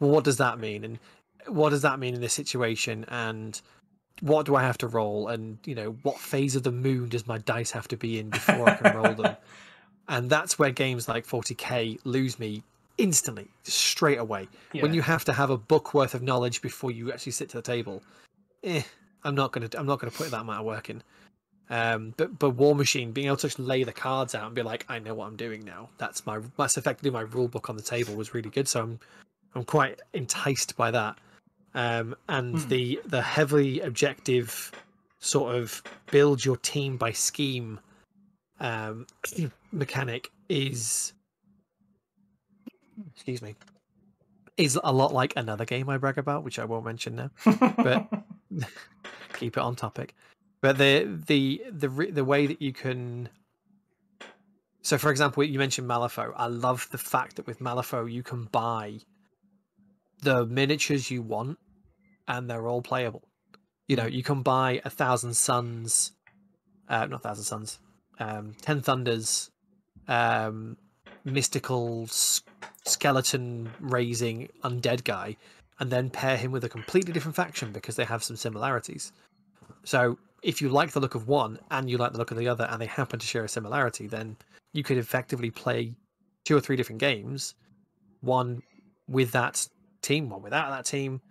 Well, 0.03 0.11
what 0.11 0.25
does 0.25 0.35
that 0.35 0.59
mean? 0.59 0.83
And 0.83 0.99
what 1.47 1.69
does 1.69 1.81
that 1.83 1.97
mean 1.97 2.13
in 2.13 2.19
this 2.19 2.33
situation? 2.33 3.05
And 3.07 3.59
what 4.19 4.45
do 4.45 4.57
I 4.57 4.61
have 4.61 4.77
to 4.79 4.87
roll? 4.87 5.29
And 5.29 5.57
you 5.65 5.75
know, 5.75 5.91
what 6.03 6.19
phase 6.19 6.57
of 6.57 6.63
the 6.63 6.73
moon 6.73 7.07
does 7.07 7.25
my 7.25 7.37
dice 7.37 7.71
have 7.71 7.87
to 7.87 7.95
be 7.95 8.19
in 8.19 8.29
before 8.29 8.69
I 8.69 8.75
can 8.75 8.97
roll 8.97 9.13
them? 9.13 9.37
And 10.09 10.29
that's 10.29 10.59
where 10.59 10.69
games 10.69 11.07
like 11.07 11.25
40k 11.25 11.97
lose 12.03 12.37
me 12.37 12.61
instantly, 12.97 13.47
straight 13.63 14.17
away. 14.17 14.49
When 14.81 14.93
you 14.93 15.01
have 15.01 15.23
to 15.23 15.31
have 15.31 15.49
a 15.49 15.57
book 15.57 15.93
worth 15.93 16.13
of 16.13 16.21
knowledge 16.21 16.61
before 16.61 16.91
you 16.91 17.09
actually 17.09 17.31
sit 17.31 17.47
to 17.51 17.57
the 17.57 17.61
table, 17.61 18.03
eh, 18.65 18.81
I'm 19.23 19.33
not 19.33 19.53
gonna 19.53 19.69
I'm 19.77 19.85
not 19.85 19.99
gonna 19.99 20.11
put 20.11 20.29
that 20.31 20.41
amount 20.41 20.59
of 20.59 20.65
work 20.65 20.89
in. 20.89 21.01
Um, 21.69 22.13
but 22.17 22.37
but 22.37 22.49
War 22.49 22.75
Machine 22.75 23.13
being 23.13 23.27
able 23.27 23.37
to 23.37 23.47
just 23.47 23.59
lay 23.59 23.85
the 23.85 23.93
cards 23.93 24.35
out 24.35 24.47
and 24.47 24.53
be 24.53 24.61
like, 24.61 24.85
I 24.89 24.99
know 24.99 25.13
what 25.13 25.27
I'm 25.27 25.37
doing 25.37 25.63
now. 25.63 25.87
That's 25.97 26.25
my 26.25 26.41
that's 26.57 26.75
effectively 26.75 27.11
my 27.11 27.21
rule 27.21 27.47
book 27.47 27.69
on 27.69 27.77
the 27.77 27.81
table 27.81 28.13
was 28.13 28.33
really 28.33 28.49
good. 28.49 28.67
So 28.67 28.81
I'm 28.81 28.99
I'm 29.55 29.63
quite 29.63 29.99
enticed 30.13 30.75
by 30.77 30.91
that. 30.91 31.17
Um, 31.75 32.15
and 32.29 32.59
Hmm. 32.59 32.67
the 32.69 33.01
the 33.05 33.21
heavily 33.21 33.79
objective 33.81 34.71
sort 35.19 35.55
of 35.55 35.81
build 36.11 36.43
your 36.45 36.57
team 36.57 36.97
by 36.97 37.11
scheme 37.11 37.79
um, 38.59 39.07
mechanic 39.71 40.29
is 40.49 41.13
excuse 43.15 43.41
me 43.41 43.55
is 44.57 44.79
a 44.83 44.93
lot 44.93 45.11
like 45.13 45.33
another 45.35 45.65
game 45.65 45.89
I 45.89 45.97
brag 45.97 46.19
about, 46.19 46.43
which 46.43 46.59
I 46.59 46.65
won't 46.65 46.85
mention 46.85 47.15
now. 47.15 47.31
but- 47.77 48.07
Keep 49.33 49.57
it 49.57 49.61
on 49.63 49.75
topic. 49.75 50.13
But 50.61 50.77
the 50.77 51.05
the 51.27 51.63
the 51.71 51.87
the 52.11 52.23
way 52.23 52.45
that 52.45 52.61
you 52.61 52.71
can 52.71 53.29
so 54.83 54.97
for 54.99 55.09
example, 55.09 55.43
you 55.43 55.57
mentioned 55.57 55.89
Malifaux. 55.89 56.33
I 56.35 56.45
love 56.47 56.87
the 56.91 56.99
fact 56.99 57.37
that 57.37 57.47
with 57.47 57.59
Malifaux 57.59 58.11
you 58.11 58.21
can 58.21 58.43
buy 58.45 58.99
the 60.23 60.45
miniatures 60.45 61.11
you 61.11 61.21
want 61.21 61.57
and 62.27 62.49
they're 62.49 62.67
all 62.67 62.81
playable. 62.81 63.23
You 63.87 63.95
know, 63.97 64.05
you 64.05 64.23
can 64.23 64.41
buy 64.41 64.81
a 64.85 64.89
thousand 64.89 65.35
suns 65.35 66.13
uh 66.89 67.05
not 67.05 67.23
thousand 67.23 67.43
suns, 67.43 67.79
um 68.19 68.55
ten 68.61 68.81
thunders, 68.81 69.51
um 70.07 70.77
mystical 71.25 72.07
skeleton 72.85 73.69
raising 73.79 74.49
undead 74.63 75.03
guy 75.03 75.37
and 75.79 75.89
then 75.89 76.09
pair 76.09 76.37
him 76.37 76.51
with 76.51 76.63
a 76.63 76.69
completely 76.69 77.13
different 77.13 77.35
faction 77.35 77.71
because 77.71 77.95
they 77.95 78.03
have 78.03 78.23
some 78.23 78.35
similarities. 78.35 79.11
So 79.83 80.17
if 80.41 80.61
you 80.61 80.69
like 80.69 80.91
the 80.91 80.99
look 80.99 81.15
of 81.15 81.27
one 81.27 81.59
and 81.71 81.89
you 81.89 81.97
like 81.97 82.11
the 82.11 82.17
look 82.17 82.31
of 82.31 82.37
the 82.37 82.47
other 82.47 82.67
and 82.69 82.81
they 82.81 82.85
happen 82.85 83.19
to 83.19 83.25
share 83.25 83.45
a 83.45 83.49
similarity, 83.49 84.07
then 84.07 84.35
you 84.73 84.83
could 84.83 84.97
effectively 84.97 85.49
play 85.49 85.93
two 86.45 86.55
or 86.55 86.59
three 86.59 86.75
different 86.75 86.99
games, 86.99 87.55
one 88.21 88.61
with 89.07 89.31
that 89.31 89.67
team, 90.03 90.29
one 90.29 90.41
without 90.41 90.69
that 90.69 90.85
team. 90.85 91.21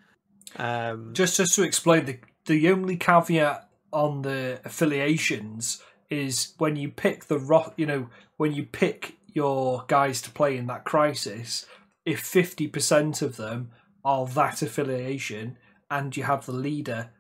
Um, 0.56 1.12
just 1.14 1.36
just 1.36 1.54
to 1.54 1.62
explain 1.62 2.04
the 2.04 2.18
the 2.46 2.70
only 2.70 2.96
caveat 2.96 3.68
on 3.92 4.22
the 4.22 4.60
affiliations 4.64 5.82
is 6.10 6.54
when 6.58 6.76
you 6.76 6.88
pick 6.90 7.26
the 7.26 7.38
ro- 7.38 7.72
you 7.76 7.86
know 7.86 8.08
when 8.36 8.52
you 8.52 8.64
pick 8.64 9.16
your 9.34 9.84
guys 9.88 10.20
to 10.22 10.30
play 10.30 10.56
in 10.56 10.66
that 10.66 10.84
crisis, 10.84 11.66
if 12.04 12.20
fifty 12.20 12.66
percent 12.66 13.22
of 13.22 13.36
them 13.36 13.70
are 14.04 14.26
that 14.26 14.62
affiliation, 14.62 15.56
and 15.90 16.16
you 16.16 16.24
have 16.24 16.46
the 16.46 16.52
leader 16.52 17.10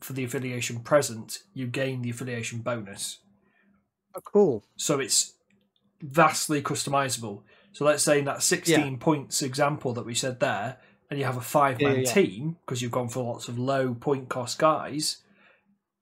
for 0.00 0.12
the 0.12 0.24
affiliation 0.24 0.80
present, 0.80 1.42
you 1.52 1.66
gain 1.66 2.02
the 2.02 2.10
affiliation 2.10 2.58
bonus. 2.60 3.18
Oh, 4.14 4.20
cool. 4.20 4.64
So 4.76 5.00
it's 5.00 5.34
vastly 6.02 6.62
customizable. 6.62 7.42
So 7.72 7.84
let's 7.84 8.02
say 8.02 8.20
in 8.20 8.26
that 8.26 8.42
16 8.42 8.98
points 8.98 9.42
example 9.42 9.92
that 9.94 10.06
we 10.06 10.14
said 10.14 10.38
there, 10.40 10.76
and 11.10 11.18
you 11.18 11.24
have 11.24 11.36
a 11.36 11.40
five 11.42 11.80
man 11.80 11.96
Yeah, 11.96 12.00
yeah, 12.02 12.12
team 12.12 12.56
because 12.64 12.82
you've 12.82 12.92
gone 12.92 13.08
for 13.08 13.24
lots 13.24 13.48
of 13.48 13.58
low 13.58 13.94
point 13.94 14.28
cost 14.28 14.58
guys, 14.58 15.18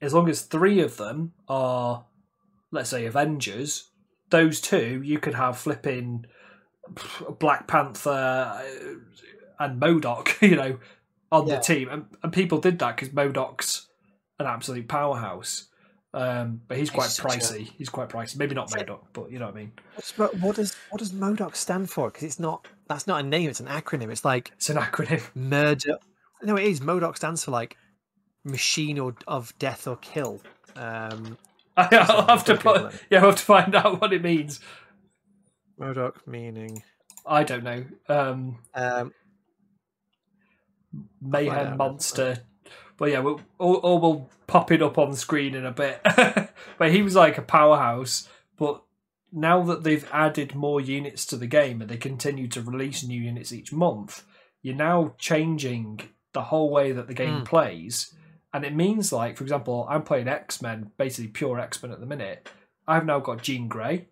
as 0.00 0.14
long 0.14 0.28
as 0.28 0.42
three 0.42 0.80
of 0.80 0.96
them 0.96 1.32
are, 1.48 2.04
let's 2.70 2.90
say, 2.90 3.06
Avengers, 3.06 3.90
those 4.30 4.60
two 4.60 5.02
you 5.04 5.18
could 5.18 5.34
have 5.34 5.58
flipping 5.58 6.26
Black 7.38 7.66
Panther 7.66 8.10
uh, 8.10 8.62
and 9.58 9.80
MODOK, 9.80 10.40
you 10.48 10.56
know, 10.56 10.78
on 11.30 11.46
Yeah. 11.46 11.56
the 11.56 11.62
team. 11.62 11.88
And, 11.88 12.06
and 12.22 12.32
people 12.32 12.58
did 12.58 12.78
that 12.80 12.96
because 12.96 13.10
MODOK's 13.10 13.88
an 14.38 14.46
absolute 14.46 14.88
powerhouse. 14.88 15.68
Um, 16.14 16.60
but 16.68 16.76
he's 16.76 16.90
quite 16.90 17.08
such 17.08 17.24
a- 17.24 17.38
pricey. 17.38 17.70
He's 17.78 17.88
quite 17.88 18.08
pricey. 18.10 18.36
Maybe 18.38 18.54
not 18.54 18.68
So- 18.70 18.78
MODOK, 18.78 19.00
but 19.14 19.30
you 19.30 19.38
know 19.38 19.46
what 19.46 19.54
I 19.54 19.58
mean. 19.58 19.72
What's, 19.94 20.18
Mo- 20.18 20.30
what 20.40 20.56
does 20.56 20.74
what 20.90 20.98
does 20.98 21.12
MODOK 21.12 21.56
stand 21.56 21.88
for? 21.90 22.08
Because 22.10 22.24
it's 22.24 22.38
not 22.40 22.66
that's 22.88 23.06
not 23.06 23.20
a 23.20 23.22
name; 23.26 23.48
it's 23.48 23.60
an 23.60 23.66
acronym. 23.66 24.10
It's 24.10 24.24
like 24.24 24.50
It's 24.56 24.68
an 24.68 24.76
acronym. 24.76 25.22
murder. 25.34 25.96
No, 26.42 26.56
it 26.56 26.64
is. 26.64 26.80
MODOK 26.80 27.16
stands 27.16 27.44
for 27.44 27.50
like 27.52 27.76
machine 28.44 28.98
or 28.98 29.14
of 29.26 29.56
death 29.58 29.86
or 29.86 29.96
kill. 29.96 30.42
Um, 30.76 31.38
I'll 31.76 32.26
have 32.26 32.44
to 32.46 32.56
put, 32.56 32.92
it. 32.92 33.00
yeah, 33.10 33.20
I'll 33.20 33.26
have 33.30 33.36
to 33.36 33.44
find 33.44 33.74
out 33.74 34.00
what 34.00 34.12
it 34.12 34.22
means. 34.22 34.60
MODOK 35.80 36.26
meaning 36.26 36.82
I 37.24 37.44
don't 37.44 37.64
know. 37.64 37.84
Um, 38.10 38.58
um, 38.74 39.12
Mayhem 41.22 41.56
out 41.56 41.70
now. 41.70 41.76
Monster. 41.76 42.38
But 43.02 43.10
yeah, 43.10 43.18
we'll, 43.18 43.40
all, 43.58 43.74
all 43.78 43.98
will 43.98 44.30
pop 44.46 44.70
it 44.70 44.80
up 44.80 44.96
on 44.96 45.10
the 45.10 45.16
screen 45.16 45.56
in 45.56 45.66
a 45.66 45.72
bit. 45.72 46.00
but 46.78 46.92
he 46.92 47.02
was 47.02 47.16
like 47.16 47.36
a 47.36 47.42
powerhouse. 47.42 48.28
But 48.56 48.80
now 49.32 49.60
that 49.64 49.82
they've 49.82 50.08
added 50.12 50.54
more 50.54 50.80
units 50.80 51.26
to 51.26 51.36
the 51.36 51.48
game 51.48 51.80
and 51.80 51.90
they 51.90 51.96
continue 51.96 52.46
to 52.46 52.62
release 52.62 53.02
new 53.02 53.20
units 53.20 53.52
each 53.52 53.72
month, 53.72 54.22
you're 54.62 54.76
now 54.76 55.16
changing 55.18 56.10
the 56.32 56.42
whole 56.42 56.70
way 56.70 56.92
that 56.92 57.08
the 57.08 57.12
game 57.12 57.40
Mm. 57.40 57.44
plays. 57.44 58.14
And 58.54 58.64
it 58.64 58.72
means, 58.72 59.12
like, 59.12 59.36
for 59.36 59.42
example, 59.42 59.84
I'm 59.90 60.04
playing 60.04 60.28
X 60.28 60.62
Men, 60.62 60.92
basically 60.96 61.32
pure 61.32 61.58
X 61.58 61.82
Men 61.82 61.90
at 61.90 61.98
the 61.98 62.06
minute. 62.06 62.48
I've 62.86 63.04
now 63.04 63.18
got 63.18 63.42
Jean 63.42 63.66
Grey, 63.66 64.06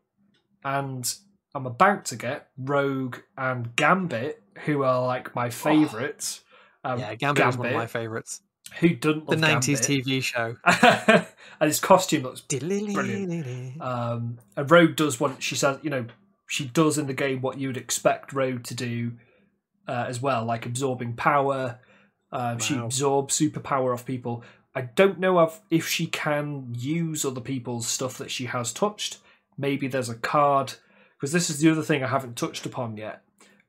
and 0.65 1.15
I'm 1.55 1.67
about 1.67 2.07
to 2.07 2.17
get 2.17 2.49
Rogue 2.59 3.19
and 3.39 3.77
Gambit, 3.77 4.43
who 4.65 4.83
are 4.83 5.07
like 5.07 5.33
my 5.37 5.49
favourites. 5.49 6.43
Um, 6.83 6.99
yeah, 6.99 7.15
Gambit 7.15 7.47
was 7.47 7.57
one 7.57 7.69
of 7.69 7.75
my 7.75 7.87
favorites. 7.87 8.43
Who 8.79 8.91
doesn't 8.91 9.27
The 9.29 9.37
nineties 9.37 9.81
TV 9.81 10.23
show. 10.23 10.57
and 10.65 11.27
his 11.69 11.81
costume 11.81 12.23
looks 12.23 12.41
Brilliant. 12.95 13.81
um 13.83 14.39
and 14.57 14.71
Rogue 14.71 14.97
does 14.97 15.19
what 15.21 15.43
she 15.43 15.57
says 15.57 15.79
you 15.83 15.91
know 15.91 16.07
she 16.47 16.67
does 16.67 16.99
in 16.99 17.07
the 17.07 17.15
game 17.15 17.41
what 17.41 17.59
you 17.59 17.69
would 17.69 17.77
expect 17.77 18.33
Rogue 18.33 18.63
to 18.65 18.75
do 18.75 19.13
uh, 19.89 20.05
as 20.09 20.21
well 20.21 20.45
like 20.45 20.67
absorbing 20.67 21.15
power 21.15 21.79
she 22.61 22.75
Wow. 22.77 22.85
absorbs 22.87 23.39
superpower 23.39 23.93
off 23.93 24.07
people 24.07 24.45
I 24.73 24.83
don't 24.83 25.19
know 25.19 25.41
if, 25.41 25.59
if 25.69 25.89
she 25.89 26.07
can 26.07 26.73
use 26.79 27.25
other 27.25 27.41
people's 27.41 27.89
stuff 27.89 28.17
that 28.19 28.31
she 28.31 28.45
has 28.47 28.73
touched 28.73 29.19
maybe 29.59 29.89
there's 29.89 30.09
a 30.09 30.15
card 30.15 30.75
because 31.19 31.33
this 31.33 31.51
is 31.51 31.59
the 31.61 31.71
other 31.71 31.83
thing 31.83 32.05
I 32.05 32.09
haven't 32.09 32.37
touched 32.37 32.65
upon 32.67 32.97
yet 32.97 33.23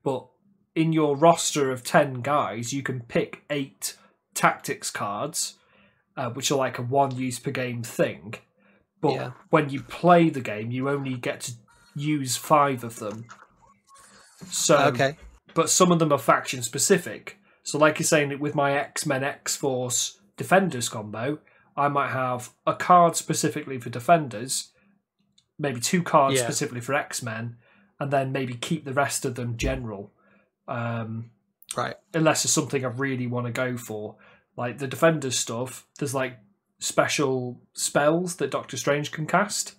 but 0.03 0.27
in 0.75 0.93
your 0.93 1.15
roster 1.17 1.71
of 1.71 1.83
10 1.83 2.21
guys 2.21 2.71
you 2.71 2.83
can 2.83 3.01
pick 3.01 3.43
8 3.49 3.95
tactics 4.33 4.89
cards 4.91 5.57
uh, 6.17 6.29
which 6.29 6.51
are 6.51 6.55
like 6.57 6.77
a 6.77 6.81
one 6.81 7.15
use 7.15 7.39
per 7.39 7.51
game 7.51 7.83
thing 7.83 8.33
but 9.01 9.13
Yeah. 9.13 9.31
when 9.49 9.69
you 9.69 9.81
play 9.81 10.29
the 10.29 10.41
game 10.41 10.71
you 10.71 10.89
only 10.89 11.15
get 11.15 11.41
to 11.41 11.53
use 11.95 12.37
5 12.37 12.83
of 12.83 12.99
them 12.99 13.25
so 14.47 14.77
okay. 14.87 15.17
but 15.53 15.69
some 15.69 15.91
of 15.91 15.99
them 15.99 16.11
are 16.11 16.17
faction 16.17 16.63
specific. 16.63 17.37
So, 17.63 17.77
like 17.77 17.99
you're 17.99 18.05
saying, 18.07 18.39
with 18.39 18.55
my 18.55 18.73
X 18.73 19.05
Men 19.05 19.23
X 19.23 19.55
Force 19.55 20.19
Defenders 20.35 20.89
combo, 20.89 21.39
I 21.77 21.87
might 21.89 22.09
have 22.09 22.49
a 22.65 22.73
card 22.73 23.15
specifically 23.15 23.79
for 23.79 23.89
Defenders, 23.91 24.71
maybe 25.59 25.79
two 25.79 26.01
cards 26.01 26.37
Yeah. 26.37 26.43
specifically 26.43 26.81
for 26.81 26.95
X 26.95 27.21
Men, 27.21 27.57
and 27.99 28.11
then 28.11 28.31
maybe 28.31 28.55
keep 28.55 28.83
the 28.83 28.93
rest 28.93 29.25
of 29.25 29.35
them 29.35 29.57
general. 29.57 30.11
Um, 30.67 31.31
Right. 31.77 31.95
unless 32.13 32.43
it's 32.45 32.53
something 32.53 32.83
I 32.85 32.89
really 32.89 33.27
want 33.27 33.45
to 33.47 33.51
go 33.51 33.77
for. 33.77 34.17
Like 34.57 34.77
the 34.79 34.87
Defenders 34.87 35.37
stuff, 35.39 35.87
there's 35.99 36.13
like 36.15 36.37
special 36.79 37.61
spells 37.73 38.35
that 38.37 38.51
Doctor 38.51 38.75
Strange 38.77 39.11
can 39.11 39.25
cast, 39.27 39.75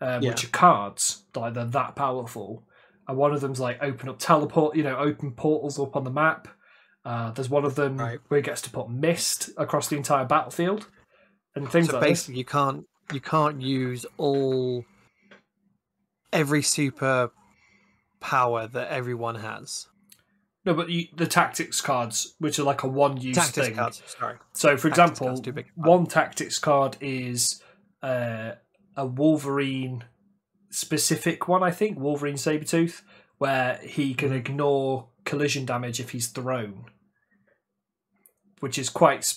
um, 0.00 0.22
Yeah. 0.22 0.30
which 0.30 0.44
are 0.44 0.48
cards. 0.48 1.24
Like 1.34 1.54
they're 1.54 1.64
that 1.66 1.96
powerful. 1.96 2.64
And 3.08 3.16
one 3.16 3.32
of 3.32 3.40
them's 3.40 3.60
like 3.60 3.78
open 3.82 4.08
up 4.08 4.18
teleport, 4.18 4.76
you 4.76 4.82
know, 4.82 4.96
open 4.96 5.32
portals 5.32 5.78
up 5.80 5.96
on 5.96 6.04
the 6.04 6.10
map. 6.10 6.48
Uh, 7.04 7.30
there's 7.32 7.48
one 7.48 7.64
of 7.64 7.74
them 7.76 7.96
Right. 7.96 8.20
where 8.28 8.38
he 8.38 8.42
gets 8.42 8.60
to 8.62 8.70
put 8.70 8.90
mist 8.90 9.50
across 9.56 9.88
the 9.88 9.96
entire 9.96 10.24
battlefield 10.26 10.86
and 11.56 11.70
things 11.70 11.86
So 11.86 11.94
like 11.94 12.02
this. 12.02 12.10
basically, 12.10 12.38
you 12.38 12.44
can't 12.44 12.84
you 13.12 13.20
can't 13.20 13.60
use 13.60 14.06
all 14.18 14.84
every 16.32 16.62
super 16.62 17.30
power 18.20 18.66
that 18.68 18.88
everyone 18.92 19.36
has. 19.36 19.88
No, 20.64 20.74
but 20.74 20.90
you, 20.90 21.06
the 21.16 21.26
tactics 21.26 21.80
cards, 21.80 22.34
which 22.38 22.58
are 22.58 22.64
like 22.64 22.82
a 22.82 22.88
one-use 22.88 23.34
Tactics 23.36 23.66
thing. 23.68 23.76
cards. 23.76 24.02
Sorry. 24.06 24.36
So, 24.52 24.76
for 24.76 24.90
Tactics 24.90 25.20
example, 25.20 25.64
one 25.74 26.06
tactics 26.06 26.58
card 26.58 26.96
is 27.00 27.62
uh, 28.02 28.52
a 28.96 29.06
Wolverine 29.06 30.04
specific 30.70 31.48
one, 31.48 31.62
I 31.62 31.70
think, 31.70 31.98
Wolverine 31.98 32.34
Sabretooth, 32.36 33.02
where 33.38 33.76
he 33.82 34.12
can 34.14 34.30
Mhm. 34.30 34.36
ignore 34.36 35.08
collision 35.24 35.64
damage 35.64 35.98
if 35.98 36.10
he's 36.10 36.28
thrown, 36.28 36.84
which 38.60 38.78
is 38.78 38.88
quite 38.90 39.34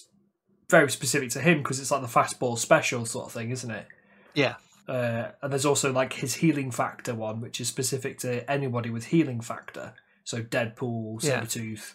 very 0.70 0.90
specific 0.92 1.30
to 1.32 1.40
him 1.42 1.60
because 1.60 1.80
it's 1.80 1.92
like 1.92 2.02
the 2.02 2.08
fastball 2.08 2.58
special 2.58 3.06
sort 3.06 3.28
of 3.28 3.32
thing, 3.32 3.50
isn't 3.52 3.72
it? 3.72 3.88
Yeah. 4.34 4.56
Uh, 4.88 5.32
and 5.42 5.52
there's 5.54 5.66
also 5.66 5.92
like 5.94 6.14
his 6.14 6.36
healing 6.36 6.72
factor 6.72 7.16
one, 7.16 7.40
which 7.40 7.62
is 7.62 7.68
specific 7.70 8.18
to 8.20 8.50
anybody 8.52 8.90
with 8.90 9.06
healing 9.06 9.40
factor. 9.40 9.94
So 10.24 10.42
Deadpool. 10.42 11.22
Sabretooth, 11.22 11.94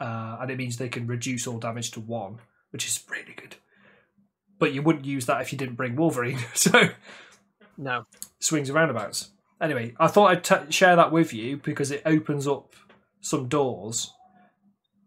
uh, 0.00 0.38
and 0.40 0.50
it 0.50 0.56
means 0.58 0.76
they 0.76 0.88
can 0.88 1.06
reduce 1.06 1.46
all 1.46 1.58
damage 1.58 1.90
to 1.92 2.00
one, 2.00 2.38
which 2.70 2.86
is 2.86 3.02
really 3.10 3.34
good. 3.34 3.56
But 4.58 4.72
you 4.72 4.82
wouldn't 4.82 5.04
use 5.04 5.26
that 5.26 5.40
if 5.42 5.52
you 5.52 5.58
didn't 5.58 5.74
bring 5.76 5.96
Wolverine. 5.96 6.38
so 6.54 6.88
No. 7.76 8.06
swings 8.40 8.68
and 8.70 8.76
roundabouts. 8.76 9.30
Anyway, 9.60 9.94
I 9.98 10.06
thought 10.06 10.30
I'd 10.30 10.44
t- 10.44 10.70
share 10.72 10.96
that 10.96 11.12
with 11.12 11.32
you 11.34 11.58
because 11.58 11.90
it 11.90 12.02
opens 12.06 12.46
up 12.48 12.74
some 13.20 13.48
doors. 13.48 14.12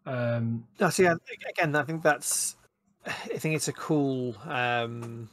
Um, 0.05 0.65
No, 0.79 0.89
so 0.89 1.03
yeah, 1.03 1.15
again, 1.49 1.75
I 1.75 1.83
think 1.83 2.03
that's. 2.03 2.55
I 3.05 3.11
think 3.37 3.55
it's 3.55 3.67
a 3.67 3.73
cool. 3.73 4.35
Um, 4.43 5.29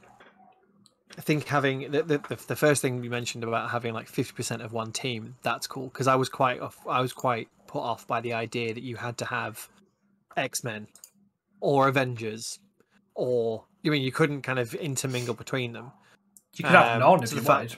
I 1.18 1.20
think 1.22 1.44
having 1.44 1.90
the, 1.90 2.02
the 2.02 2.18
the- 2.46 2.56
first 2.56 2.82
thing 2.82 3.02
you 3.02 3.10
mentioned 3.10 3.42
about 3.44 3.70
having 3.70 3.94
like 3.94 4.06
fifty 4.08 4.34
percent 4.34 4.62
of 4.62 4.72
one 4.72 4.92
team, 4.92 5.36
that's 5.42 5.66
cool 5.66 5.86
because 5.88 6.06
I 6.06 6.14
was 6.16 6.28
quite 6.28 6.60
off. 6.60 6.76
I 6.88 7.00
was 7.00 7.12
quite 7.12 7.48
put 7.66 7.80
off 7.80 8.06
by 8.06 8.20
the 8.20 8.34
idea 8.34 8.74
that 8.74 8.82
you 8.82 8.96
had 8.96 9.16
to 9.18 9.24
have 9.24 9.68
X 10.36 10.62
Men 10.62 10.86
or 11.60 11.88
Avengers, 11.88 12.58
or 13.14 13.64
I 13.84 13.88
mean, 13.88 14.02
you 14.02 14.12
couldn't 14.12 14.42
kind 14.42 14.58
of 14.58 14.74
intermingle 14.74 15.34
between 15.34 15.72
them. 15.72 15.92
you 16.54 16.64
could 16.64 16.72
have 16.74 16.92
Um, 16.94 17.00
none 17.00 17.22
if 17.24 17.32
you 17.32 17.42
wanted. 17.42 17.76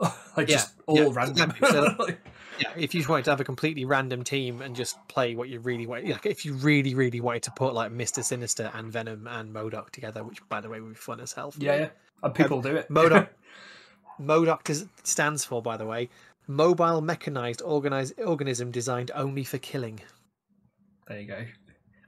like 0.36 0.48
Yeah, 0.48 0.56
just 0.56 0.74
all 0.86 0.96
yeah, 0.96 1.08
random. 1.12 1.50
exactly. 1.50 1.68
So- 1.70 2.06
Yeah, 2.60 2.68
if 2.76 2.94
you 2.94 3.00
just 3.00 3.08
wanted 3.08 3.24
to 3.24 3.32
have 3.32 3.40
a 3.40 3.44
completely 3.44 3.84
random 3.84 4.22
team 4.22 4.62
and 4.62 4.76
just 4.76 4.96
play 5.08 5.34
what 5.34 5.48
you 5.48 5.58
really 5.58 5.88
want, 5.88 6.06
like 6.06 6.24
if 6.24 6.44
you 6.44 6.54
really, 6.54 6.94
really 6.94 7.20
wanted 7.20 7.42
to 7.44 7.50
put 7.50 7.74
like 7.74 7.90
Mister 7.90 8.22
Sinister 8.22 8.70
and 8.74 8.92
Venom 8.92 9.26
and 9.26 9.52
MODOK 9.52 9.90
together, 9.90 10.22
which 10.22 10.38
by 10.48 10.60
the 10.60 10.68
way 10.68 10.80
would 10.80 10.90
be 10.90 10.94
fun 10.94 11.18
as 11.18 11.32
hell. 11.32 11.50
for 11.50 11.60
yeah, 11.60 11.74
yeah. 11.76 11.88
And 12.24 12.34
people 12.34 12.60
do 12.62 12.74
it. 12.76 12.88
MODOK. 12.90 13.28
MODOK 14.20 14.88
stands 15.02 15.44
for, 15.44 15.60
by 15.62 15.76
the 15.76 15.86
way, 15.86 16.08
mobile 16.46 17.00
mechanized 17.00 17.62
organized 17.62 18.18
organism 18.20 18.70
designed 18.70 19.10
only 19.14 19.44
for 19.44 19.58
killing. 19.58 20.00
there 21.08 21.20
you 21.20 21.26
go. 21.26 21.44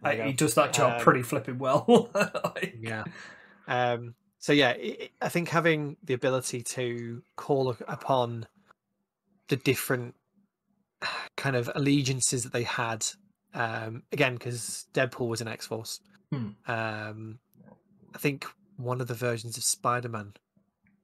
There 0.02 0.14
you 0.16 0.22
he 0.22 0.30
go. 0.32 0.36
does 0.36 0.54
that 0.54 0.72
job 0.72 0.94
Um, 0.94 1.00
pretty 1.00 1.22
flipping 1.22 1.58
well. 1.58 2.10
Like, 2.14 2.76
Yeah. 2.80 3.04
Um, 3.66 4.14
so 4.38 4.52
yeah, 4.52 4.68
i 4.70 4.96
i- 5.02 5.10
I 5.22 5.28
think 5.28 5.48
having 5.48 5.96
the 6.04 6.14
ability 6.14 6.62
to 6.62 7.22
call 7.36 7.70
upon 7.88 8.46
the 9.48 9.56
different 9.56 10.14
kind 11.36 11.56
of 11.56 11.70
allegiances 11.74 12.44
that 12.44 12.52
they 12.52 12.62
had, 12.62 13.04
um, 13.54 14.02
again, 14.12 14.34
because 14.34 14.86
Deadpool 14.94 15.28
was 15.28 15.40
an 15.40 15.48
X 15.48 15.66
Force. 15.66 16.00
Hmm. 16.32 16.50
Um, 16.68 17.38
I 18.14 18.18
think 18.18 18.46
one 18.76 19.00
of 19.00 19.08
the 19.08 19.14
versions 19.14 19.56
of 19.56 19.64
Spider 19.64 20.08
Man 20.08 20.34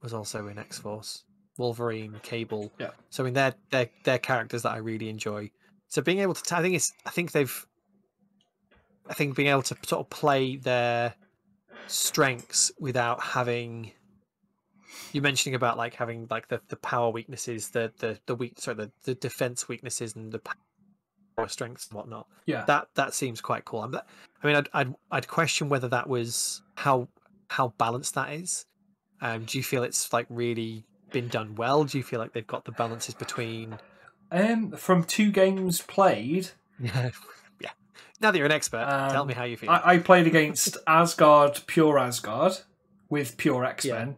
was 0.02 0.12
also 0.12 0.48
in 0.48 0.58
X 0.58 0.78
Force. 0.78 1.24
Wolverine, 1.58 2.18
Cable. 2.22 2.72
Yeah. 2.78 2.90
So 3.10 3.22
I 3.22 3.26
mean, 3.26 3.34
they're 3.34 3.54
they're 3.70 3.90
they're 4.04 4.18
characters 4.18 4.62
that 4.62 4.72
I 4.72 4.78
really 4.78 5.08
enjoy. 5.10 5.50
So 5.88 6.00
being 6.00 6.20
able 6.20 6.32
to, 6.32 6.56
I 6.56 6.62
think 6.62 6.74
it's, 6.74 6.92
I 7.04 7.10
think 7.10 7.32
they've, 7.32 7.66
I 9.10 9.12
think 9.12 9.36
being 9.36 9.48
able 9.48 9.62
to 9.64 9.76
sort 9.84 10.00
of 10.00 10.08
play 10.08 10.56
their 10.56 11.14
strengths 11.86 12.72
without 12.80 13.22
having. 13.22 13.92
You 15.12 15.20
mentioning 15.20 15.54
about 15.54 15.76
like 15.76 15.92
having 15.92 16.26
like 16.30 16.48
the, 16.48 16.62
the 16.68 16.76
power 16.76 17.10
weaknesses, 17.10 17.68
the 17.68 17.92
the 17.98 18.18
the 18.24 18.34
weak, 18.34 18.58
sorry, 18.58 18.76
the, 18.76 18.90
the 19.04 19.14
defense 19.14 19.68
weaknesses 19.68 20.16
and 20.16 20.32
the 20.32 20.38
power 20.38 21.48
strengths 21.48 21.88
and 21.88 21.98
whatnot. 21.98 22.26
Yeah. 22.46 22.64
That 22.64 22.88
that 22.94 23.12
seems 23.12 23.42
quite 23.42 23.66
cool. 23.66 23.82
I'm, 23.82 23.94
I 23.94 24.46
mean, 24.46 24.56
I'd, 24.56 24.68
I'd 24.72 24.94
I'd 25.10 25.28
question 25.28 25.68
whether 25.68 25.88
that 25.88 26.08
was 26.08 26.62
how 26.76 27.08
how 27.52 27.74
balanced 27.78 28.14
that 28.14 28.32
is. 28.32 28.66
Um, 29.20 29.44
do 29.44 29.56
you 29.58 29.64
feel 29.64 29.82
it's 29.84 30.12
like 30.12 30.26
really 30.28 30.84
been 31.12 31.28
done 31.28 31.54
well? 31.54 31.84
Do 31.84 31.96
you 31.98 32.04
feel 32.04 32.18
like 32.18 32.32
they've 32.32 32.46
got 32.46 32.64
the 32.64 32.72
balances 32.72 33.14
between? 33.14 33.78
Um, 34.30 34.72
from 34.72 35.04
two 35.04 35.30
games 35.30 35.80
played, 35.80 36.50
Yeah, 36.80 37.10
yeah. 37.60 37.70
Now 38.20 38.30
that 38.30 38.38
you're 38.38 38.46
an 38.46 38.52
expert, 38.52 38.84
tell 39.10 39.22
Um, 39.22 39.28
me 39.28 39.34
how 39.34 39.44
you 39.44 39.56
feel. 39.56 39.70
I, 39.70 39.82
I 39.84 39.98
played 39.98 40.26
against 40.26 40.76
Asgard, 40.86 41.60
pure 41.66 41.98
Asgard, 41.98 42.54
with 43.10 43.36
pure 43.36 43.64
X 43.64 43.84
Men, 43.84 44.16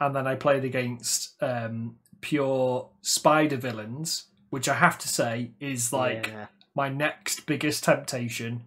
and 0.00 0.16
then 0.16 0.26
I 0.26 0.34
played 0.34 0.64
against 0.64 1.40
um, 1.42 1.96
pure 2.22 2.88
Spider 3.02 3.56
villains, 3.58 4.24
which 4.48 4.68
I 4.68 4.74
have 4.74 4.98
to 5.00 5.08
say 5.08 5.52
is 5.60 5.92
like 5.92 6.28
Yeah. 6.28 6.46
my 6.74 6.88
next 6.88 7.44
biggest 7.46 7.84
temptation. 7.84 8.64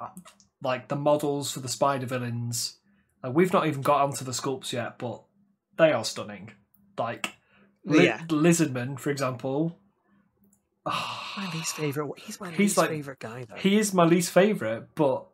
Uh, 0.00 0.08
Like 0.60 0.88
the 0.88 0.96
models 0.96 1.52
for 1.52 1.60
the 1.60 1.68
Spider 1.68 2.06
villains, 2.06 2.77
uh, 3.24 3.30
we've 3.30 3.52
not 3.52 3.66
even 3.66 3.82
got 3.82 4.02
onto 4.02 4.24
the 4.24 4.32
sculpts 4.32 4.72
yet, 4.72 4.98
but 4.98 5.22
they 5.76 5.92
are 5.92 6.04
stunning. 6.04 6.52
Like 6.98 7.34
Li- 7.84 8.04
Yeah. 8.06 8.18
Lizardman, 8.28 8.98
for 8.98 9.10
example. 9.10 9.78
my 10.86 11.50
least 11.54 11.76
favorite. 11.76 12.10
He's 12.18 12.40
my 12.40 12.50
He's 12.50 12.58
least 12.58 12.76
like- 12.78 12.90
favorite 12.90 13.18
guy 13.18 13.44
though. 13.48 13.56
He 13.56 13.78
is 13.78 13.92
my 13.94 14.04
least 14.04 14.30
favorite, 14.32 14.88
but 14.94 15.26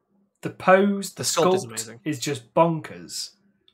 the 0.43 0.51
pose, 0.51 1.15
the, 1.15 1.23
The 1.23 1.25
sculpt 1.25 1.55
is 1.55 1.63
sculpt, 1.65 1.67
amazing. 1.69 2.01
is 2.05 2.19
just 2.19 2.53
bonkers. 2.55 3.31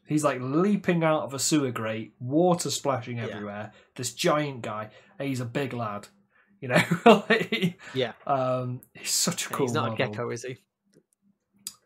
He's 0.06 0.24
like 0.24 0.38
leaping 0.40 1.04
out 1.04 1.22
of 1.22 1.34
a 1.34 1.38
sewer 1.38 1.70
grate, 1.70 2.14
water 2.20 2.70
splashing 2.70 3.16
Yeah. 3.18 3.24
everywhere. 3.26 3.72
This 3.96 4.12
giant 4.12 4.62
guy, 4.62 4.90
and 5.18 5.28
he's 5.28 5.40
a 5.40 5.44
big 5.44 5.72
lad. 5.72 6.08
You 6.60 6.68
know, 6.68 7.24
yeah, 7.94 8.12
um, 8.26 8.82
he's 8.92 9.10
such 9.12 9.46
a 9.46 9.50
Yeah, 9.50 9.56
cool. 9.56 9.66
he's 9.66 9.74
not 9.74 9.90
model. 9.90 9.94
a 10.06 10.08
gecko, 10.10 10.30
is 10.30 10.42
he? 10.44 10.58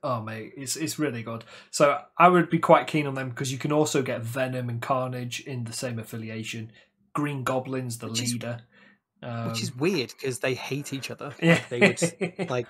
Oh 0.06 0.20
mate, 0.20 0.52
it's 0.56 0.76
it's 0.76 0.98
really 0.98 1.22
good. 1.22 1.44
So 1.70 1.98
I 2.18 2.28
would 2.28 2.50
be 2.50 2.58
quite 2.58 2.86
keen 2.86 3.06
on 3.06 3.14
them 3.14 3.30
because 3.30 3.50
you 3.50 3.58
can 3.58 3.72
also 3.72 4.02
get 4.02 4.20
Venom 4.20 4.68
and 4.68 4.80
Carnage 4.82 5.40
in 5.40 5.64
the 5.64 5.72
same 5.72 5.98
affiliation. 5.98 6.70
Green 7.14 7.42
Goblin's 7.42 7.98
the 7.98 8.08
Which 8.08 8.22
is- 8.22 8.32
leader. 8.34 8.60
Um, 9.22 9.48
Which 9.48 9.62
is 9.62 9.74
weird 9.74 10.10
because 10.10 10.40
they 10.40 10.52
hate 10.52 10.92
each 10.92 11.10
other. 11.10 11.32
yeah, 11.42 11.58
They 11.70 11.80
would 11.80 12.50
like, 12.50 12.66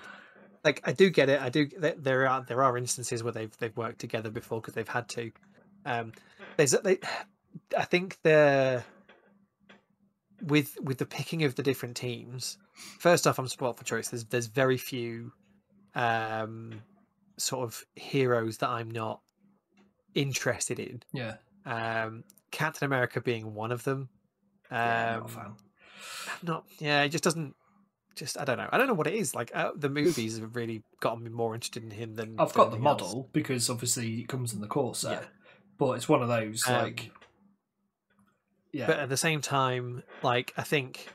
like 0.63 0.79
I 0.85 0.93
do 0.93 1.09
get 1.09 1.27
it. 1.27 1.41
I 1.41 1.49
do. 1.49 1.67
there- 1.77 1.95
There 1.97 2.29
are 2.29 2.45
there 2.47 2.63
are 2.63 2.77
instances 2.77 3.21
where 3.23 3.33
they've 3.33 3.55
they've 3.57 3.75
worked 3.75 3.99
together 3.99 4.29
before 4.31 4.61
because 4.61 4.73
they've 4.73 4.87
had 4.87 5.09
to. 5.09 5.31
Um, 5.85 6.13
there's 6.55 6.71
they, 6.71 6.99
I 7.77 7.83
think 7.83 8.17
the 8.23 8.83
with 10.41 10.77
with 10.81 10.97
the 10.99 11.05
picking 11.05 11.43
of 11.43 11.55
the 11.55 11.63
different 11.63 11.97
teams. 11.97 12.57
First 12.99 13.27
off, 13.27 13.37
I'm 13.39 13.47
spoiled 13.49 13.77
for 13.77 13.83
choice. 13.83 14.07
There's 14.09 14.23
there's 14.25 14.47
very 14.47 14.77
few, 14.77 15.33
um, 15.93 16.81
sort 17.37 17.63
of 17.63 17.83
heroes 17.95 18.57
that 18.59 18.69
I'm 18.69 18.89
not 18.91 19.21
interested 20.13 20.79
in. 20.79 21.03
yeah, 21.13 21.35
Um, 21.65 22.23
Captain 22.51 22.85
America 22.85 23.19
being 23.21 23.53
one 23.53 23.71
of 23.71 23.83
them. 23.83 24.09
Um, 24.71 24.77
yeah, 24.77 25.15
not 25.19 25.25
a 25.25 25.27
fan. 25.33 25.45
I'm 25.45 26.39
not. 26.47 26.65
Yeah, 26.79 27.01
it 27.03 27.09
just 27.09 27.23
doesn't. 27.23 27.55
Just 28.15 28.39
I 28.39 28.45
don't 28.45 28.57
know. 28.57 28.69
I 28.71 28.77
don't 28.77 28.87
know 28.87 28.93
what 28.93 29.07
it 29.07 29.13
is. 29.15 29.35
Like 29.35 29.51
uh, 29.53 29.71
the 29.75 29.89
movies 29.89 30.39
have 30.39 30.55
really 30.55 30.83
gotten 31.01 31.21
me 31.23 31.29
more 31.29 31.53
interested 31.53 31.83
in 31.83 31.91
him 31.91 32.15
than 32.15 32.39
I've 32.39 32.53
got 32.53 32.65
the 32.71 32.77
anything 32.77 32.87
else. 32.87 33.01
model 33.01 33.29
because 33.33 33.69
obviously 33.69 34.21
it 34.21 34.29
comes 34.29 34.53
in 34.53 34.61
the 34.61 34.67
core 34.67 34.95
set, 34.95 35.11
Yeah. 35.21 35.27
but 35.77 35.91
it's 35.93 36.07
one 36.07 36.21
of 36.21 36.29
those 36.29 36.65
Um, 36.65 36.73
like, 36.75 37.11
yeah, 38.71 38.87
But 38.87 38.99
at 38.99 39.09
the 39.09 39.17
same 39.17 39.41
time, 39.41 40.03
like 40.23 40.53
I 40.55 40.63
think 40.63 41.09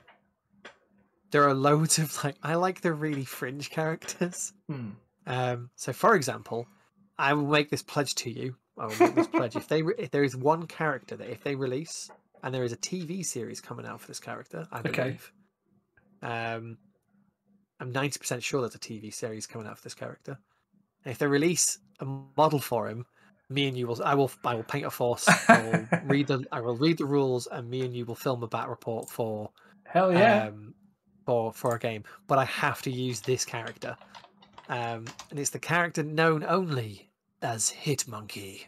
there 1.30 1.48
are 1.48 1.54
loads 1.54 1.98
of 1.98 2.22
like 2.22 2.36
I 2.42 2.54
like 2.56 2.82
the 2.82 2.92
really 2.92 3.24
fringe 3.24 3.70
characters. 3.70 4.52
Hmm. 4.68 4.90
Um, 5.26 5.70
so 5.76 5.92
for 5.92 6.14
example, 6.14 6.70
I 7.18 7.34
will 7.34 7.46
make 7.46 7.70
this 7.70 7.82
pledge 7.82 8.14
to 8.16 8.30
you. 8.30 8.56
I 8.78 8.86
will 8.86 8.96
make 8.96 9.14
this 9.14 9.26
pledge 9.26 9.56
if 9.56 9.68
they 9.68 9.82
re- 9.82 9.94
if 9.98 10.10
there 10.10 10.24
is 10.24 10.36
one 10.36 10.66
character 10.66 11.16
that 11.16 11.30
if 11.30 11.42
they 11.42 11.54
release 11.56 12.10
and 12.42 12.54
there 12.54 12.64
is 12.64 12.72
a 12.72 12.76
TV 12.78 13.22
series 13.22 13.60
coming 13.60 13.86
out 13.86 14.00
for 14.00 14.06
this 14.08 14.20
character, 14.20 14.68
I 14.72 14.82
Okay. 14.86 15.20
believe. 15.22 15.32
Um, 16.22 16.78
I'm 17.80 17.92
ninety 17.92 18.18
percent 18.18 18.42
sure 18.42 18.60
there's 18.60 18.74
a 18.74 18.78
TV 18.78 19.10
series 19.10 19.46
coming 19.46 19.66
out 19.66 19.78
for 19.78 19.82
this 19.84 19.94
character. 19.94 20.38
And 21.04 21.12
if 21.12 21.18
they 21.18 21.26
release 21.28 21.78
a 22.00 22.06
model 22.06 22.60
for 22.60 22.88
him, 22.88 23.06
me 23.50 23.68
and 23.68 23.76
you 23.78 23.86
will. 23.88 24.02
I 24.04 24.14
will. 24.14 24.30
I 24.44 24.54
will 24.54 24.64
paint 24.64 24.86
a 24.86 24.90
force. 24.90 25.38
I 25.48 25.58
will 25.58 25.90
read 26.00 26.28
the. 26.28 26.46
I 26.52 26.60
will 26.60 26.76
read 26.76 26.98
the 26.98 27.06
rules, 27.06 27.46
and 27.48 27.70
me 27.70 27.84
and 27.84 27.94
you 27.96 28.06
will 28.06 28.16
film 28.16 28.42
a 28.42 28.48
bat 28.48 28.68
report 28.68 29.10
for 29.10 29.50
hell 29.84 30.12
yeah, 30.12 30.42
um, 30.48 30.74
for 31.26 31.52
for 31.52 31.74
a 31.76 31.80
game. 31.80 32.04
But 32.28 32.38
I 32.38 32.46
have 32.46 32.82
to 32.84 32.90
use 32.92 33.22
this 33.22 33.44
character, 33.44 33.96
um, 34.70 35.04
and 35.30 35.38
it's 35.38 35.50
the 35.50 35.58
character 35.58 36.02
known 36.02 36.42
only 36.44 37.10
as 37.42 37.68
Hit 37.68 38.08
Monkey. 38.08 38.66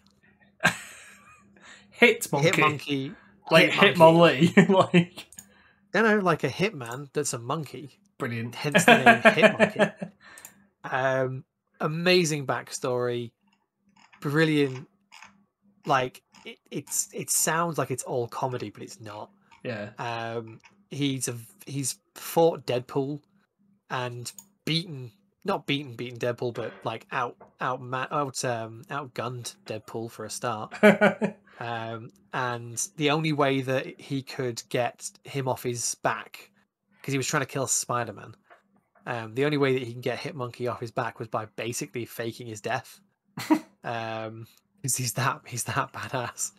hit 1.90 2.30
monkey, 2.32 2.50
Hitmonkey, 2.50 3.14
like 3.50 3.70
Hitmonkey. 3.70 4.48
Hitmonlee, 4.52 4.68
like 4.94 5.26
you 5.94 6.02
know, 6.02 6.18
like 6.18 6.44
a 6.44 6.48
hitman 6.48 7.08
that's 7.12 7.32
a 7.32 7.38
monkey. 7.38 7.98
brilliant. 8.18 8.54
Hence 8.54 8.84
the 8.84 8.96
name 8.98 9.22
Hitmonkey. 9.22 10.10
Um, 10.84 11.44
amazing 11.80 12.44
backstory, 12.44 13.30
brilliant. 14.20 14.88
Like 15.86 16.22
it, 16.44 16.58
it's 16.72 17.08
it 17.14 17.30
sounds 17.30 17.78
like 17.78 17.92
it's 17.92 18.02
all 18.02 18.26
comedy, 18.26 18.70
but 18.70 18.82
it's 18.82 19.00
not. 19.00 19.30
yeah, 19.62 19.90
Um, 20.00 20.58
he's 20.90 21.28
a 21.28 21.36
he's 21.66 22.00
fought 22.16 22.66
Deadpool 22.66 23.20
and 23.90 24.32
beaten 24.64 25.12
not 25.44 25.66
beaten 25.66 25.94
beaten 25.94 26.18
Deadpool, 26.18 26.54
but 26.54 26.72
like 26.84 27.06
out 27.10 27.36
out 27.60 27.80
out 27.92 28.44
um 28.44 28.82
outgunned 28.90 29.54
Deadpool 29.66 30.10
for 30.10 30.24
a 30.24 30.30
start. 30.30 30.74
Um, 31.60 32.10
and 32.32 32.88
the 32.96 33.10
only 33.10 33.32
way 33.32 33.60
that 33.60 34.00
he 34.00 34.22
could 34.22 34.62
get 34.68 35.10
him 35.22 35.46
off 35.46 35.62
his 35.62 35.94
back, 35.96 36.50
because 37.00 37.12
he 37.12 37.18
was 37.18 37.26
trying 37.26 37.42
to 37.42 37.46
kill 37.46 37.68
Spider 37.68 38.12
Man, 38.12 38.34
um, 39.06 39.34
the 39.34 39.44
only 39.44 39.58
way 39.58 39.74
that 39.74 39.82
he 39.82 39.92
can 39.92 40.00
get 40.00 40.18
Hitmonkey 40.18 40.70
off 40.70 40.80
his 40.80 40.90
back 40.90 41.20
was 41.20 41.28
by 41.28 41.46
basically 41.56 42.04
faking 42.04 42.48
his 42.48 42.60
death. 42.60 43.00
um, 43.84 44.46
because 44.80 44.96
he's 44.96 45.12
that 45.12 45.42
he's 45.46 45.64
that 45.64 45.92
badass. 45.92 46.50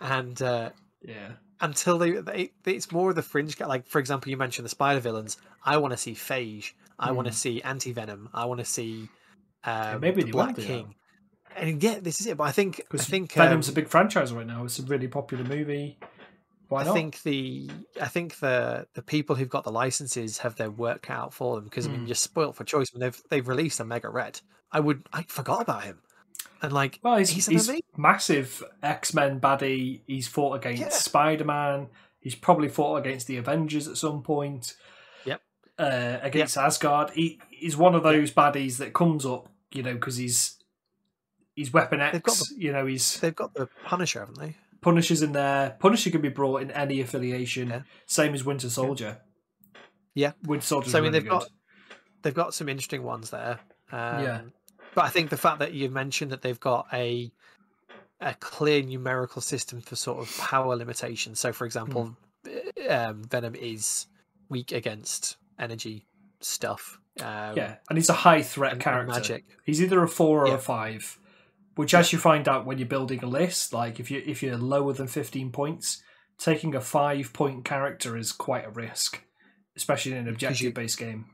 And 0.00 0.40
uh, 0.40 0.70
yeah, 1.02 1.32
until 1.60 1.98
they, 1.98 2.12
they 2.12 2.52
it's 2.64 2.90
more 2.90 3.10
of 3.10 3.16
the 3.16 3.22
fringe. 3.22 3.60
Like 3.60 3.86
for 3.86 3.98
example, 3.98 4.30
you 4.30 4.38
mentioned 4.38 4.64
the 4.64 4.70
spider 4.70 5.00
villains. 5.00 5.36
I 5.64 5.76
want 5.76 5.92
to 5.92 5.98
see 5.98 6.14
Phage. 6.14 6.72
I 7.00 7.12
want 7.12 7.26
to 7.26 7.32
Mm. 7.32 7.36
see 7.36 7.62
Anti 7.62 7.92
Venom. 7.92 8.28
I 8.34 8.44
want 8.44 8.60
to 8.60 8.64
see 8.66 9.08
um, 9.64 10.00
maybe 10.00 10.22
the 10.22 10.30
Black 10.30 10.54
that. 10.56 10.64
King. 10.66 10.94
And 11.56 11.82
yeah, 11.82 11.98
this 12.00 12.20
is 12.20 12.26
it. 12.28 12.36
But 12.36 12.44
I 12.44 12.52
think 12.52 12.80
I 12.92 12.96
think 12.98 13.32
Venom's 13.32 13.68
um, 13.68 13.72
a 13.72 13.74
big 13.74 13.88
franchise 13.88 14.32
right 14.32 14.46
now. 14.46 14.64
It's 14.64 14.78
a 14.78 14.82
really 14.84 15.08
popular 15.08 15.42
movie. 15.44 15.98
Why 16.68 16.82
I 16.82 16.84
not? 16.84 16.94
think 16.94 17.22
the 17.22 17.68
I 18.00 18.06
think 18.06 18.38
the 18.38 18.86
the 18.94 19.02
people 19.02 19.34
who've 19.34 19.48
got 19.48 19.64
the 19.64 19.72
licenses 19.72 20.38
have 20.38 20.54
their 20.54 20.70
work 20.70 21.10
out 21.10 21.34
for 21.34 21.56
them 21.56 21.64
because 21.64 21.86
I 21.86 21.90
mean 21.90 22.02
Mm. 22.02 22.06
you're 22.08 22.14
spoilt 22.14 22.54
for 22.54 22.62
choice 22.64 22.92
when 22.92 23.00
they've 23.00 23.20
they've 23.28 23.48
released 23.48 23.80
Omega 23.80 24.08
Red. 24.08 24.40
I 24.70 24.78
would 24.78 25.02
I 25.12 25.24
forgot 25.24 25.60
about 25.62 25.82
him, 25.82 25.98
and 26.62 26.72
like 26.72 27.00
Well, 27.02 27.16
he's, 27.16 27.30
he's 27.30 27.46
he's, 27.48 27.70
massive 27.96 28.62
X 28.84 29.12
Men 29.12 29.40
baddie. 29.40 30.02
He's 30.06 30.28
fought 30.28 30.54
against 30.54 30.80
Yeah. 30.80 30.88
Spider 30.90 31.44
Man. 31.44 31.88
He's 32.20 32.36
probably 32.36 32.68
fought 32.68 32.96
against 32.98 33.26
the 33.26 33.36
Avengers 33.38 33.88
at 33.88 33.96
some 33.96 34.22
point. 34.22 34.76
Yep. 35.80 35.92
Uh, 36.22 36.26
against 36.26 36.56
Asgard, 36.56 37.10
he, 37.10 37.40
he's 37.50 37.76
one 37.76 37.94
of 37.94 38.02
those 38.02 38.30
baddies 38.32 38.78
that 38.78 38.92
comes 38.92 39.24
up, 39.24 39.48
you 39.72 39.82
know, 39.82 39.94
because 39.94 40.16
he's 40.16 40.56
he's 41.54 41.72
Weapon 41.72 42.00
X. 42.00 42.12
They've 42.12 42.22
got 42.22 42.38
you 42.56 42.72
know, 42.72 42.86
he's 42.86 43.18
they've 43.20 43.34
got 43.34 43.54
the 43.54 43.68
Punisher, 43.84 44.20
haven't 44.20 44.38
they? 44.38 44.56
Punisher's 44.80 45.22
in 45.22 45.32
there. 45.32 45.76
Punisher 45.78 46.10
can 46.10 46.22
be 46.22 46.28
brought 46.30 46.62
in 46.62 46.70
any 46.70 47.00
affiliation. 47.00 47.68
Yeah. 47.68 47.82
Same 48.06 48.34
as 48.34 48.44
Winter 48.44 48.70
Soldier. 48.70 49.18
Yeah. 50.14 50.32
Winter 50.44 50.66
Soldier. 50.66 50.90
So 50.90 50.98
I 50.98 51.00
mean 51.02 51.12
really 51.12 51.20
they've 51.20 51.30
good. 51.30 51.40
got 51.40 51.48
they've 52.22 52.34
got 52.34 52.54
some 52.54 52.68
interesting 52.68 53.02
ones 53.02 53.30
there. 53.30 53.60
Um, 53.92 54.22
Yeah. 54.24 54.40
But 54.94 55.04
I 55.04 55.08
think 55.10 55.30
the 55.30 55.36
fact 55.36 55.60
that 55.60 55.72
you 55.72 55.88
mentioned 55.90 56.32
that 56.32 56.42
they've 56.42 56.58
got 56.58 56.86
a 56.92 57.30
a 58.20 58.34
clear 58.34 58.82
numerical 58.82 59.40
system 59.40 59.80
for 59.80 59.96
sort 59.96 60.18
of 60.18 60.36
power 60.38 60.76
limitations. 60.76 61.40
So, 61.40 61.52
for 61.52 61.64
example, 61.64 62.16
Hmm. 62.44 62.90
um, 62.90 63.24
Venom 63.24 63.54
is 63.54 64.06
weak 64.48 64.72
against 64.72 65.36
energy 65.60 66.06
stuff. 66.40 66.98
Um, 67.20 67.56
yeah, 67.56 67.76
and 67.88 67.98
he's 67.98 68.08
a 68.08 68.14
high 68.14 68.42
threat 68.42 68.72
and- 68.72 68.78
and 68.80 68.82
character. 68.84 69.12
magic. 69.12 69.44
He's 69.64 69.82
either 69.82 70.02
a 70.02 70.08
four 70.08 70.44
or 70.44 70.48
Yeah. 70.48 70.54
a 70.54 70.58
five, 70.58 71.18
which 71.74 71.92
as 71.94 72.12
you 72.12 72.18
find 72.18 72.48
out 72.48 72.64
when 72.66 72.78
you're 72.78 72.88
building 72.88 73.22
a 73.22 73.26
list, 73.26 73.72
like 73.72 74.00
if 74.00 74.10
you 74.10 74.22
if 74.24 74.42
you're 74.42 74.56
lower 74.56 74.92
than 74.92 75.06
15 75.06 75.52
points, 75.52 76.02
taking 76.38 76.74
a 76.74 76.80
five 76.80 77.32
point 77.32 77.64
character 77.64 78.16
is 78.16 78.32
quite 78.32 78.64
a 78.66 78.70
risk, 78.70 79.22
especially 79.76 80.12
in 80.12 80.18
an 80.18 80.28
objective 80.28 80.72
based 80.74 80.98
game. 80.98 81.26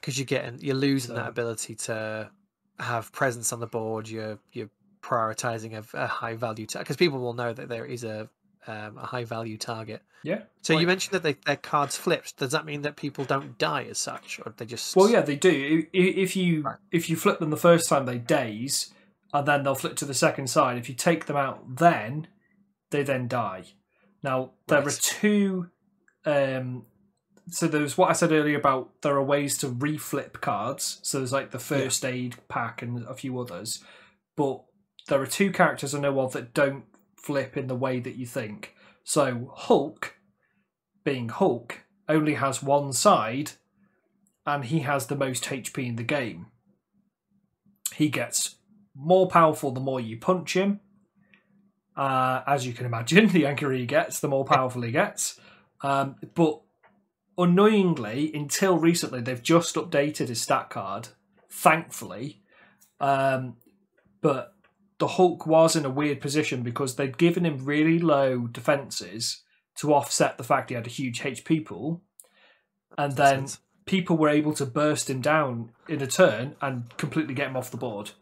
because 0.00 0.18
you're 0.18 0.26
getting 0.26 0.58
you're 0.60 0.74
losing 0.76 1.08
So- 1.08 1.14
that 1.16 1.28
ability 1.28 1.74
to 1.74 2.30
have 2.78 3.10
presence 3.12 3.52
on 3.52 3.60
the 3.60 3.66
board. 3.66 4.08
You're 4.08 4.38
you're 4.52 4.70
prioritizing 5.02 5.72
a, 5.74 5.84
a 5.98 6.06
high 6.06 6.34
value 6.34 6.66
because 6.78 6.96
people 6.96 7.18
will 7.20 7.34
know 7.34 7.52
that 7.52 7.68
there 7.68 7.84
is 7.84 8.04
a 8.04 8.28
um, 8.66 8.98
a 8.98 9.06
high 9.06 9.24
value 9.24 9.58
target. 9.58 10.02
Yeah. 10.22 10.42
So 10.62 10.78
you 10.78 10.86
mentioned 10.86 11.12
that 11.12 11.22
they, 11.22 11.34
their 11.44 11.56
cards 11.56 11.96
flipped. 11.96 12.38
Does 12.38 12.52
that 12.52 12.64
mean 12.64 12.82
that 12.82 12.96
people 12.96 13.24
don't 13.24 13.58
die 13.58 13.86
as 13.90 13.98
such, 13.98 14.40
or 14.44 14.54
they 14.56 14.64
just? 14.64 14.96
Well, 14.96 15.10
yeah, 15.10 15.20
they 15.20 15.36
do. 15.36 15.86
If 15.92 16.34
you 16.34 16.62
Right. 16.62 16.76
if 16.90 17.10
you 17.10 17.16
flip 17.16 17.38
them 17.40 17.50
the 17.50 17.56
first 17.58 17.88
time, 17.88 18.06
they 18.06 18.18
daze, 18.18 18.94
and 19.34 19.46
then 19.46 19.62
they'll 19.62 19.74
flip 19.74 19.96
to 19.96 20.06
the 20.06 20.14
second 20.14 20.48
side. 20.48 20.78
If 20.78 20.88
you 20.88 20.94
take 20.94 21.26
them 21.26 21.36
out, 21.36 21.76
then 21.76 22.28
they 22.90 23.02
then 23.02 23.28
die. 23.28 23.64
Now 24.22 24.52
there 24.68 24.86
are 24.86 24.90
two. 24.90 25.68
Um, 26.24 26.86
so 27.50 27.66
there's 27.68 27.98
what 27.98 28.08
I 28.08 28.14
said 28.14 28.32
earlier 28.32 28.56
about 28.56 29.02
there 29.02 29.14
are 29.16 29.22
ways 29.22 29.58
to 29.58 29.68
reflip 29.68 30.40
cards. 30.40 31.00
So 31.02 31.18
there's 31.18 31.32
like 31.32 31.50
the 31.50 31.58
first 31.58 32.02
aid 32.02 32.36
pack 32.48 32.80
and 32.80 33.04
a 33.06 33.14
few 33.14 33.38
others, 33.38 33.84
but 34.36 34.62
there 35.08 35.20
are 35.20 35.26
two 35.26 35.52
characters 35.52 35.94
I 35.94 36.00
know 36.00 36.18
of 36.20 36.32
that 36.32 36.54
don't 36.54 36.84
flip 37.24 37.56
in 37.56 37.68
the 37.68 37.74
way 37.74 38.00
that 38.00 38.16
you 38.16 38.26
think. 38.26 38.74
So 39.02 39.50
Hulk, 39.54 40.14
being 41.04 41.30
Hulk, 41.30 41.84
only 42.06 42.34
has 42.34 42.62
one 42.62 42.92
side 42.92 43.52
and 44.46 44.66
he 44.66 44.80
has 44.80 45.06
the 45.06 45.16
most 45.16 45.44
HP 45.44 45.88
in 45.88 45.96
the 45.96 46.02
game. 46.02 46.46
He 47.94 48.08
gets 48.08 48.56
more 48.94 49.26
powerful 49.26 49.70
the 49.70 49.80
more 49.80 50.00
you 50.00 50.18
punch 50.18 50.54
him. 50.54 50.80
Uh, 51.96 52.42
as 52.46 52.66
you 52.66 52.74
can 52.74 52.84
imagine, 52.84 53.28
the 53.32 53.46
angrier 53.46 53.78
he 53.78 53.86
gets, 53.86 54.20
the 54.20 54.28
more 54.28 54.44
powerful 54.44 54.82
he 54.82 54.90
gets. 54.90 55.40
Um, 55.82 56.16
but 56.34 56.60
annoyingly, 57.38 58.32
until 58.34 58.76
recently, 58.76 59.22
they've 59.22 59.42
just 59.42 59.76
updated 59.76 60.28
his 60.28 60.42
stat 60.42 60.68
card, 60.68 61.08
thankfully. 61.48 62.42
Um, 63.00 63.56
but 64.20 64.53
the 64.98 65.08
Hulk 65.08 65.46
was 65.46 65.76
in 65.76 65.84
a 65.84 65.90
weird 65.90 66.20
position 66.20 66.62
because 66.62 66.96
they'd 66.96 67.18
given 67.18 67.44
him 67.44 67.64
really 67.64 67.98
low 67.98 68.46
defenses 68.46 69.42
to 69.76 69.92
offset 69.92 70.38
the 70.38 70.44
fact 70.44 70.70
he 70.70 70.76
had 70.76 70.86
a 70.86 70.90
huge 70.90 71.20
HP 71.20 71.64
pool. 71.64 72.02
And 72.96 73.14
then 73.16 73.48
sense. 73.48 73.58
people 73.86 74.16
were 74.16 74.28
able 74.28 74.54
to 74.54 74.66
burst 74.66 75.10
him 75.10 75.20
down 75.20 75.72
in 75.88 76.00
a 76.00 76.06
turn 76.06 76.54
and 76.60 76.96
completely 76.96 77.34
get 77.34 77.48
him 77.48 77.56
off 77.56 77.70
the 77.70 77.76
board. 77.76 78.12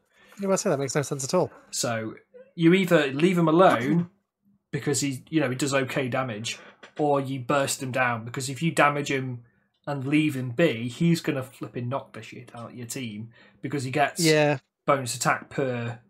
Yeah, 0.40 0.46
well, 0.46 0.54
I 0.54 0.56
say 0.56 0.70
that 0.70 0.78
makes 0.78 0.94
no 0.94 1.02
sense 1.02 1.24
at 1.24 1.34
all. 1.34 1.50
So 1.70 2.14
you 2.54 2.72
either 2.72 3.08
leave 3.08 3.36
him 3.36 3.48
alone 3.48 4.08
because 4.70 5.00
he, 5.00 5.24
you 5.28 5.40
know, 5.40 5.50
he 5.50 5.56
does 5.56 5.74
okay 5.74 6.08
damage, 6.08 6.58
or 6.98 7.20
you 7.20 7.40
burst 7.40 7.82
him 7.82 7.92
down 7.92 8.24
because 8.24 8.48
if 8.48 8.62
you 8.62 8.70
damage 8.70 9.10
him 9.10 9.42
and 9.86 10.06
leave 10.06 10.34
him 10.34 10.50
be, 10.50 10.88
he's 10.88 11.20
gonna 11.20 11.42
flipping 11.42 11.88
knock 11.88 12.14
the 12.14 12.22
shit 12.22 12.50
out 12.54 12.70
of 12.70 12.76
your 12.76 12.86
team 12.86 13.30
because 13.60 13.84
he 13.84 13.90
gets 13.90 14.24
Yeah, 14.24 14.58
bonus 14.86 15.14
attack 15.14 15.50
per 15.50 16.00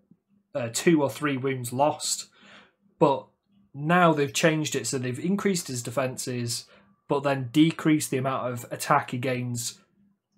uh, 0.54 0.68
two 0.72 1.02
or 1.02 1.10
three 1.10 1.36
wounds 1.36 1.72
lost. 1.72 2.26
But 2.98 3.26
now 3.74 4.12
they've 4.12 4.32
changed 4.32 4.74
it 4.74 4.86
so 4.86 4.98
they've 4.98 5.18
increased 5.18 5.68
his 5.68 5.82
defenses, 5.82 6.66
but 7.08 7.22
then 7.22 7.50
decreased 7.52 8.10
the 8.10 8.18
amount 8.18 8.52
of 8.52 8.66
attack 8.70 9.10
he 9.10 9.18
gains 9.18 9.80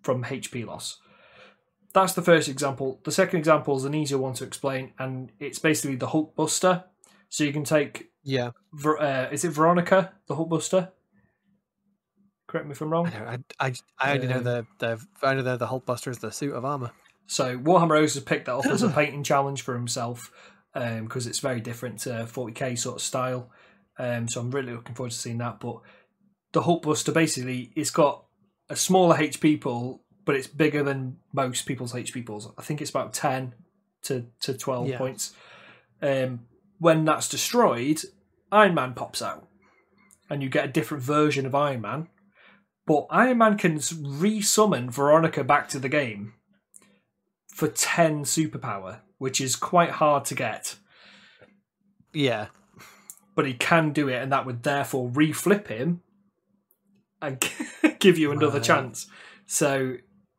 from 0.02 0.24
HP 0.24 0.66
loss. 0.66 0.98
That's 1.92 2.12
the 2.12 2.22
first 2.22 2.48
example. 2.48 3.00
The 3.04 3.12
second 3.12 3.38
example 3.38 3.76
is 3.76 3.84
an 3.84 3.94
easier 3.94 4.18
one 4.18 4.34
to 4.34 4.44
explain, 4.44 4.92
and 4.98 5.30
it's 5.38 5.58
basically 5.58 5.96
the 5.96 6.08
Hulk 6.08 6.34
Buster. 6.34 6.84
So 7.28 7.44
you 7.44 7.52
can 7.52 7.64
take, 7.64 8.10
yeah. 8.22 8.50
Uh, 8.84 9.28
is 9.30 9.44
it 9.44 9.50
Veronica, 9.50 10.12
the 10.26 10.34
Hulk 10.34 10.48
Buster? 10.48 10.92
Correct 12.54 12.66
me 12.68 12.72
if 12.72 12.80
I'm 12.80 12.90
wrong. 12.90 13.08
I. 13.08 13.34
I, 13.58 13.66
I, 13.66 13.72
I 13.98 14.14
only 14.14 14.28
know 14.28 14.38
the 14.38 14.66
the 14.78 15.04
I 15.22 15.34
know 15.34 15.56
the 15.56 15.66
Hulkbuster 15.66 16.08
is 16.08 16.18
the 16.18 16.30
suit 16.30 16.54
of 16.54 16.64
armor. 16.64 16.92
So 17.26 17.58
Warhammer 17.58 17.90
Rose 17.90 18.14
has 18.14 18.22
picked 18.22 18.46
that 18.46 18.54
up 18.56 18.66
as 18.66 18.82
a 18.82 18.88
painting 18.90 19.22
challenge 19.24 19.62
for 19.62 19.74
himself 19.74 20.30
because 20.74 21.26
it's 21.26 21.38
very 21.40 21.60
different 21.60 22.00
to 22.00 22.10
40k 22.10 22.78
sort 22.78 22.96
of 22.96 23.02
style. 23.02 23.50
Um, 23.98 24.28
so 24.28 24.40
I'm 24.40 24.50
really 24.50 24.72
looking 24.72 24.94
forward 24.94 25.12
to 25.12 25.16
seeing 25.18 25.38
that. 25.38 25.60
But 25.60 25.78
the 26.52 26.62
Hulkbuster 26.62 27.14
basically 27.14 27.72
it's 27.76 27.90
got 27.90 28.24
a 28.68 28.76
smaller 28.76 29.16
HP 29.16 29.60
pool, 29.60 30.02
but 30.24 30.34
it's 30.36 30.46
bigger 30.46 30.82
than 30.82 31.18
most 31.32 31.66
people's 31.66 31.92
HP 31.92 32.26
pools. 32.26 32.50
I 32.58 32.62
think 32.62 32.80
it's 32.80 32.90
about 32.90 33.12
10 33.12 33.54
to, 34.02 34.26
to 34.40 34.54
12 34.54 34.88
Yeah. 34.88 34.98
points. 34.98 35.34
Um, 36.02 36.40
when 36.78 37.04
that's 37.04 37.28
destroyed, 37.28 38.00
Iron 38.50 38.74
Man 38.74 38.94
pops 38.94 39.22
out, 39.22 39.48
and 40.28 40.42
you 40.42 40.48
get 40.48 40.64
a 40.64 40.72
different 40.72 41.02
version 41.02 41.46
of 41.46 41.54
Iron 41.54 41.80
Man. 41.80 42.08
But 42.86 43.06
Iron 43.10 43.38
Man 43.38 43.56
can 43.56 43.80
re-summon 44.02 44.90
Veronica 44.90 45.42
back 45.44 45.68
to 45.68 45.78
the 45.78 45.88
game 45.88 46.34
for 47.54 47.68
10 47.68 48.24
superpower, 48.24 48.98
which 49.18 49.40
is 49.40 49.54
quite 49.54 49.90
hard 49.90 50.24
to 50.26 50.34
get. 50.34 50.76
Yeah, 52.12 52.46
But 53.36 53.46
he 53.46 53.54
can 53.54 53.92
do 53.92 54.08
it, 54.08 54.22
and 54.22 54.30
that 54.32 54.46
would 54.46 54.62
therefore 54.62 55.08
reflip 55.10 55.66
him 55.68 56.02
and 57.20 57.40
give 57.98 58.18
you 58.18 58.30
another 58.32 58.58
Right. 58.58 58.62
chance. 58.64 59.06
So 59.46 59.96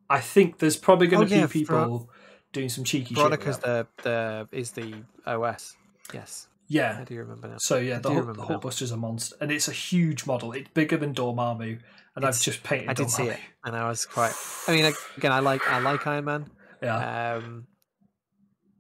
I 0.10 0.20
think 0.22 0.60
there's 0.60 0.78
probably 0.78 1.08
going 1.08 1.24
Oh, 1.24 1.28
to 1.28 1.36
yeah, 1.36 1.46
be 1.48 1.64
Ver- 1.64 1.84
people 1.84 2.10
doing 2.54 2.70
some 2.70 2.84
cheeky 2.86 3.16
Veronica's 3.16 3.56
shit. 3.56 3.64
the 3.64 3.88
the 4.04 4.48
is 4.52 4.72
the 4.72 5.04
OS. 5.26 5.76
Yes, 6.14 6.48
I 6.50 6.54
Yeah. 6.70 7.04
do 7.06 7.16
remember 7.18 7.48
now. 7.50 7.58
So 7.58 7.78
yeah, 7.78 7.98
I 7.98 8.00
the, 8.00 8.14
Hulk, 8.14 8.34
the. 8.36 8.42
Hulkbuster's 8.44 8.92
a 8.92 8.98
monster, 8.98 9.36
and 9.42 9.52
it's 9.52 9.68
a 9.68 9.74
huge 9.74 10.26
model. 10.26 10.54
It's 10.54 10.70
bigger 10.74 10.96
than 10.98 11.14
Dormammu, 11.14 11.80
and 12.16 12.26
I've 12.26 12.40
just 12.40 12.64
painted. 12.64 12.90
I 12.90 12.94
did 12.94 13.10
see 13.10 13.28
it, 13.28 13.40
and 13.66 13.76
I 13.76 13.90
was 13.90 14.06
quite. 14.06 14.34
I 14.68 14.72
mean, 14.72 14.94
again, 15.18 15.32
I 15.34 15.40
like 15.40 15.68
I 15.70 15.80
like 15.80 16.08
Iron 16.08 16.26
Man. 16.26 16.50
Yeah, 16.82 17.36
Um, 17.36 17.68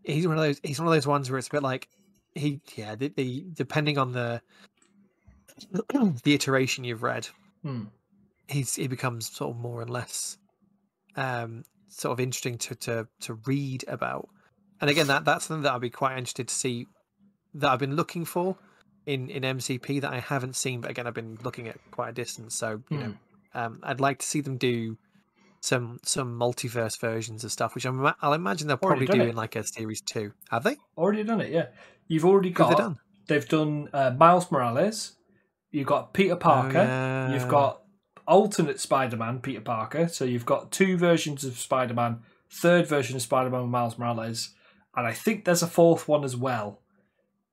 he's 0.04 0.28
one 0.28 0.38
of 0.38 0.44
those. 0.44 0.60
He's 0.64 0.80
one 0.80 0.88
of 0.88 0.94
those 0.94 1.08
ones 1.08 1.30
where 1.30 1.38
it's 1.38 1.48
a 1.48 1.52
bit 1.52 1.64
like 1.64 1.88
he. 2.34 2.62
Yeah, 2.76 2.96
the, 2.96 3.10
the 3.10 3.46
depending 3.54 3.98
on 3.98 4.12
the 4.12 4.42
the 6.24 6.34
iteration 6.34 6.84
you've 6.84 7.04
read, 7.04 7.28
Hmm. 7.64 7.86
he's 8.48 8.76
he 8.76 8.88
becomes 8.88 9.30
sort 9.32 9.56
of 9.56 9.62
more 9.62 9.82
and 9.82 9.90
less 9.90 10.38
um 11.16 11.64
sort 11.88 12.12
of 12.14 12.20
interesting 12.20 12.58
to 12.60 12.76
to 12.76 13.08
to 13.22 13.34
read 13.46 13.86
about. 13.88 14.30
And 14.82 14.90
again, 14.90 15.08
that 15.08 15.26
that's 15.26 15.46
something 15.46 15.64
that 15.64 15.74
I'd 15.74 15.82
be 15.82 15.90
quite 15.90 16.18
interested 16.18 16.50
to 16.50 16.54
see 16.56 16.88
that 17.54 17.72
I've 17.72 17.80
been 17.80 17.96
looking 17.96 18.26
for 18.26 18.58
in 19.06 19.30
in 19.30 19.44
MCP 19.44 20.02
that 20.02 20.14
I 20.14 20.20
haven't 20.20 20.56
seen. 20.56 20.82
But 20.82 20.92
again, 20.92 21.08
I've 21.08 21.14
been 21.14 21.38
looking 21.44 21.68
at 21.70 21.78
quite 21.92 22.10
a 22.10 22.14
distance, 22.14 22.56
so 22.56 22.82
you 22.90 22.98
know, 22.98 23.14
um, 23.54 23.80
I'd 23.84 24.02
like 24.02 24.20
to 24.20 24.26
see 24.26 24.42
them 24.42 24.58
do 24.58 24.98
some 25.66 26.00
some 26.04 26.40
multiverse 26.40 27.00
versions 27.00 27.44
of 27.44 27.52
stuff, 27.52 27.74
which 27.74 27.86
I'm, 27.86 28.06
I'll 28.22 28.34
imagine 28.34 28.68
they'll 28.68 28.78
probably 28.78 29.08
do 29.08 29.22
it. 29.22 29.30
in 29.30 29.36
like 29.36 29.56
a 29.56 29.64
series 29.66 30.00
two. 30.02 30.34
Have 30.52 30.64
they? 30.64 30.78
already 30.98 31.24
done 31.24 31.42
it. 31.42 31.52
Yeah, 31.52 31.68
you've 32.08 32.26
already 32.26 32.50
Who 32.52 32.64
have 32.64 32.70
got. 32.72 32.78
they 32.78 32.84
done? 32.84 33.00
They've 33.28 33.48
done 33.48 33.90
uh, 33.92 34.12
Miles 34.18 34.52
Morales. 34.52 35.14
You've 35.72 35.88
got 35.88 36.14
Peter 36.14 36.36
Parker. 36.36 36.80
Oh, 37.30 37.34
You've 37.34 37.48
got 37.50 37.82
alternate 38.28 38.80
Spider-Man, 38.80 39.40
Peter 39.40 39.62
Parker. 39.62 40.08
So 40.08 40.24
you've 40.24 40.46
got 40.46 40.72
two 40.72 40.98
versions 40.98 41.44
of 41.44 41.58
Spider-Man. 41.58 42.20
Third 42.52 42.88
version 42.88 43.16
of 43.16 43.22
Spider-Man 43.24 43.62
with 43.64 43.70
Miles 43.72 43.98
Morales, 43.98 44.52
and 44.96 45.06
I 45.08 45.14
think 45.14 45.46
there's 45.46 45.64
a 45.64 45.68
fourth 45.68 46.08
one 46.08 46.24
as 46.24 46.38
well. 46.38 46.80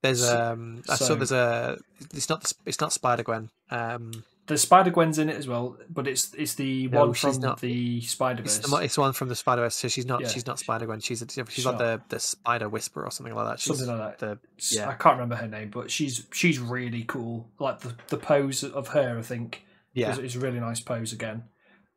There's 0.02 0.24
so- 0.24 0.52
um, 0.52 0.82
I 0.88 0.96
so- 0.96 1.04
saw 1.06 1.14
there's 1.14 1.32
a. 1.32 1.78
It's 2.14 2.28
not 2.28 2.52
it's 2.66 2.80
not 2.80 2.92
Spider 2.92 3.22
Gwen. 3.22 3.48
Um, 3.70 4.24
There's 4.52 4.60
Spider 4.62 4.90
Gwen's 4.90 5.18
in 5.18 5.28
it 5.30 5.36
as 5.36 5.48
well, 5.48 5.78
but 5.88 6.06
it's 6.06 6.34
it's 6.34 6.54
the 6.54 6.88
No, 6.88 7.06
one 7.06 7.14
from 7.14 7.40
not. 7.40 7.60
the 7.60 8.00
Spider 8.02 8.42
it's 8.42 8.58
Verse. 8.58 8.70
the, 8.70 8.76
it's 8.78 8.98
one 8.98 9.12
from 9.14 9.28
the 9.28 9.34
Spider 9.34 9.62
Verse. 9.62 9.76
So 9.76 9.88
she's 9.88 10.04
not 10.06 10.20
Yeah. 10.20 10.28
she's 10.28 10.46
not 10.46 10.58
Spider 10.58 10.86
Gwen. 10.86 11.00
She's 11.00 11.22
a, 11.22 11.26
she's 11.28 11.62
Sure. 11.62 11.72
like 11.72 11.78
the 11.78 12.00
the 12.08 12.20
Spider 12.20 12.68
Whisperer 12.68 13.04
or 13.04 13.10
something 13.10 13.34
like 13.34 13.46
that. 13.46 13.60
She's 13.60 13.78
Something 13.78 13.96
like 13.98 14.18
that. 14.18 14.38
The 14.58 14.74
yeah. 14.76 14.88
I 14.88 14.94
can't 14.94 15.14
remember 15.16 15.36
her 15.36 15.48
name, 15.48 15.70
but 15.70 15.90
she's 15.90 16.26
she's 16.32 16.58
really 16.58 17.04
cool. 17.04 17.48
Like 17.58 17.80
the 17.80 17.94
the 18.08 18.18
pose 18.18 18.62
of 18.62 18.88
her, 18.88 19.18
I 19.18 19.22
think, 19.22 19.64
yeah 19.94 20.12
is, 20.12 20.18
is 20.18 20.36
a 20.36 20.40
really 20.40 20.60
nice 20.60 20.80
pose 20.80 21.12
again. 21.12 21.44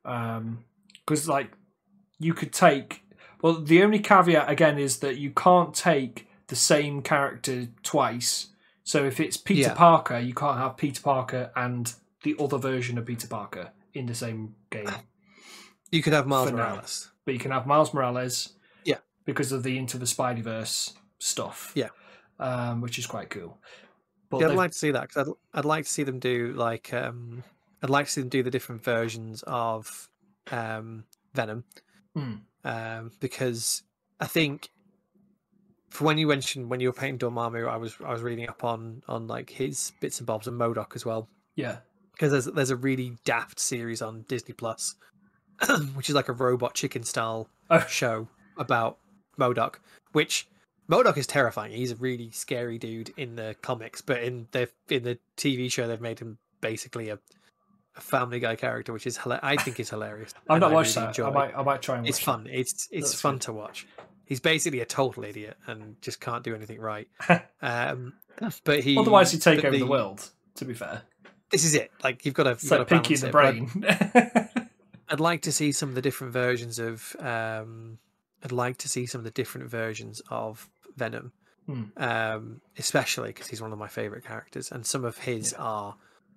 Um, 0.06 0.64
Because 1.06 1.28
like 1.28 1.52
you 2.20 2.34
could 2.34 2.54
take. 2.54 3.02
Well, 3.42 3.62
the 3.62 3.84
only 3.84 4.00
caveat 4.00 4.50
again 4.50 4.78
is 4.80 5.00
that 5.00 5.18
you 5.18 5.32
can't 5.32 5.74
take 5.76 6.28
the 6.48 6.56
same 6.56 7.02
character 7.02 7.68
twice. 7.84 8.48
So 8.84 9.04
if 9.06 9.20
it's 9.20 9.36
Peter 9.36 9.70
Yeah. 9.70 9.74
Parker, 9.74 10.20
you 10.20 10.34
can't 10.34 10.58
have 10.58 10.78
Peter 10.78 11.02
Parker 11.02 11.52
and 11.56 11.94
the 12.26 12.36
other 12.44 12.58
version 12.58 12.98
of 12.98 13.06
Peter 13.06 13.28
Parker 13.28 13.72
in 13.94 14.06
the 14.08 14.14
same 14.16 14.54
game. 14.70 14.90
You 15.92 16.02
could 16.04 16.12
have 16.14 16.28
Miles 16.28 16.50
For 16.50 16.56
now. 16.58 16.70
Morales. 16.72 17.12
but 17.24 17.34
you 17.34 17.40
can 17.40 17.52
have 17.52 17.66
Miles 17.66 17.94
Morales. 17.94 18.50
Yeah. 18.84 18.98
Because 19.24 19.52
of 19.54 19.64
the 19.64 19.78
Into 19.78 19.98
the 19.98 20.06
Spideyverse 20.06 20.94
stuff. 21.20 21.72
Yeah. 21.76 21.90
Um, 22.40 22.82
which 22.82 23.00
is 23.00 23.08
quite 23.08 23.30
cool. 23.30 23.58
But 24.30 24.42
Yeah, 24.42 24.48
I'd 24.50 24.56
like 24.58 24.72
to 24.72 24.78
see 24.78 24.92
that 24.92 25.08
because 25.08 25.30
I'd, 25.54 25.60
I'd 25.60 25.66
like 25.66 25.86
to 25.86 25.90
see 25.90 26.04
them 26.04 26.20
do 26.20 26.52
like 26.54 26.94
um, 26.94 27.44
I'd 27.82 27.90
like 27.90 28.08
to 28.08 28.12
see 28.12 28.22
them 28.22 28.30
do 28.30 28.44
the 28.44 28.52
different 28.52 28.84
versions 28.84 29.44
of 29.48 30.10
um, 30.52 31.06
Venom 31.34 31.64
Hmm. 32.16 32.34
um, 32.64 33.12
because 33.20 33.84
I 34.20 34.26
think 34.28 34.70
for 35.92 36.04
when 36.06 36.18
you 36.18 36.28
mentioned 36.28 36.70
when 36.70 36.80
you 36.82 36.90
were 36.90 36.94
painting 36.94 37.20
Dormammu, 37.20 37.70
I 37.70 37.78
was 37.78 37.96
I 38.04 38.12
was 38.12 38.22
reading 38.22 38.50
up 38.50 38.64
on 38.64 39.04
on 39.08 39.28
like 39.28 39.50
his 39.50 39.94
bits 40.02 40.20
and 40.20 40.28
bobs 40.28 40.48
and 40.48 40.60
MODOK 40.60 40.96
as 40.96 41.06
well 41.06 41.30
Yeah. 41.56 41.78
Because 42.16 42.32
there's 42.32 42.46
there's 42.46 42.70
a 42.70 42.76
really 42.76 43.18
daft 43.26 43.60
series 43.60 44.02
on 44.02 44.24
Disney 44.28 44.54
Plus, 44.54 44.96
which 45.96 46.10
is 46.10 46.16
like 46.16 46.30
a 46.30 46.34
robot 46.34 46.74
chicken 46.74 47.04
style 47.04 47.50
Oh. 47.70 47.80
show 47.90 48.28
about 48.58 48.98
MODOK, 49.40 49.76
which 50.12 50.48
MODOK 50.90 51.18
is 51.18 51.28
terrifying. 51.28 51.72
He's 51.72 51.92
a 51.92 51.96
really 51.96 52.30
scary 52.32 52.78
dude 52.78 53.12
in 53.18 53.36
the 53.36 53.56
comics, 53.62 54.02
but 54.02 54.22
in 54.24 54.48
the 54.52 54.70
in 54.90 55.04
the 55.04 55.18
TV 55.38 55.72
show 55.72 55.88
they've 55.88 56.00
made 56.02 56.20
him 56.20 56.38
basically 56.62 57.10
a, 57.10 57.20
a 57.98 58.02
Family 58.02 58.40
Guy 58.40 58.56
character, 58.56 58.94
which 58.94 59.08
is 59.08 59.20
I 59.26 59.56
think 59.58 59.80
is 59.80 59.90
hilarious. 59.90 60.34
I've 60.50 60.62
not 60.62 60.72
I 60.72 60.74
watched 60.76 60.96
really 60.96 61.12
that. 61.12 61.20
I 61.26 61.30
might 61.32 61.58
I 61.58 61.64
might 61.64 61.82
try 61.82 61.96
and 61.96 62.04
watch 62.04 62.10
It's 62.10 62.20
fun. 62.20 62.48
It's 62.50 62.88
it's 62.92 63.10
That's 63.12 63.22
fun 63.22 63.36
good. 63.36 63.42
to 63.42 63.54
watch. 63.54 63.88
He's 64.26 64.40
basically 64.40 64.80
a 64.82 64.86
total 64.86 65.24
idiot 65.24 65.58
and 65.68 66.02
just 66.02 66.20
can't 66.20 66.44
do 66.44 66.56
anything 66.56 66.80
right. 66.80 67.08
um, 67.62 68.14
but 68.64 68.80
he 68.80 68.98
Otherwise 68.98 69.32
he'd 69.32 69.42
take 69.42 69.64
over 69.64 69.78
the... 69.78 69.86
world, 69.86 70.30
to 70.56 70.66
be 70.66 70.74
fair. 70.74 71.04
This 71.52 71.64
is 71.66 71.76
it. 71.76 71.92
Like 72.04 72.26
you've 72.26 72.34
got 72.34 72.44
to. 72.44 72.52
It's 72.52 72.70
like 72.70 72.88
Pinky 72.88 73.16
in 73.16 73.20
the 73.22 73.28
it, 73.28 73.32
brain. 73.32 73.70
I'd 75.10 75.20
like 75.20 75.44
to 75.44 75.52
see 75.52 75.72
some 75.72 75.90
of 75.90 75.96
the 75.96 76.02
different 76.02 76.34
versions 76.34 76.80
of. 76.80 77.16
Um, 77.20 78.00
I'd 78.44 78.52
like 78.52 78.78
to 78.80 78.90
see 78.90 79.06
some 79.06 79.20
of 79.20 79.26
the 79.26 79.32
different 79.32 79.70
versions 79.70 80.22
of 80.30 80.70
Venom, 80.98 81.32
Hmm. 81.66 81.84
um, 81.98 82.62
especially 82.78 83.30
because 83.30 83.48
he's 83.48 83.62
one 83.62 83.72
of 83.74 83.80
my 83.80 83.88
favorite 83.88 84.24
characters, 84.26 84.72
and 84.72 84.86
some 84.86 85.04
of 85.06 85.18
his 85.20 85.54
are 85.54 85.96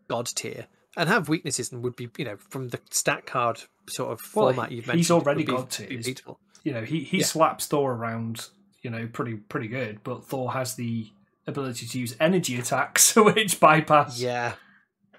god 0.09 0.27
tier 0.27 0.67
and 0.97 1.09
have 1.09 1.29
weaknesses 1.29 1.71
and 1.71 1.83
would 1.85 1.95
be, 1.97 2.09
you 2.17 2.25
know, 2.25 2.37
from 2.37 2.69
the 2.69 2.81
stat 2.91 3.27
card 3.27 3.61
sort 3.89 4.11
of 4.13 4.21
Well, 4.35 4.47
format 4.53 4.73
you've 4.73 4.87
mentioned. 4.87 4.99
he's 5.01 5.11
already 5.11 5.45
be- 5.45 5.53
god 5.53 5.71
tier. 5.71 6.01
you 6.65 6.73
know, 6.73 6.83
he, 6.83 7.01
he 7.05 7.19
Yeah. 7.19 7.25
slaps 7.27 7.67
Thor 7.67 7.93
around, 7.93 8.49
you 8.83 8.91
know, 8.91 9.07
pretty 9.13 9.35
pretty 9.35 9.69
good, 9.69 10.01
but 10.03 10.25
Thor 10.25 10.53
has 10.53 10.75
the 10.77 11.11
ability 11.47 11.87
to 11.87 11.99
use 11.99 12.17
energy 12.21 12.59
attacks, 12.59 13.15
which 13.17 13.61
bypass. 13.61 14.19
Yeah. 14.21 14.55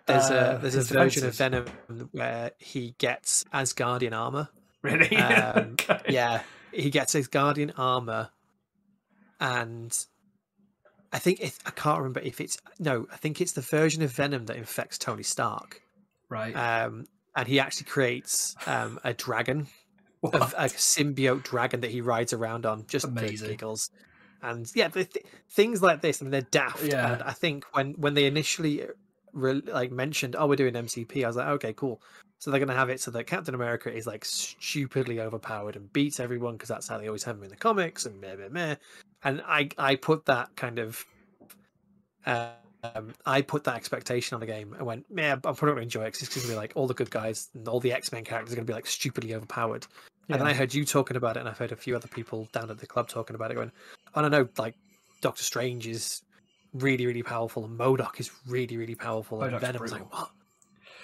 There's 0.09 0.29
Uh, 0.31 0.55
a 0.57 0.61
there's 0.61 0.75
a 0.75 0.77
his 0.79 0.89
version 0.89 1.25
of. 1.25 1.35
Venom 1.35 1.65
where 2.11 2.51
he 2.59 2.95
gets 2.97 3.43
Asgardian 3.53 4.13
armor. 4.13 4.49
Really? 4.81 5.15
Um, 5.17 5.75
Okay. 5.79 6.01
Yeah, 6.09 6.41
he 6.71 6.89
gets 6.89 7.13
his 7.13 7.27
guardian 7.27 7.71
armor, 7.77 8.29
and 9.39 9.97
I 11.11 11.19
think 11.19 11.39
if 11.41 11.57
I 11.65 11.71
can't 11.71 11.97
remember 11.99 12.19
if 12.21 12.39
it's 12.41 12.57
no, 12.79 13.07
I 13.11 13.17
think 13.17 13.41
it's 13.41 13.53
the 13.53 13.61
version 13.61 14.03
of 14.03 14.11
Venom 14.11 14.45
that 14.47 14.55
infects 14.57 14.97
Tony 14.97 15.23
Stark. 15.23 15.81
Right. 16.29 16.53
Um, 16.53 17.05
and 17.35 17.47
he 17.47 17.59
actually 17.59 17.85
creates 17.85 18.55
um, 18.67 18.99
a 19.03 19.13
dragon, 19.13 19.67
a, 20.23 20.27
a 20.37 20.65
symbiote 20.69 21.43
dragon 21.43 21.81
that 21.81 21.91
he 21.91 22.01
rides 22.01 22.33
around 22.33 22.65
on 22.65 22.85
just 22.87 23.05
for 23.05 23.11
Amazing. 23.11 23.49
giggles. 23.49 23.89
And 24.41 24.69
yeah, 24.75 24.87
the 24.89 25.05
th- 25.05 25.25
things 25.49 25.81
like 25.81 26.01
this, 26.01 26.21
I 26.21 26.25
mean, 26.25 26.31
they're 26.31 26.41
daft. 26.41 26.83
Yeah. 26.83 27.13
And 27.13 27.23
I 27.23 27.31
think 27.33 27.65
when 27.73 27.93
when 27.93 28.13
they 28.13 28.25
initially 28.25 28.83
re- 29.33 29.61
like 29.65 29.91
mentioned, 29.91 30.35
oh, 30.37 30.47
we're 30.47 30.55
doing 30.55 30.73
MCP, 30.73 31.23
I 31.23 31.27
was 31.27 31.35
like, 31.35 31.47
okay, 31.47 31.73
cool. 31.73 32.01
So 32.39 32.51
they're 32.51 32.59
going 32.59 32.69
to 32.69 32.75
have 32.75 32.89
it 32.89 33.01
so 33.01 33.11
that 33.11 33.25
Captain 33.25 33.53
America 33.53 33.93
is 33.93 34.07
like 34.07 34.23
stupidly 34.23 35.19
overpowered 35.19 35.75
and 35.75 35.91
beats 35.91 36.19
everyone 36.19 36.53
because 36.53 36.69
that's 36.69 36.87
how 36.87 36.97
they 36.97 37.07
always 37.07 37.23
have 37.23 37.35
him 37.37 37.43
in 37.43 37.49
the 37.49 37.57
comics 37.57 38.05
and 38.05 38.19
meh, 38.21 38.35
meh, 38.35 38.47
meh. 38.49 38.75
And 39.23 39.41
I 39.45 39.69
I 39.77 39.95
put 39.95 40.25
that 40.25 40.55
kind 40.55 40.79
of 40.79 41.05
um, 42.25 43.13
I 43.25 43.41
put 43.41 43.65
that 43.65 43.75
expectation 43.75 44.35
on 44.35 44.39
the 44.39 44.45
game 44.45 44.73
and 44.73 44.85
went, 44.85 45.09
man, 45.11 45.33
I'm 45.43 45.55
probably 45.55 45.67
going 45.67 45.75
to 45.77 45.81
enjoy 45.83 46.03
it 46.05 46.13
'cause 46.13 46.21
it's 46.23 46.35
going 46.35 46.43
to 46.47 46.51
be 46.53 46.55
like 46.55 46.71
all 46.75 46.87
the 46.87 46.93
good 46.93 47.11
guys 47.11 47.49
and 47.53 47.67
all 47.67 47.79
the 47.79 47.91
X 47.91 48.11
Men 48.11 48.23
characters 48.23 48.53
are 48.53 48.55
going 48.55 48.65
to 48.65 48.71
be 48.71 48.75
like 48.75 48.87
stupidly 48.87 49.33
overpowered. 49.33 49.85
And 50.29 50.39
then 50.39 50.47
I 50.47 50.53
heard 50.53 50.73
you 50.73 50.85
talking 50.85 51.17
about 51.17 51.37
it, 51.37 51.39
and 51.41 51.49
I've 51.49 51.57
heard 51.57 51.71
a 51.71 51.75
few 51.75 51.95
other 51.95 52.07
people 52.07 52.47
down 52.53 52.69
at 52.69 52.77
the 52.77 52.85
club 52.85 53.09
talking 53.09 53.35
about 53.35 53.49
it, 53.51 53.55
going, 53.55 53.71
I 54.13 54.21
don't 54.21 54.29
know, 54.31 54.47
like 54.57 54.75
Doctor 55.21 55.43
Strange 55.43 55.87
is 55.87 56.21
really, 56.73 57.05
really 57.05 57.23
powerful, 57.23 57.65
and 57.65 57.77
MODOK 57.77 58.19
is 58.19 58.31
really, 58.47 58.77
really 58.77 58.95
powerful, 58.95 59.43
and 59.43 59.51
MODOK's 59.51 59.59
Venom 59.59 59.81
was 59.81 59.91
like, 59.91 60.11
what? 60.11 60.31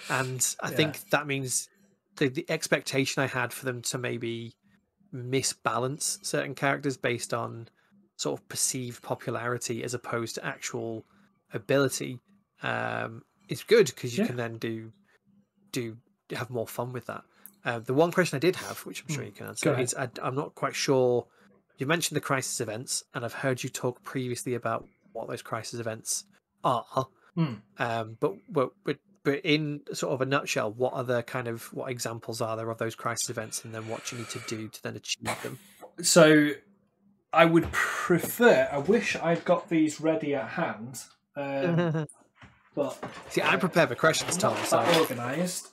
And 0.08 0.54
I 0.62 0.70
Yeah. 0.70 0.76
think 0.76 1.08
that 1.10 1.26
means 1.26 1.68
the, 2.16 2.28
the 2.28 2.48
expectation 2.50 3.22
I 3.22 3.26
had 3.26 3.52
for 3.52 3.64
them 3.64 3.82
to 3.82 3.98
maybe 3.98 4.54
misbalance 5.14 6.18
certain 6.24 6.54
characters 6.54 6.96
based 6.96 7.34
on 7.34 7.68
sort 8.18 8.40
of 8.40 8.48
perceived 8.48 9.02
popularity 9.02 9.84
as 9.84 9.94
opposed 9.94 10.36
to 10.36 10.44
actual 10.46 11.06
ability 11.52 12.20
um, 12.62 13.22
is 13.48 13.62
good 13.64 13.86
because 13.86 14.14
you 14.14 14.20
Yeah. 14.20 14.26
can 14.26 14.36
then 14.36 14.58
do 14.58 14.92
do 15.72 15.98
have 16.32 16.50
more 16.50 16.66
fun 16.66 16.92
with 16.92 17.06
that. 17.06 17.24
Uh, 17.64 17.78
the 17.78 17.94
one 17.94 18.12
question 18.12 18.36
I 18.36 18.40
did 18.40 18.56
have, 18.56 18.78
which 18.80 19.02
I'm 19.02 19.08
sure 19.08 19.24
Hmm. 19.24 19.26
you 19.26 19.32
can 19.32 19.46
answer, 19.46 19.76
is 19.76 19.94
I, 19.94 20.08
I'm 20.22 20.34
not 20.34 20.54
quite 20.54 20.74
sure. 20.74 21.26
You 21.78 21.86
mentioned 21.86 22.16
the 22.16 22.20
crisis 22.20 22.60
events, 22.60 23.04
and 23.14 23.24
I've 23.24 23.34
heard 23.34 23.62
you 23.62 23.68
talk 23.68 24.02
previously 24.02 24.54
about 24.54 24.88
what 25.16 25.28
those 25.28 25.42
crisis 25.42 25.80
events 25.80 26.24
are. 26.62 27.08
Hmm. 27.34 27.54
Um, 27.78 28.16
but, 28.20 28.34
but 28.48 28.70
but 28.84 28.96
but 29.24 29.40
in 29.44 29.80
sort 29.92 30.14
of 30.14 30.20
a 30.20 30.26
nutshell, 30.26 30.72
what 30.72 30.94
are 30.94 31.02
the 31.02 31.22
kind 31.22 31.48
of 31.48 31.72
what 31.74 31.90
examples 31.90 32.40
are 32.40 32.56
there 32.56 32.70
of 32.70 32.78
those 32.78 32.94
crisis 32.94 33.28
events, 33.28 33.64
and 33.64 33.74
then 33.74 33.88
what 33.88 34.12
you 34.12 34.18
need 34.18 34.28
to 34.30 34.40
do 34.46 34.68
to 34.68 34.82
then 34.82 34.96
achieve 34.96 35.42
them? 35.42 35.58
So 36.00 36.50
I 37.32 37.44
would 37.44 37.70
prefer. 37.72 38.68
I 38.70 38.78
wish 38.78 39.16
I'd 39.16 39.44
got 39.44 39.68
these 39.68 40.00
ready 40.00 40.34
at 40.34 40.50
hand, 40.50 41.00
um, 41.34 42.06
but 42.74 43.02
See, 43.30 43.42
I'm 43.42 43.58
prepared 43.58 43.88
for 43.88 43.96
questions, 43.96 44.36
Tom. 44.36 44.56
So 44.64 44.78
organised, 44.78 45.72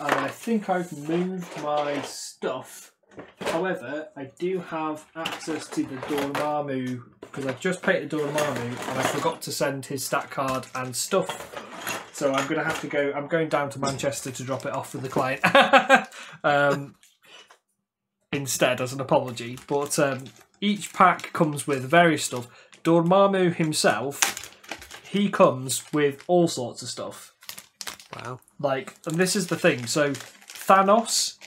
and 0.00 0.14
I 0.14 0.28
think 0.28 0.68
I've 0.68 0.92
moved 1.08 1.62
my 1.62 2.02
stuff. 2.02 2.91
However, 3.40 4.08
I 4.16 4.30
do 4.38 4.58
have 4.58 5.04
access 5.14 5.68
to 5.68 5.82
the 5.82 5.96
Dormammu 5.96 7.02
because 7.20 7.46
I've 7.46 7.60
just 7.60 7.82
painted 7.82 8.10
Dormammu 8.10 8.88
and 8.90 8.98
I 8.98 9.02
forgot 9.02 9.42
to 9.42 9.52
send 9.52 9.86
his 9.86 10.04
stat 10.04 10.30
card 10.30 10.66
and 10.74 10.94
stuff. 10.94 12.10
So 12.12 12.32
I'm 12.32 12.46
going 12.46 12.58
to 12.58 12.64
have 12.64 12.80
to 12.82 12.86
go. 12.86 13.12
I'm 13.14 13.26
going 13.26 13.48
down 13.48 13.70
to 13.70 13.78
Manchester 13.78 14.30
to 14.30 14.44
drop 14.44 14.66
it 14.66 14.72
off 14.72 14.94
with 14.94 15.02
the 15.02 15.08
client 15.08 15.40
um, 16.44 16.94
instead 18.32 18.80
as 18.80 18.92
an 18.92 19.00
apology. 19.00 19.58
But 19.66 19.98
um, 19.98 20.24
each 20.60 20.92
pack 20.92 21.32
comes 21.32 21.66
with 21.66 21.82
various 21.82 22.24
stuff. 22.24 22.48
Dormammu 22.84 23.54
himself, 23.54 24.56
he 25.08 25.28
comes 25.28 25.84
with 25.92 26.22
all 26.26 26.48
sorts 26.48 26.82
of 26.82 26.88
stuff 26.88 27.32
wow, 28.16 28.40
like 28.58 28.94
and 29.06 29.16
this 29.16 29.36
is 29.36 29.46
the 29.48 29.56
thing 29.56 29.86
so 29.86 30.10
thanos 30.10 31.38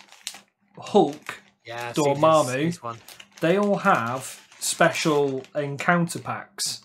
hulk 0.78 1.42
yeah, 1.66 1.94
Dormammu. 1.94 2.66
his 2.66 2.82
one. 2.84 2.98
they 3.42 3.58
all 3.58 3.78
have 3.78 4.48
special 4.60 5.44
encounter 5.56 6.20
packs 6.20 6.82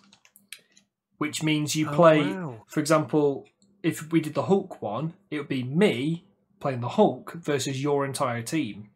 which 1.19 1.43
means 1.43 1.77
you 1.77 1.89
Oh, 1.89 1.95
play 1.95 2.23
wow. 2.33 2.63
for 2.67 2.81
example 2.81 3.47
if 3.83 4.11
we 4.13 4.21
did 4.21 4.35
the 4.35 4.45
hulk 4.45 4.81
one 4.83 5.15
it 5.31 5.39
would 5.39 5.49
be 5.49 5.63
me 5.63 6.25
playing 6.61 6.81
the 6.81 6.89
hulk 6.89 7.33
versus 7.35 7.83
your 7.83 8.05
entire 8.05 8.43
team 8.43 8.91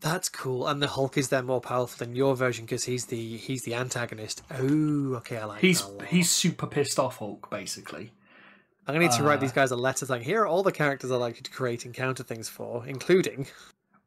That's 0.00 0.28
cool, 0.28 0.66
and 0.68 0.82
the 0.82 0.88
Hulk 0.88 1.16
is 1.16 1.30
then 1.30 1.46
more 1.46 1.60
powerful 1.62 2.04
than 2.04 2.14
your 2.14 2.36
version 2.36 2.66
because 2.66 2.84
he's 2.84 3.06
the 3.06 3.38
he's 3.38 3.62
the 3.62 3.74
antagonist. 3.74 4.42
Oh, 4.50 5.14
okay, 5.16 5.38
I 5.38 5.46
like. 5.46 5.60
he's 5.62 5.82
that 5.82 6.08
he's 6.08 6.30
super 6.30 6.66
pissed 6.66 6.98
off 6.98 7.16
hulk 7.16 7.48
basically 7.50 8.12
I'm 8.86 8.94
gonna 8.94 9.06
need 9.08 9.16
to 9.16 9.22
write 9.22 9.38
uh, 9.38 9.40
these 9.40 9.52
guys 9.52 9.70
a 9.70 9.76
letter 9.76 10.04
saying 10.04 10.22
here 10.22 10.42
are 10.42 10.46
all 10.46 10.62
the 10.62 10.70
characters 10.70 11.10
I 11.10 11.16
like 11.16 11.36
you 11.36 11.42
to 11.42 11.50
create 11.50 11.86
encounter 11.86 12.22
things 12.22 12.48
for, 12.48 12.86
including. 12.86 13.46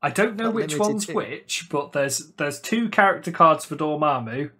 I 0.01 0.09
don't 0.09 0.37
know 0.37 0.51
which 0.51 0.77
one's 0.77 1.07
to. 1.07 1.13
which, 1.13 1.67
but 1.69 1.91
there's 1.91 2.31
there's 2.37 2.59
two 2.59 2.89
character 2.89 3.31
cards 3.31 3.65
for 3.65 3.75
Dormammu. 3.75 4.51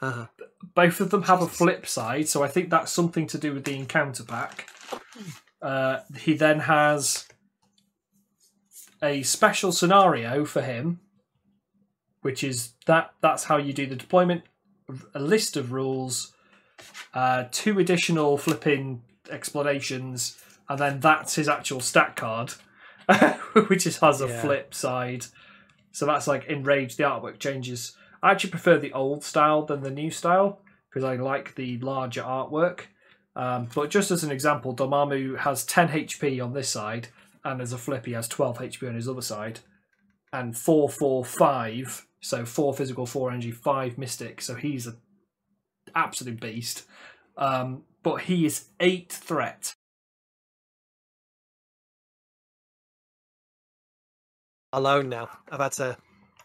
Uh-huh. 0.00 0.26
Both 0.74 1.00
of 1.00 1.10
them 1.10 1.24
have 1.24 1.42
a 1.42 1.48
flip 1.48 1.86
side, 1.86 2.28
so 2.28 2.42
I 2.42 2.48
think 2.48 2.70
that's 2.70 2.92
something 2.92 3.26
to 3.28 3.38
do 3.38 3.54
with 3.54 3.64
the 3.64 3.74
encounter 3.76 4.22
pack. 4.22 4.68
Uh, 5.60 6.00
he 6.16 6.34
then 6.34 6.60
has 6.60 7.26
a 9.02 9.22
special 9.22 9.72
scenario 9.72 10.44
for 10.44 10.62
him, 10.62 11.00
which 12.22 12.44
is 12.44 12.72
that 12.86 13.12
that's 13.20 13.44
how 13.44 13.56
you 13.56 13.72
do 13.72 13.86
the 13.86 13.96
deployment. 13.96 14.42
A 15.14 15.20
list 15.20 15.56
of 15.56 15.72
rules, 15.72 16.32
uh, 17.14 17.44
two 17.50 17.78
additional 17.78 18.38
flipping 18.38 19.02
explanations, 19.30 20.38
and 20.68 20.78
then 20.78 21.00
that's 21.00 21.34
his 21.34 21.48
actual 21.48 21.80
stat 21.80 22.16
card, 22.16 22.54
which 23.68 23.86
is, 23.86 23.98
has 23.98 24.20
a 24.20 24.28
Yeah. 24.28 24.40
flip 24.40 24.74
side. 24.74 25.26
So 25.92 26.06
that's 26.06 26.26
like 26.26 26.44
enraged. 26.46 26.98
The 26.98 27.04
artwork 27.04 27.38
changes. 27.38 27.96
I 28.22 28.30
actually 28.32 28.50
prefer 28.50 28.78
the 28.78 28.92
old 28.92 29.24
style 29.24 29.64
than 29.64 29.82
the 29.82 29.90
new 29.90 30.10
style 30.10 30.60
because 30.88 31.04
I 31.04 31.16
like 31.16 31.54
the 31.54 31.78
larger 31.78 32.22
artwork. 32.22 32.80
Um, 33.36 33.68
but 33.74 33.90
just 33.90 34.10
as 34.10 34.24
an 34.24 34.32
example, 34.32 34.74
Dormammu 34.74 35.38
has 35.38 35.64
10 35.64 35.88
HP 35.88 36.42
on 36.44 36.52
this 36.54 36.68
side, 36.68 37.08
and 37.44 37.60
as 37.60 37.72
a 37.72 37.78
flip, 37.78 38.06
he 38.06 38.12
has 38.12 38.26
12 38.26 38.58
HP 38.58 38.88
on 38.88 38.96
his 38.96 39.08
other 39.08 39.22
side, 39.22 39.60
and 40.32 40.56
4 40.56 40.88
4 40.88 41.24
5. 41.24 42.06
So 42.20 42.44
4 42.44 42.74
physical, 42.74 43.06
4 43.06 43.30
energy, 43.30 43.52
5 43.52 43.96
mystic. 43.96 44.40
So 44.40 44.56
he's 44.56 44.88
an 44.88 44.96
absolute 45.94 46.40
beast. 46.40 46.84
Um, 47.36 47.84
but 48.02 48.22
he 48.22 48.44
is 48.44 48.66
8 48.80 49.12
threat. 49.12 49.74
Alone 54.72 55.08
now. 55.08 55.28
I've 55.50 55.60
had 55.60 55.72
to 55.72 55.96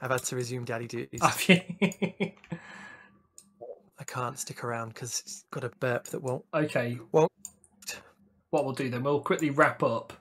I've 0.02 0.12
had 0.12 0.24
to 0.24 0.36
resume 0.36 0.66
daddy 0.66 0.88
duties. 0.88 1.22
You? 1.48 2.32
can't 4.14 4.38
stick 4.38 4.64
around 4.64 4.90
because 4.90 5.22
it's 5.22 5.46
got 5.50 5.64
a 5.64 5.70
burp 5.80 6.06
that 6.06 6.22
won't. 6.22 6.46
Okay. 6.54 7.00
Well- 7.12 7.30
what 8.52 8.66
we'll 8.66 8.76
do 8.76 8.88
then, 8.88 9.02
we'll 9.02 9.20
quickly 9.20 9.50
wrap 9.50 9.82
up, 9.82 10.14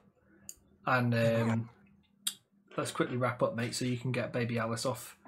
and 0.87 1.15
um, 1.51 1.69
let's 2.79 2.91
quickly 2.91 3.19
wrap 3.19 3.43
up, 3.43 3.55
mate, 3.55 3.75
so 3.75 3.85
you 3.85 3.99
can 3.99 4.11
get 4.11 4.33
baby 4.33 4.59
Alice 4.59 4.87
off. 4.87 5.19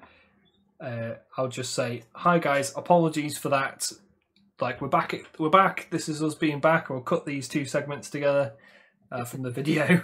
Uh, 0.81 1.16
I'll 1.37 1.49
just 1.49 1.75
say 1.75 2.05
hi, 2.14 2.39
guys. 2.39 2.72
Apologies 2.75 3.37
for 3.37 3.51
that. 3.51 3.93
Like 4.59 4.81
we're 4.81 4.89
back. 4.89 5.14
We're 5.39 5.51
back. 5.51 5.89
This 5.91 6.09
is 6.09 6.22
us 6.22 6.35
being 6.35 6.61
back. 6.61 6.89
We'll 6.89 7.03
cut 7.03 7.27
these 7.27 7.47
two 7.47 7.66
segments 7.66 8.09
together 8.09 8.55
uh, 9.12 9.25
from 9.25 9.43
the 9.43 9.51
video. 9.51 10.03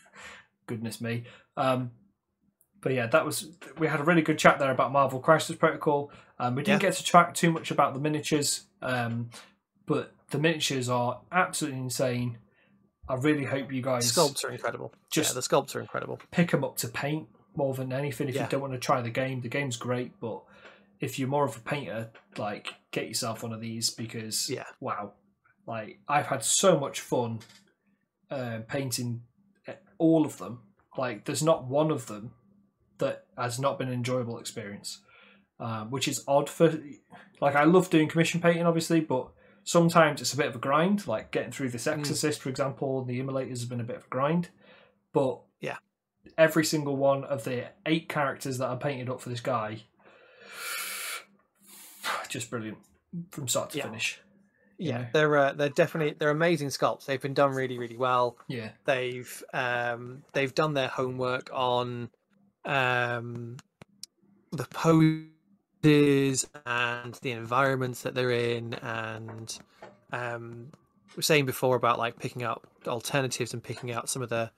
Goodness 0.66 1.02
me. 1.02 1.24
Um, 1.58 1.90
but 2.80 2.92
yeah, 2.94 3.06
that 3.06 3.24
was 3.24 3.48
we 3.78 3.86
had 3.86 4.00
a 4.00 4.04
really 4.04 4.22
good 4.22 4.38
chat 4.38 4.58
there 4.58 4.70
about 4.70 4.92
Marvel 4.92 5.20
Crisis 5.20 5.56
Protocol. 5.56 6.10
Um, 6.38 6.54
we 6.54 6.62
didn't 6.62 6.82
Yeah. 6.82 6.88
get 6.90 6.96
to 6.98 7.04
chat 7.04 7.34
too 7.34 7.50
much 7.50 7.70
about 7.70 7.94
the 7.94 8.00
miniatures, 8.00 8.66
um, 8.82 9.30
but 9.86 10.12
the 10.30 10.38
miniatures 10.38 10.88
are 10.88 11.20
absolutely 11.32 11.80
insane. 11.80 12.38
I 13.08 13.14
really 13.16 13.44
hope 13.44 13.72
you 13.72 13.82
guys 13.82 14.10
Sculpts 14.12 14.44
are 14.44 14.50
incredible. 14.52 14.92
Just- 15.10 15.30
yeah, 15.30 15.34
the 15.34 15.40
sculpts 15.40 15.74
are 15.74 15.80
incredible. 15.80 16.18
pick 16.30 16.50
them 16.52 16.62
up 16.64 16.76
to 16.78 16.88
paint 16.88 17.28
more 17.56 17.74
than 17.74 17.92
anything. 17.92 18.28
If 18.28 18.36
Yeah. 18.36 18.44
you 18.44 18.48
don't 18.48 18.60
want 18.60 18.72
to 18.72 18.78
try 18.78 19.02
the 19.02 19.10
game, 19.10 19.40
the 19.40 19.48
game's 19.48 19.76
great, 19.76 20.18
but 20.20 20.42
if 21.00 21.18
you're 21.18 21.28
more 21.28 21.44
of 21.44 21.56
a 21.56 21.60
painter, 21.60 22.10
like 22.38 22.74
get 22.92 23.08
yourself 23.08 23.42
one 23.42 23.52
of 23.52 23.60
these 23.60 23.90
because 23.90 24.48
Yeah. 24.48 24.64
wow, 24.78 25.14
like 25.66 25.98
I've 26.08 26.26
had 26.26 26.44
so 26.44 26.78
much 26.78 27.00
fun 27.00 27.40
uh, 28.30 28.60
painting 28.68 29.22
all 29.98 30.24
of 30.24 30.38
them. 30.38 30.60
Like 30.96 31.24
there's 31.24 31.42
not 31.42 31.64
one 31.66 31.90
of 31.90 32.06
them 32.06 32.32
that 33.00 33.24
has 33.36 33.58
not 33.58 33.78
been 33.78 33.88
an 33.88 33.94
enjoyable 33.94 34.38
experience, 34.38 35.00
um, 35.58 35.90
which 35.90 36.08
is 36.08 36.24
odd 36.26 36.48
for 36.48 36.80
like 37.40 37.54
I 37.56 37.64
love 37.64 37.90
doing 37.90 38.08
commission 38.08 38.40
painting, 38.40 38.64
obviously, 38.66 39.00
but 39.00 39.28
sometimes 39.64 40.20
it's 40.20 40.32
a 40.32 40.36
bit 40.36 40.46
of 40.46 40.54
a 40.56 40.58
grind. 40.58 41.06
Like 41.06 41.30
getting 41.32 41.50
through 41.52 41.70
this 41.70 41.86
Exorcist, 41.86 42.40
for 42.40 42.48
example, 42.48 43.04
the 43.04 43.18
Immolators 43.20 43.60
has 43.60 43.64
been 43.66 43.80
a 43.80 43.84
bit 43.84 43.96
of 43.96 44.04
a 44.04 44.08
grind, 44.08 44.48
but 45.12 45.40
Yeah. 45.60 45.76
every 46.38 46.64
single 46.64 46.96
one 46.96 47.24
of 47.24 47.44
the 47.44 47.66
eight 47.86 48.08
characters 48.08 48.58
that 48.58 48.68
I 48.70 48.76
painted 48.76 49.10
up 49.10 49.20
for 49.20 49.28
this 49.28 49.40
guy, 49.40 49.82
just 52.28 52.50
brilliant 52.50 52.78
from 53.30 53.48
start 53.48 53.70
to 53.70 53.78
Yeah. 53.78 53.84
finish. 53.84 54.20
Yeah, 54.78 54.98
know? 54.98 55.06
they're 55.12 55.36
uh, 55.36 55.52
they're 55.52 55.68
definitely 55.68 56.14
they're 56.18 56.30
amazing 56.30 56.68
sculpts. 56.68 57.04
They've 57.04 57.20
been 57.20 57.34
done 57.34 57.52
really 57.52 57.78
really 57.78 57.98
well. 57.98 58.38
Yeah, 58.48 58.70
They've 58.86 59.42
um, 59.52 60.22
they've 60.32 60.54
done 60.54 60.72
their 60.72 60.88
homework 60.88 61.50
on 61.52 62.08
um, 62.64 63.56
the 64.52 64.64
poses 64.64 66.46
and 66.66 67.14
the 67.22 67.30
environments 67.32 68.02
that 68.02 68.14
they're 68.14 68.30
in, 68.30 68.74
and 68.74 69.58
um, 70.12 70.68
we 71.10 71.16
were 71.16 71.22
saying 71.22 71.46
before 71.46 71.76
about 71.76 71.98
like 71.98 72.18
picking 72.18 72.42
out 72.42 72.64
alternatives 72.86 73.52
and 73.52 73.62
picking 73.62 73.92
out 73.92 74.08
some 74.08 74.22
of 74.22 74.28
the 74.28 74.50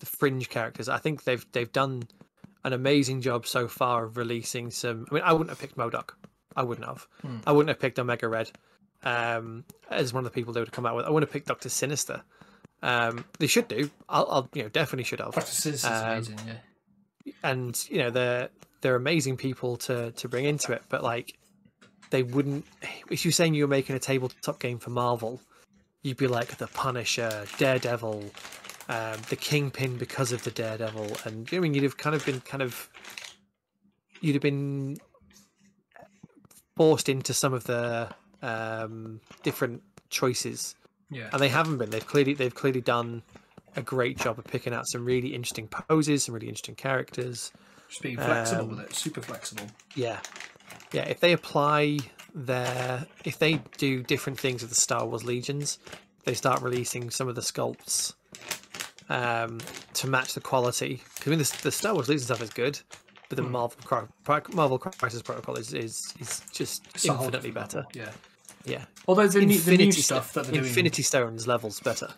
the 0.00 0.06
fringe 0.06 0.48
characters. 0.48 0.88
I 0.88 0.98
think 0.98 1.24
they've 1.24 1.44
they've 1.52 1.72
done 1.72 2.04
an 2.64 2.72
amazing 2.72 3.20
job 3.22 3.46
so 3.46 3.68
far 3.68 4.04
of 4.04 4.16
releasing 4.16 4.70
some. 4.70 5.06
I 5.10 5.14
mean, 5.14 5.22
I 5.24 5.32
wouldn't 5.32 5.50
have 5.50 5.58
picked 5.58 5.76
MODOK. 5.76 6.10
I 6.56 6.62
wouldn't 6.62 6.86
have. 6.86 7.06
Hmm. 7.22 7.36
I 7.46 7.52
wouldn't 7.52 7.68
have 7.68 7.78
picked 7.80 7.98
Omega 7.98 8.28
Red 8.28 8.50
um, 9.02 9.64
as 9.90 10.12
one 10.12 10.24
of 10.26 10.32
the 10.32 10.34
people 10.34 10.52
they 10.52 10.60
would 10.60 10.72
come 10.72 10.84
out 10.86 10.96
with. 10.96 11.06
I 11.06 11.10
wouldn't 11.10 11.28
have 11.28 11.32
picked 11.32 11.48
Doctor 11.48 11.68
Sinister. 11.68 12.22
Um, 12.82 13.24
they 13.38 13.46
should 13.46 13.68
do. 13.68 13.90
I'll, 14.08 14.26
I'll 14.30 14.48
you 14.54 14.62
know 14.62 14.68
definitely 14.68 15.04
should 15.04 15.20
have. 15.20 15.32
Doctor 15.34 15.52
Sinister's 15.52 15.90
Um, 15.90 16.08
amazing. 16.08 16.38
Yeah, 16.46 16.54
And 17.42 17.78
you 17.88 17.98
know 17.98 18.10
they're 18.10 18.48
they're 18.80 18.96
amazing 18.96 19.36
people 19.36 19.76
to 19.78 20.12
to 20.12 20.28
bring 20.28 20.44
into 20.44 20.72
it. 20.72 20.82
But 20.88 21.02
like 21.02 21.38
they 22.10 22.22
wouldn't. 22.22 22.66
If 23.10 23.24
you're 23.24 23.32
saying 23.32 23.54
you 23.54 23.64
were 23.64 23.68
making 23.68 23.96
a 23.96 24.00
tabletop 24.00 24.58
game 24.58 24.78
for 24.78 24.90
Marvel, 24.90 25.40
you'd 26.02 26.16
be 26.16 26.26
like 26.26 26.56
the 26.56 26.66
Punisher, 26.66 27.46
Daredevil, 27.58 28.24
um, 28.88 29.16
the 29.28 29.36
Kingpin 29.36 29.96
because 29.96 30.32
of 30.32 30.42
the 30.42 30.50
Daredevil, 30.50 31.16
and 31.24 31.48
I 31.52 31.58
mean 31.60 31.74
you'd 31.74 31.84
have 31.84 31.96
kind 31.96 32.16
of 32.16 32.24
been 32.26 32.40
kind 32.40 32.62
of 32.62 32.88
you'd 34.20 34.34
have 34.34 34.42
been 34.42 34.98
forced 36.76 37.08
into 37.08 37.32
some 37.32 37.52
of 37.52 37.64
the 37.64 38.08
um, 38.42 39.20
different 39.42 39.82
choices, 40.08 40.74
yeah. 41.10 41.28
and 41.32 41.40
they 41.40 41.48
haven't 41.48 41.78
been. 41.78 41.90
They've 41.90 42.06
clearly 42.06 42.34
they've 42.34 42.54
clearly 42.54 42.80
done 42.80 43.22
a 43.76 43.82
great 43.82 44.18
job 44.18 44.38
of 44.38 44.44
picking 44.44 44.72
out 44.74 44.86
some 44.88 45.04
really 45.04 45.34
interesting 45.34 45.68
poses, 45.68 46.24
some 46.24 46.34
really 46.34 46.48
interesting 46.48 46.74
characters. 46.74 47.52
Just 47.88 48.02
being 48.02 48.16
flexible 48.16 48.62
um, 48.64 48.70
with 48.70 48.80
it, 48.80 48.94
super 48.94 49.20
flexible. 49.20 49.66
Yeah, 49.94 50.20
yeah. 50.92 51.02
If 51.02 51.20
they 51.20 51.32
apply 51.32 51.98
their, 52.34 53.06
if 53.24 53.38
they 53.38 53.60
do 53.78 54.02
different 54.02 54.38
things 54.38 54.62
with 54.62 54.70
the 54.70 54.76
Star 54.76 55.04
Wars 55.06 55.24
Legions, 55.24 55.78
they 56.24 56.34
start 56.34 56.62
releasing 56.62 57.10
some 57.10 57.26
of 57.28 57.34
the 57.34 57.40
sculpts 57.40 58.14
um, 59.08 59.58
to 59.94 60.06
match 60.06 60.34
the 60.34 60.40
quality. 60.40 61.02
'Cause, 61.16 61.26
I 61.26 61.30
mean, 61.30 61.38
the, 61.40 61.58
the 61.62 61.72
Star 61.72 61.94
Wars 61.94 62.08
Legion 62.08 62.24
stuff 62.24 62.42
is 62.42 62.50
good, 62.50 62.78
but 63.28 63.36
the 63.36 63.42
Hmm. 63.42 63.52
Marvel 63.52 64.08
Marvel 64.52 64.78
Crisis 64.78 65.22
Protocol 65.22 65.56
is 65.56 65.72
is, 65.74 66.14
is 66.20 66.42
just 66.52 66.86
It's 66.94 67.04
infinitely 67.06 67.50
better. 67.50 67.84
Yeah. 67.92 68.10
Yeah, 68.66 68.84
Although 69.08 69.26
the, 69.26 69.40
new, 69.40 69.58
the 69.58 69.70
new 69.70 69.84
Infinity 69.86 70.02
stuff 70.02 70.34
that 70.34 70.44
they're 70.44 70.52
doing, 70.52 70.66
Infinity 70.66 71.02
Stones 71.02 71.46
levels 71.48 71.80
better. 71.80 72.12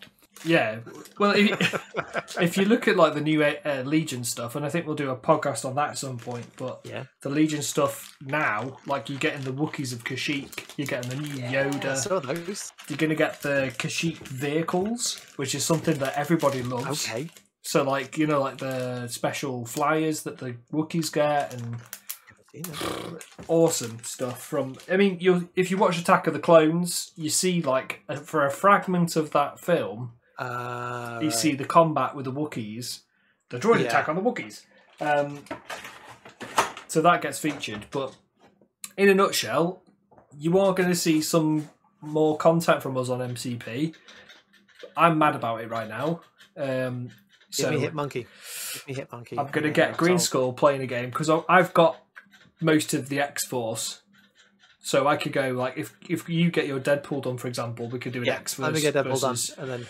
Yeah. 0.44 0.80
Well, 1.18 1.32
if, 1.36 2.36
if 2.40 2.56
you 2.56 2.64
look 2.64 2.88
at 2.88 2.96
like 2.96 3.14
the 3.14 3.20
new 3.20 3.42
uh, 3.44 3.82
Legion 3.84 4.24
stuff, 4.24 4.56
and 4.56 4.64
I 4.66 4.68
think 4.68 4.86
we'll 4.86 4.96
do 4.96 5.10
a 5.10 5.16
podcast 5.16 5.64
on 5.64 5.74
that 5.76 5.90
at 5.90 5.98
some 5.98 6.18
point, 6.18 6.46
but 6.56 6.80
Yeah. 6.84 7.04
the 7.20 7.28
Legion 7.30 7.62
stuff 7.62 8.16
now, 8.20 8.78
like 8.86 9.08
you're 9.08 9.18
getting 9.18 9.42
the 9.42 9.52
Wookiees 9.52 9.92
of 9.92 10.04
Kashyyyk, 10.04 10.64
you're 10.76 10.86
getting 10.86 11.10
the 11.10 11.16
new 11.16 11.34
Yoda, 11.42 11.96
So 11.96 12.18
those. 12.20 12.72
you're 12.88 12.96
going 12.98 13.10
to 13.10 13.16
get 13.16 13.40
the 13.42 13.72
Kashyyyk 13.78 14.18
vehicles, 14.28 15.20
which 15.36 15.54
is 15.54 15.64
something 15.64 15.98
that 15.98 16.14
everybody 16.16 16.62
loves. 16.62 17.06
Okay. 17.08 17.28
So, 17.64 17.84
like, 17.84 18.18
you 18.18 18.26
know, 18.26 18.40
like 18.40 18.58
the 18.58 19.06
special 19.06 19.64
flyers 19.64 20.24
that 20.24 20.38
the 20.38 20.56
Wookiees 20.72 21.12
get 21.12 21.54
and 21.54 21.76
awesome 23.48 23.98
stuff 24.02 24.42
from 24.42 24.76
i 24.90 24.96
mean 24.96 25.16
you 25.20 25.48
if 25.56 25.70
you 25.70 25.78
watch 25.78 25.98
attack 25.98 26.26
of 26.26 26.34
the 26.34 26.38
clones 26.38 27.12
you 27.16 27.30
see 27.30 27.62
like 27.62 28.00
a, 28.10 28.16
for 28.18 28.44
a 28.44 28.50
fragment 28.50 29.16
of 29.16 29.30
that 29.30 29.58
film 29.58 30.12
Uh, 30.38 31.18
you 31.20 31.28
right. 31.28 31.36
see 31.36 31.54
the 31.54 31.64
combat 31.64 32.14
with 32.16 32.24
the 32.24 32.32
Wookiees, 32.32 33.00
the 33.50 33.58
droid 33.58 33.80
Yeah. 33.80 33.86
attack 33.86 34.08
on 34.08 34.16
the 34.16 34.22
Wookiees. 34.22 34.64
Um, 35.00 35.44
so 36.88 37.00
that 37.02 37.22
gets 37.22 37.38
featured, 37.38 37.86
but 37.90 38.14
in 38.96 39.08
a 39.08 39.14
nutshell, 39.14 39.82
you 40.36 40.58
are 40.58 40.74
going 40.74 40.88
to 40.88 40.94
see 40.94 41.20
some 41.20 41.68
more 42.00 42.36
content 42.36 42.82
from 42.82 42.96
us 42.96 43.08
on 43.08 43.20
MCP. 43.20 43.94
I'm 44.96 45.18
mad 45.18 45.34
about 45.36 45.60
it 45.62 45.70
right 45.70 45.88
now. 45.88 46.20
Um, 46.56 47.10
Give 47.56 47.66
so 47.66 47.70
me 47.70 47.78
hit 47.80 47.94
monkey. 47.94 48.26
Give 48.74 48.88
me 48.88 48.94
hit 48.94 49.12
monkey. 49.12 49.38
I'm 49.38 49.46
going 49.48 49.64
to 49.64 49.70
get 49.70 49.96
Green. 49.96 50.18
Skull 50.18 50.52
playing 50.54 50.80
a 50.82 50.86
game 50.86 51.10
because 51.10 51.28
I've 51.48 51.74
got 51.74 51.98
most 52.60 52.94
of 52.94 53.08
the 53.08 53.20
X 53.20 53.44
Force. 53.44 54.02
So 54.80 55.06
I 55.06 55.16
could 55.16 55.32
go 55.32 55.52
like 55.52 55.74
if 55.76 55.94
if 56.08 56.28
you 56.28 56.50
get 56.50 56.66
your 56.66 56.80
Deadpool 56.80 57.22
done, 57.22 57.38
for 57.38 57.46
example, 57.48 57.88
we 57.88 57.98
could 57.98 58.12
do 58.12 58.20
an 58.20 58.24
Yeah, 58.26 58.36
X 58.36 58.58
let 58.58 58.72
me 58.72 58.80
get 58.80 58.94
Deadpool 58.94 59.20
done, 59.20 59.30
versus 59.32 59.54
and 59.56 59.70
then 59.70 59.86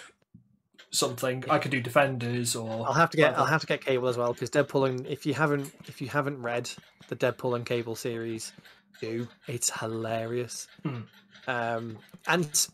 something. 0.93 1.45
I 1.51 1.59
could 1.59 1.71
do 1.71 1.81
Defenders 1.81 2.55
or 2.55 2.87
I'll 2.87 2.93
have 2.93 3.11
to 3.11 3.17
get 3.17 3.33
whatever. 3.33 3.41
I'll 3.41 3.47
have 3.47 3.63
to 3.63 3.67
get 3.67 3.85
Cable 3.85 4.09
as 4.09 4.17
well 4.17 4.33
because 4.33 4.51
Deadpool 4.51 4.89
and 4.89 5.07
if 5.07 5.27
you 5.27 5.35
haven't 5.35 5.73
if 5.87 6.01
you 6.01 6.09
haven't 6.09 6.41
read 6.41 6.71
the 7.09 7.17
Deadpool 7.17 7.57
and 7.57 7.67
Cable 7.67 7.97
series, 7.97 8.53
do 9.01 9.27
it's 9.49 9.71
hilarious. 9.71 10.69
Hmm. 10.85 11.01
Um, 11.49 11.99
and 12.29 12.69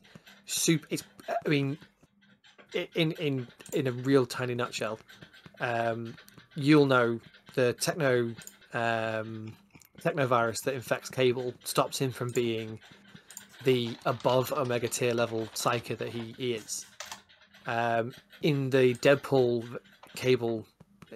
super. 0.47 0.87
It's 0.91 1.05
I 1.29 1.49
mean, 1.49 1.79
in 2.95 3.13
in 3.13 3.47
in 3.73 3.87
a 3.87 3.93
real 3.93 4.27
tiny 4.27 4.55
nutshell, 4.55 4.99
um, 5.61 6.15
you'll 6.55 6.87
know 6.87 7.21
the 7.55 7.73
techno 7.75 8.35
um, 8.75 9.53
technovirus 10.03 10.63
that 10.65 10.75
infects 10.75 11.09
Cable 11.09 11.55
stops 11.65 11.99
him 11.99 12.11
from 12.11 12.31
being 12.33 12.79
the 13.65 13.97
above 14.07 14.53
Omega 14.53 14.89
tier 14.89 15.15
level 15.15 15.49
psyker 15.55 15.97
that 15.99 16.09
he 16.11 16.35
is. 16.39 16.87
Um, 17.69 18.15
in 18.41 18.71
the 18.71 18.95
Deadpool 18.95 19.79
Cable, 20.17 20.67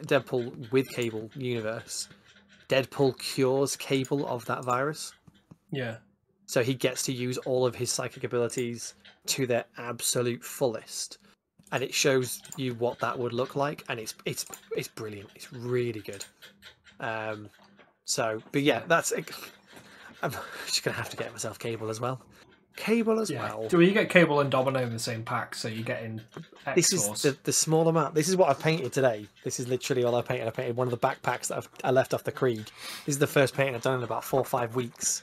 Deadpool 0.02 0.70
with 0.70 0.86
Cable 0.90 1.30
universe, 1.34 2.08
Deadpool 2.68 3.18
cures 3.18 3.74
Cable 3.74 4.26
of 4.28 4.44
that 4.46 4.62
virus. 4.62 5.12
yeah. 5.72 5.96
So 6.46 6.62
he 6.62 6.74
gets 6.74 7.02
to 7.04 7.12
use 7.12 7.38
all 7.38 7.64
of 7.64 7.74
his 7.74 7.90
psychic 7.90 8.24
abilities 8.24 8.92
to 9.28 9.46
their 9.46 9.64
absolute 9.78 10.44
fullest, 10.44 11.16
and 11.70 11.82
it 11.82 11.94
shows 11.94 12.42
you 12.58 12.74
what 12.74 12.98
that 12.98 13.18
would 13.18 13.32
look 13.32 13.56
like, 13.56 13.82
and 13.88 13.98
it's 13.98 14.14
it's 14.26 14.44
it's 14.76 14.88
brilliant. 14.88 15.30
It's 15.34 15.50
really 15.50 16.00
good. 16.00 16.22
Um, 17.00 17.48
so, 18.04 18.42
but 18.52 18.60
yeah, 18.60 18.82
that's. 18.86 19.12
I'm 20.22 20.32
just 20.66 20.82
gonna 20.82 20.96
have 20.96 21.08
to 21.10 21.16
get 21.16 21.32
myself 21.32 21.58
cable 21.58 21.88
as 21.88 22.00
well. 22.00 22.20
Cable 22.76 23.20
as 23.20 23.30
Yeah. 23.30 23.42
well. 23.42 23.68
Do 23.68 23.80
you 23.80 23.92
get 23.92 24.08
Cable 24.08 24.40
and 24.40 24.50
Domino 24.50 24.80
in 24.80 24.92
the 24.92 24.98
same 24.98 25.22
pack, 25.24 25.54
so 25.54 25.68
you're 25.68 25.84
getting 25.84 26.20
X 26.66 26.74
This 26.74 26.92
is 26.92 27.22
the, 27.22 27.36
the 27.44 27.52
small 27.52 27.88
amount. 27.88 28.14
This 28.14 28.28
is 28.28 28.36
what 28.36 28.48
I've 28.48 28.60
painted 28.60 28.92
today. 28.92 29.26
This 29.44 29.60
is 29.60 29.68
literally 29.68 30.04
all 30.04 30.14
I 30.14 30.22
painted. 30.22 30.46
I 30.46 30.50
painted 30.50 30.76
one 30.76 30.86
of 30.86 30.90
the 30.90 30.98
backpacks 31.06 31.48
that 31.48 31.58
I've, 31.58 31.68
I 31.84 31.90
left 31.90 32.14
off 32.14 32.24
the 32.24 32.32
Krieg. 32.32 32.64
This 33.06 33.14
is 33.14 33.18
the 33.18 33.26
first 33.26 33.54
painting 33.54 33.74
I've 33.74 33.82
done 33.82 33.98
in 33.98 34.04
about 34.04 34.24
four 34.24 34.40
or 34.40 34.44
five 34.44 34.74
weeks. 34.74 35.22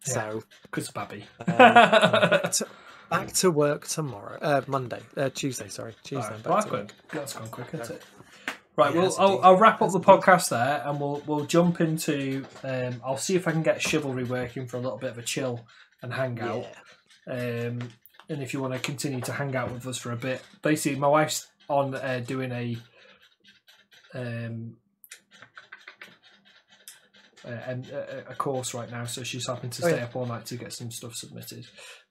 So 0.00 0.42
Because 0.62 0.90
Babby. 0.90 1.24
um, 1.48 1.56
back, 1.58 2.52
to, 2.52 2.66
back 3.10 3.32
to 3.32 3.50
work 3.50 3.86
tomorrow. 3.88 4.38
Uh, 4.40 4.60
Monday, 4.68 5.00
uh, 5.16 5.30
Tuesday. 5.30 5.68
Sorry, 5.68 5.94
Tuesday. 6.04 6.30
Back 6.36 6.44
well, 6.46 6.54
that's 6.56 6.70
work. 6.70 6.92
that's 7.12 7.32
gone 7.32 7.48
quick, 7.48 7.68
isn't 7.74 7.96
it? 7.96 8.02
Right, 8.76 8.94
Yeah, 8.94 9.00
well, 9.00 9.16
I'll. 9.18 9.40
I'll 9.42 9.56
wrap 9.56 9.80
up 9.80 9.90
the 9.90 10.00
podcast 10.00 10.50
there, 10.50 10.82
and 10.84 11.00
we'll 11.00 11.22
we'll 11.26 11.46
jump 11.46 11.80
into. 11.80 12.44
Um, 12.62 13.00
I'll 13.02 13.16
see 13.16 13.34
if 13.34 13.48
I 13.48 13.52
can 13.52 13.62
get 13.62 13.80
chivalry 13.80 14.24
working 14.24 14.66
for 14.66 14.76
a 14.76 14.80
little 14.80 14.98
bit 14.98 15.10
of 15.10 15.16
a 15.18 15.22
chill 15.22 15.66
and 16.02 16.12
hang 16.12 16.40
out. 16.40 16.66
Yeah. 17.26 17.32
Um, 17.68 17.78
and 18.28 18.42
if 18.42 18.52
you 18.52 18.60
want 18.60 18.74
to 18.74 18.78
continue 18.80 19.20
to 19.22 19.32
hang 19.32 19.54
out 19.54 19.70
with 19.72 19.86
us 19.86 19.98
for 19.98 20.12
a 20.12 20.16
bit, 20.16 20.42
basically, 20.62 20.98
my 20.98 21.08
wife's 21.08 21.46
on 21.68 21.94
uh, 21.94 22.22
doing 22.26 22.52
a 22.52 22.76
um, 24.14 24.76
a, 27.44 27.50
a, 27.50 28.30
a 28.30 28.34
course 28.34 28.74
right 28.74 28.90
now, 28.90 29.04
so 29.04 29.22
she's 29.22 29.46
having 29.46 29.70
to 29.70 29.84
Oh, 29.84 29.88
stay 29.88 29.96
yeah. 29.98 30.04
up 30.04 30.16
all 30.16 30.26
night 30.26 30.46
to 30.46 30.56
get 30.56 30.72
some 30.72 30.90
stuff 30.90 31.14
submitted. 31.14 31.66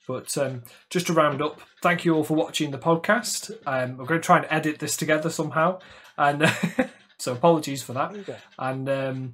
But 0.07 0.38
um, 0.38 0.63
just 0.89 1.07
to 1.07 1.13
round 1.13 1.41
up, 1.41 1.59
thank 1.81 2.05
you 2.05 2.15
all 2.15 2.23
for 2.23 2.36
watching 2.36 2.71
the 2.71 2.77
podcast. 2.77 3.51
Um, 3.65 3.97
we're 3.97 4.05
going 4.05 4.21
to 4.21 4.25
try 4.25 4.38
and 4.38 4.47
edit 4.49 4.79
this 4.79 4.95
together 4.95 5.29
somehow, 5.29 5.79
and 6.17 6.45
so 7.17 7.33
apologies 7.33 7.81
for 7.83 7.93
that 7.93 8.15
Okay. 8.15 8.38
and 8.59 8.88
um, 8.88 9.33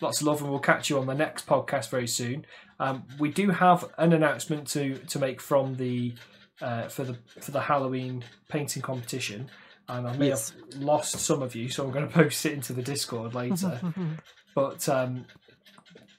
lots 0.00 0.20
of 0.20 0.26
love, 0.26 0.40
and 0.42 0.50
we'll 0.50 0.60
catch 0.60 0.90
you 0.90 0.98
on 0.98 1.06
the 1.06 1.14
next 1.14 1.46
podcast 1.46 1.90
very 1.90 2.06
soon. 2.06 2.44
Um, 2.80 3.04
we 3.18 3.30
do 3.30 3.50
have 3.50 3.84
an 3.98 4.12
announcement 4.12 4.66
to 4.68 4.96
to 4.96 5.18
make 5.18 5.40
from 5.40 5.76
the 5.76 6.14
uh, 6.62 6.88
for 6.88 7.04
the 7.04 7.16
for 7.40 7.52
the 7.52 7.60
Halloween 7.60 8.24
painting 8.48 8.82
competition, 8.82 9.50
and 9.88 10.08
I 10.08 10.16
may 10.16 10.28
Yes. 10.28 10.50
have 10.72 10.82
lost 10.82 11.12
some 11.20 11.42
of 11.42 11.54
you, 11.54 11.68
so 11.68 11.84
I'm 11.84 11.92
going 11.92 12.08
to 12.08 12.12
post 12.12 12.44
it 12.46 12.52
into 12.54 12.72
the 12.72 12.82
Discord 12.82 13.34
later. 13.34 13.80
but 14.54 14.88
um, 14.88 15.26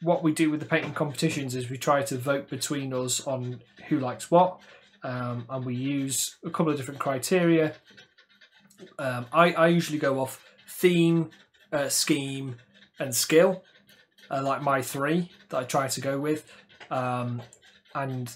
what 0.01 0.23
we 0.23 0.31
do 0.33 0.49
with 0.49 0.59
the 0.59 0.65
painting 0.65 0.93
competitions 0.93 1.55
is 1.55 1.69
we 1.69 1.77
try 1.77 2.01
to 2.03 2.17
vote 2.17 2.47
between 2.49 2.93
us 2.93 3.25
on 3.27 3.61
who 3.89 3.99
likes 3.99 4.31
what, 4.31 4.59
um, 5.03 5.45
and 5.49 5.65
we 5.65 5.75
use 5.75 6.37
a 6.45 6.49
couple 6.51 6.71
of 6.71 6.77
different 6.77 6.99
criteria. 6.99 7.73
Um, 8.97 9.25
I, 9.31 9.53
I 9.53 9.67
usually 9.67 9.99
go 9.99 10.19
off 10.19 10.43
theme, 10.69 11.29
uh, 11.71 11.89
scheme, 11.89 12.55
and 12.99 13.13
skill, 13.15 13.63
uh, 14.31 14.41
like 14.41 14.61
my 14.61 14.81
three 14.81 15.29
that 15.49 15.57
I 15.57 15.63
try 15.65 15.87
to 15.87 16.01
go 16.01 16.19
with, 16.19 16.49
um, 16.89 17.41
and 17.93 18.33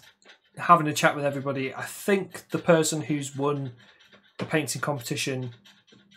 having 0.58 0.88
a 0.88 0.94
chat 0.94 1.16
with 1.16 1.26
everybody. 1.26 1.74
I 1.74 1.84
think 1.84 2.50
the 2.50 2.60
person 2.60 3.02
who's 3.02 3.36
won 3.36 3.72
the 4.38 4.46
painting 4.46 4.82
competition, 4.82 5.52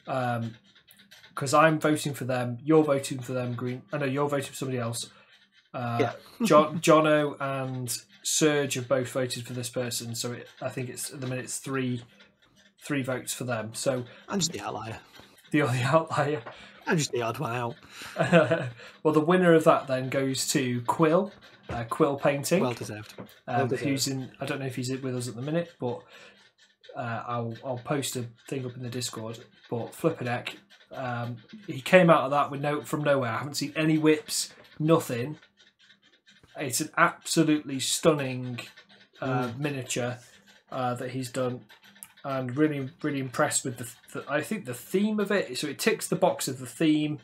because 0.05 1.55
I'm 1.55 1.79
voting 1.79 2.15
for 2.15 2.25
them, 2.25 2.59
you're 2.65 2.83
voting 2.85 3.21
for 3.21 3.33
them. 3.33 3.55
Green, 3.55 3.83
I 3.93 3.99
know 3.99 4.07
you're 4.07 4.29
voting 4.29 4.49
for 4.49 4.55
somebody 4.55 4.79
else. 4.79 5.11
Uh, 5.75 5.99
Yeah. 6.01 6.13
John, 6.47 6.81
Jono 6.81 7.37
and 7.41 7.97
Serge 8.25 8.75
have 8.75 8.89
both 8.89 9.09
voted 9.11 9.47
for 9.47 9.53
this 9.53 9.71
person, 9.71 10.15
so 10.15 10.33
it, 10.33 10.49
I 10.61 10.69
think 10.69 10.89
it's 10.89 11.13
at 11.13 11.21
the 11.21 11.27
minute 11.27 11.45
it's 11.45 11.59
three, 11.59 12.03
three 12.85 13.03
votes 13.03 13.33
for 13.35 13.45
them. 13.45 13.75
So 13.75 14.05
I'm 14.29 14.41
just 14.41 14.53
the 14.53 14.61
outlier. 14.61 14.99
the 15.51 15.63
only 15.63 15.81
outlier. 15.83 16.43
I'm 16.89 16.97
just 16.99 17.13
the 17.13 17.23
odd 17.23 17.39
one 17.39 17.55
out. 17.55 17.77
well, 19.03 19.13
the 19.15 19.21
winner 19.21 19.55
of 19.55 19.65
that 19.65 19.87
then 19.87 20.09
goes 20.09 20.49
to 20.49 20.81
Quill, 20.83 21.33
uh, 21.69 21.85
Quill 21.85 22.17
Painting, 22.17 22.63
Well 22.63 22.73
deserved. 22.73 23.15
um, 23.47 23.69
deserved. 23.69 23.85
who's 23.85 24.09
in. 24.09 24.31
I 24.41 24.47
don't 24.47 24.59
know 24.61 24.67
if 24.67 24.77
he's 24.77 24.91
with 24.91 25.15
us 25.17 25.29
at 25.29 25.37
the 25.37 25.43
minute, 25.43 25.73
but 25.79 26.01
uh, 26.97 27.23
I'll 27.27 27.55
I'll 27.65 27.79
post 27.85 28.17
a 28.17 28.27
thing 28.49 28.65
up 28.65 28.75
in 28.77 28.83
the 28.83 28.89
Discord. 28.89 29.39
But 29.71 29.95
flipping 29.95 30.27
heck, 30.29 30.57
um, 30.93 31.37
he 31.67 31.81
came 31.81 32.09
out 32.11 32.25
of 32.25 32.31
that 32.31 32.51
with 32.51 32.61
no 32.63 32.81
from 32.83 33.03
nowhere. 33.05 33.31
I 33.31 33.39
haven't 33.39 33.55
seen 33.55 33.73
any 33.77 33.99
WIPs, 33.99 34.53
nothing. 34.79 35.39
It's 36.59 36.81
an 36.81 36.91
absolutely 36.97 37.79
stunning 37.81 38.61
uh, 39.21 39.51
miniature 39.57 40.19
uh, 40.73 40.95
that 40.95 41.11
he's 41.11 41.31
done, 41.31 41.61
and 42.25 42.57
really 42.57 42.91
really 43.03 43.21
impressed 43.21 43.65
with 43.65 43.79
the, 43.79 43.89
the. 44.13 44.25
I 44.31 44.41
think 44.43 44.65
the 44.65 44.75
theme 44.75 45.21
of 45.21 45.31
it. 45.31 45.57
So 45.59 45.67
it 45.69 45.79
ticks 45.79 46.07
the 46.09 46.17
box 46.17 46.49
of 46.49 46.59
the 46.59 46.67
theme. 46.67 47.19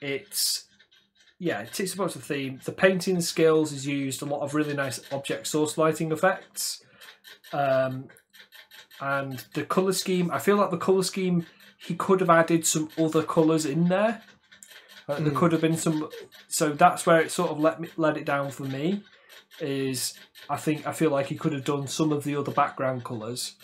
It's 0.00 0.64
yeah, 1.38 1.60
it 1.60 1.72
ticks 1.72 1.92
the 1.92 1.98
box 1.98 2.14
of 2.16 2.26
the 2.26 2.34
theme. 2.34 2.60
The 2.64 2.72
painting 2.72 3.20
skills 3.20 3.72
is 3.72 3.86
used 3.86 4.22
a 4.22 4.26
lot 4.26 4.40
of 4.40 4.54
really 4.54 4.74
nice 4.74 5.00
object 5.12 5.46
source 5.46 5.76
lighting 5.76 6.12
effects. 6.12 6.82
Um, 7.52 8.08
and 9.00 9.44
the 9.52 9.64
color 9.64 9.92
scheme, 9.92 10.30
I 10.30 10.38
feel 10.38 10.56
like 10.56 10.70
the 10.70 10.78
color 10.78 11.02
scheme, 11.02 11.44
he 11.78 11.94
could 11.94 12.20
have 12.20 12.30
added 12.30 12.66
some 12.66 12.88
other 12.96 13.22
colors 13.22 13.66
in 13.66 13.88
there. 13.88 14.22
Uh, 15.08 15.20
There 15.20 15.32
Mm. 15.32 15.36
could 15.36 15.52
have 15.52 15.60
been 15.60 15.76
some, 15.76 16.08
so 16.48 16.70
that's 16.70 17.06
where 17.06 17.20
it 17.20 17.30
sort 17.30 17.50
of 17.50 17.60
let 17.60 17.80
me 17.80 17.88
let 17.96 18.16
it 18.16 18.24
down 18.24 18.50
for 18.50 18.64
me. 18.64 19.02
Is 19.60 20.14
I 20.50 20.56
think 20.56 20.86
I 20.86 20.92
feel 20.92 21.10
like 21.10 21.26
he 21.26 21.36
could 21.36 21.52
have 21.52 21.64
done 21.64 21.86
some 21.86 22.12
of 22.12 22.24
the 22.24 22.34
other 22.36 22.52
background 22.52 23.04
colors. 23.04 23.54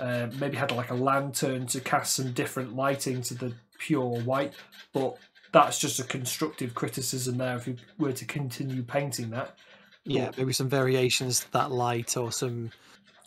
Uh, 0.00 0.28
maybe 0.40 0.56
had 0.56 0.72
like 0.72 0.90
a 0.90 0.94
lantern 0.94 1.66
to 1.68 1.80
cast 1.80 2.16
some 2.16 2.32
different 2.32 2.74
lighting 2.74 3.22
to 3.22 3.34
the 3.34 3.52
pure 3.78 4.20
white, 4.22 4.52
but 4.92 5.16
that's 5.52 5.78
just 5.78 6.00
a 6.00 6.04
constructive 6.04 6.74
criticism 6.74 7.38
there. 7.38 7.56
If 7.56 7.68
you 7.68 7.76
were 7.98 8.12
to 8.12 8.24
continue 8.24 8.82
painting 8.82 9.30
that, 9.30 9.56
Yeah, 10.04 10.32
maybe 10.36 10.52
some 10.52 10.68
variations 10.68 11.40
to 11.40 11.52
that 11.52 11.70
light 11.70 12.16
or 12.16 12.32
some 12.32 12.72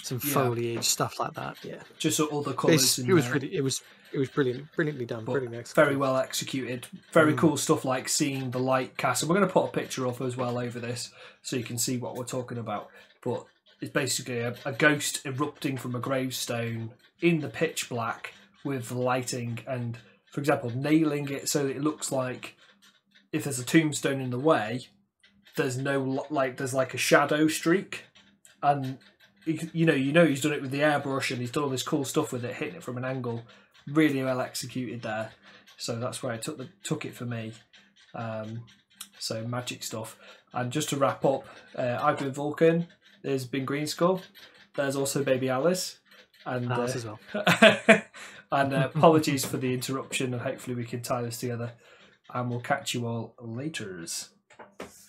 some 0.04 0.20
Yeah. 0.24 0.34
foliage 0.34 0.84
stuff 0.86 1.20
like 1.20 1.34
that. 1.34 1.58
Yeah, 1.64 1.82
just 1.98 2.20
other 2.20 2.52
It's- 2.52 2.56
colours. 2.56 3.00
it 3.00 3.08
was 3.12 3.24
there. 3.26 3.34
really, 3.34 3.56
it 3.56 3.62
was 3.64 3.82
it 4.14 4.20
was 4.20 4.30
brilliant, 4.30 4.72
brilliantly 4.74 5.06
done, 5.06 5.26
But 5.26 5.34
brilliantly 5.34 5.58
executed. 5.60 5.86
very 5.86 5.98
well 5.98 6.16
executed. 6.18 6.88
Very 7.12 7.34
Mm. 7.34 7.38
cool 7.40 7.58
stuff 7.58 7.84
like 7.84 8.08
seeing 8.08 8.52
the 8.52 8.60
light 8.60 8.96
cast. 8.98 9.22
And 9.22 9.30
we're 9.30 9.36
going 9.36 9.48
to 9.48 9.54
put 9.54 9.66
a 9.66 9.72
picture 9.72 10.08
up 10.08 10.22
as 10.22 10.38
well 10.38 10.58
over 10.58 10.80
this 10.80 11.12
so 11.42 11.58
you 11.58 11.64
can 11.66 11.78
see 11.78 11.98
what 11.98 12.16
we're 12.16 12.24
talking 12.24 12.58
about. 12.58 12.90
But 13.22 13.46
it's 13.82 13.92
basically 13.92 14.40
a, 14.40 14.56
a 14.66 14.72
ghost 14.72 15.26
erupting 15.26 15.78
from 15.78 15.96
a 15.96 16.00
gravestone 16.00 16.92
in 17.22 17.40
the 17.40 17.50
pitch 17.50 17.90
black 17.90 18.34
with 18.64 18.92
lighting 18.92 19.60
and, 19.68 19.98
for 20.32 20.40
example, 20.40 20.72
nailing 20.76 21.30
it 21.30 21.48
so 21.50 21.68
that 21.68 21.76
it 21.76 21.84
looks 21.84 22.12
like 22.12 22.56
if 23.32 23.44
there's 23.44 23.60
a 23.60 23.66
tombstone 23.66 24.22
in 24.22 24.30
the 24.30 24.40
way, 24.40 24.88
there's 25.56 25.78
no 25.78 26.26
like 26.30 26.58
there's 26.58 26.74
like 26.74 26.94
a 26.94 26.98
shadow 26.98 27.48
streak, 27.48 28.06
and 28.64 28.98
you, 29.46 29.70
you 29.74 29.86
know 29.86 29.94
you 29.94 30.14
know 30.14 30.26
he's 30.26 30.42
done 30.42 30.54
it 30.54 30.62
with 30.62 30.72
the 30.72 30.80
airbrush 30.80 31.32
and 31.32 31.42
he's 31.42 31.52
done 31.52 31.64
all 31.64 31.70
this 31.70 31.84
cool 31.84 32.06
stuff 32.06 32.32
with 32.32 32.46
it, 32.46 32.56
hitting 32.56 32.76
it 32.76 32.84
from 32.84 32.98
an 32.98 33.06
angle 33.06 33.44
really 33.88 34.24
well 34.24 34.42
executed 34.42 35.02
there. 35.02 35.32
So 35.78 36.00
that's 36.00 36.22
where 36.22 36.34
I 36.34 36.38
took 36.38 36.58
the 36.58 36.70
took 36.84 37.06
it 37.06 37.14
for 37.14 37.26
me. 37.26 37.54
Um, 38.14 38.64
so 39.20 39.46
magic 39.46 39.84
stuff. 39.84 40.18
And 40.54 40.72
just 40.72 40.90
to 40.90 40.98
wrap 40.98 41.26
up, 41.26 41.46
uh, 41.76 41.98
I've 42.02 42.20
been 42.20 42.32
Vulcan. 42.32 42.88
There's 43.22 43.46
been 43.46 43.66
Green 43.66 43.88
Skull. 43.88 44.22
There's 44.76 44.96
also 44.96 45.24
Baby 45.24 45.50
Alice. 45.50 46.00
And 46.46 46.72
Alice 46.72 46.96
uh, 46.96 46.98
as 46.98 47.06
well. 47.06 48.04
and 48.52 48.74
uh, 48.74 48.90
apologies 48.94 49.46
for 49.46 49.58
the 49.58 49.74
interruption. 49.74 50.34
And 50.34 50.42
hopefully 50.42 50.76
we 50.76 50.86
can 50.86 51.02
tie 51.02 51.22
this 51.22 51.40
together. 51.40 51.74
And 52.34 52.50
we'll 52.50 52.62
catch 52.62 52.94
you 52.94 53.08
all 53.08 53.34
later's. 53.40 54.30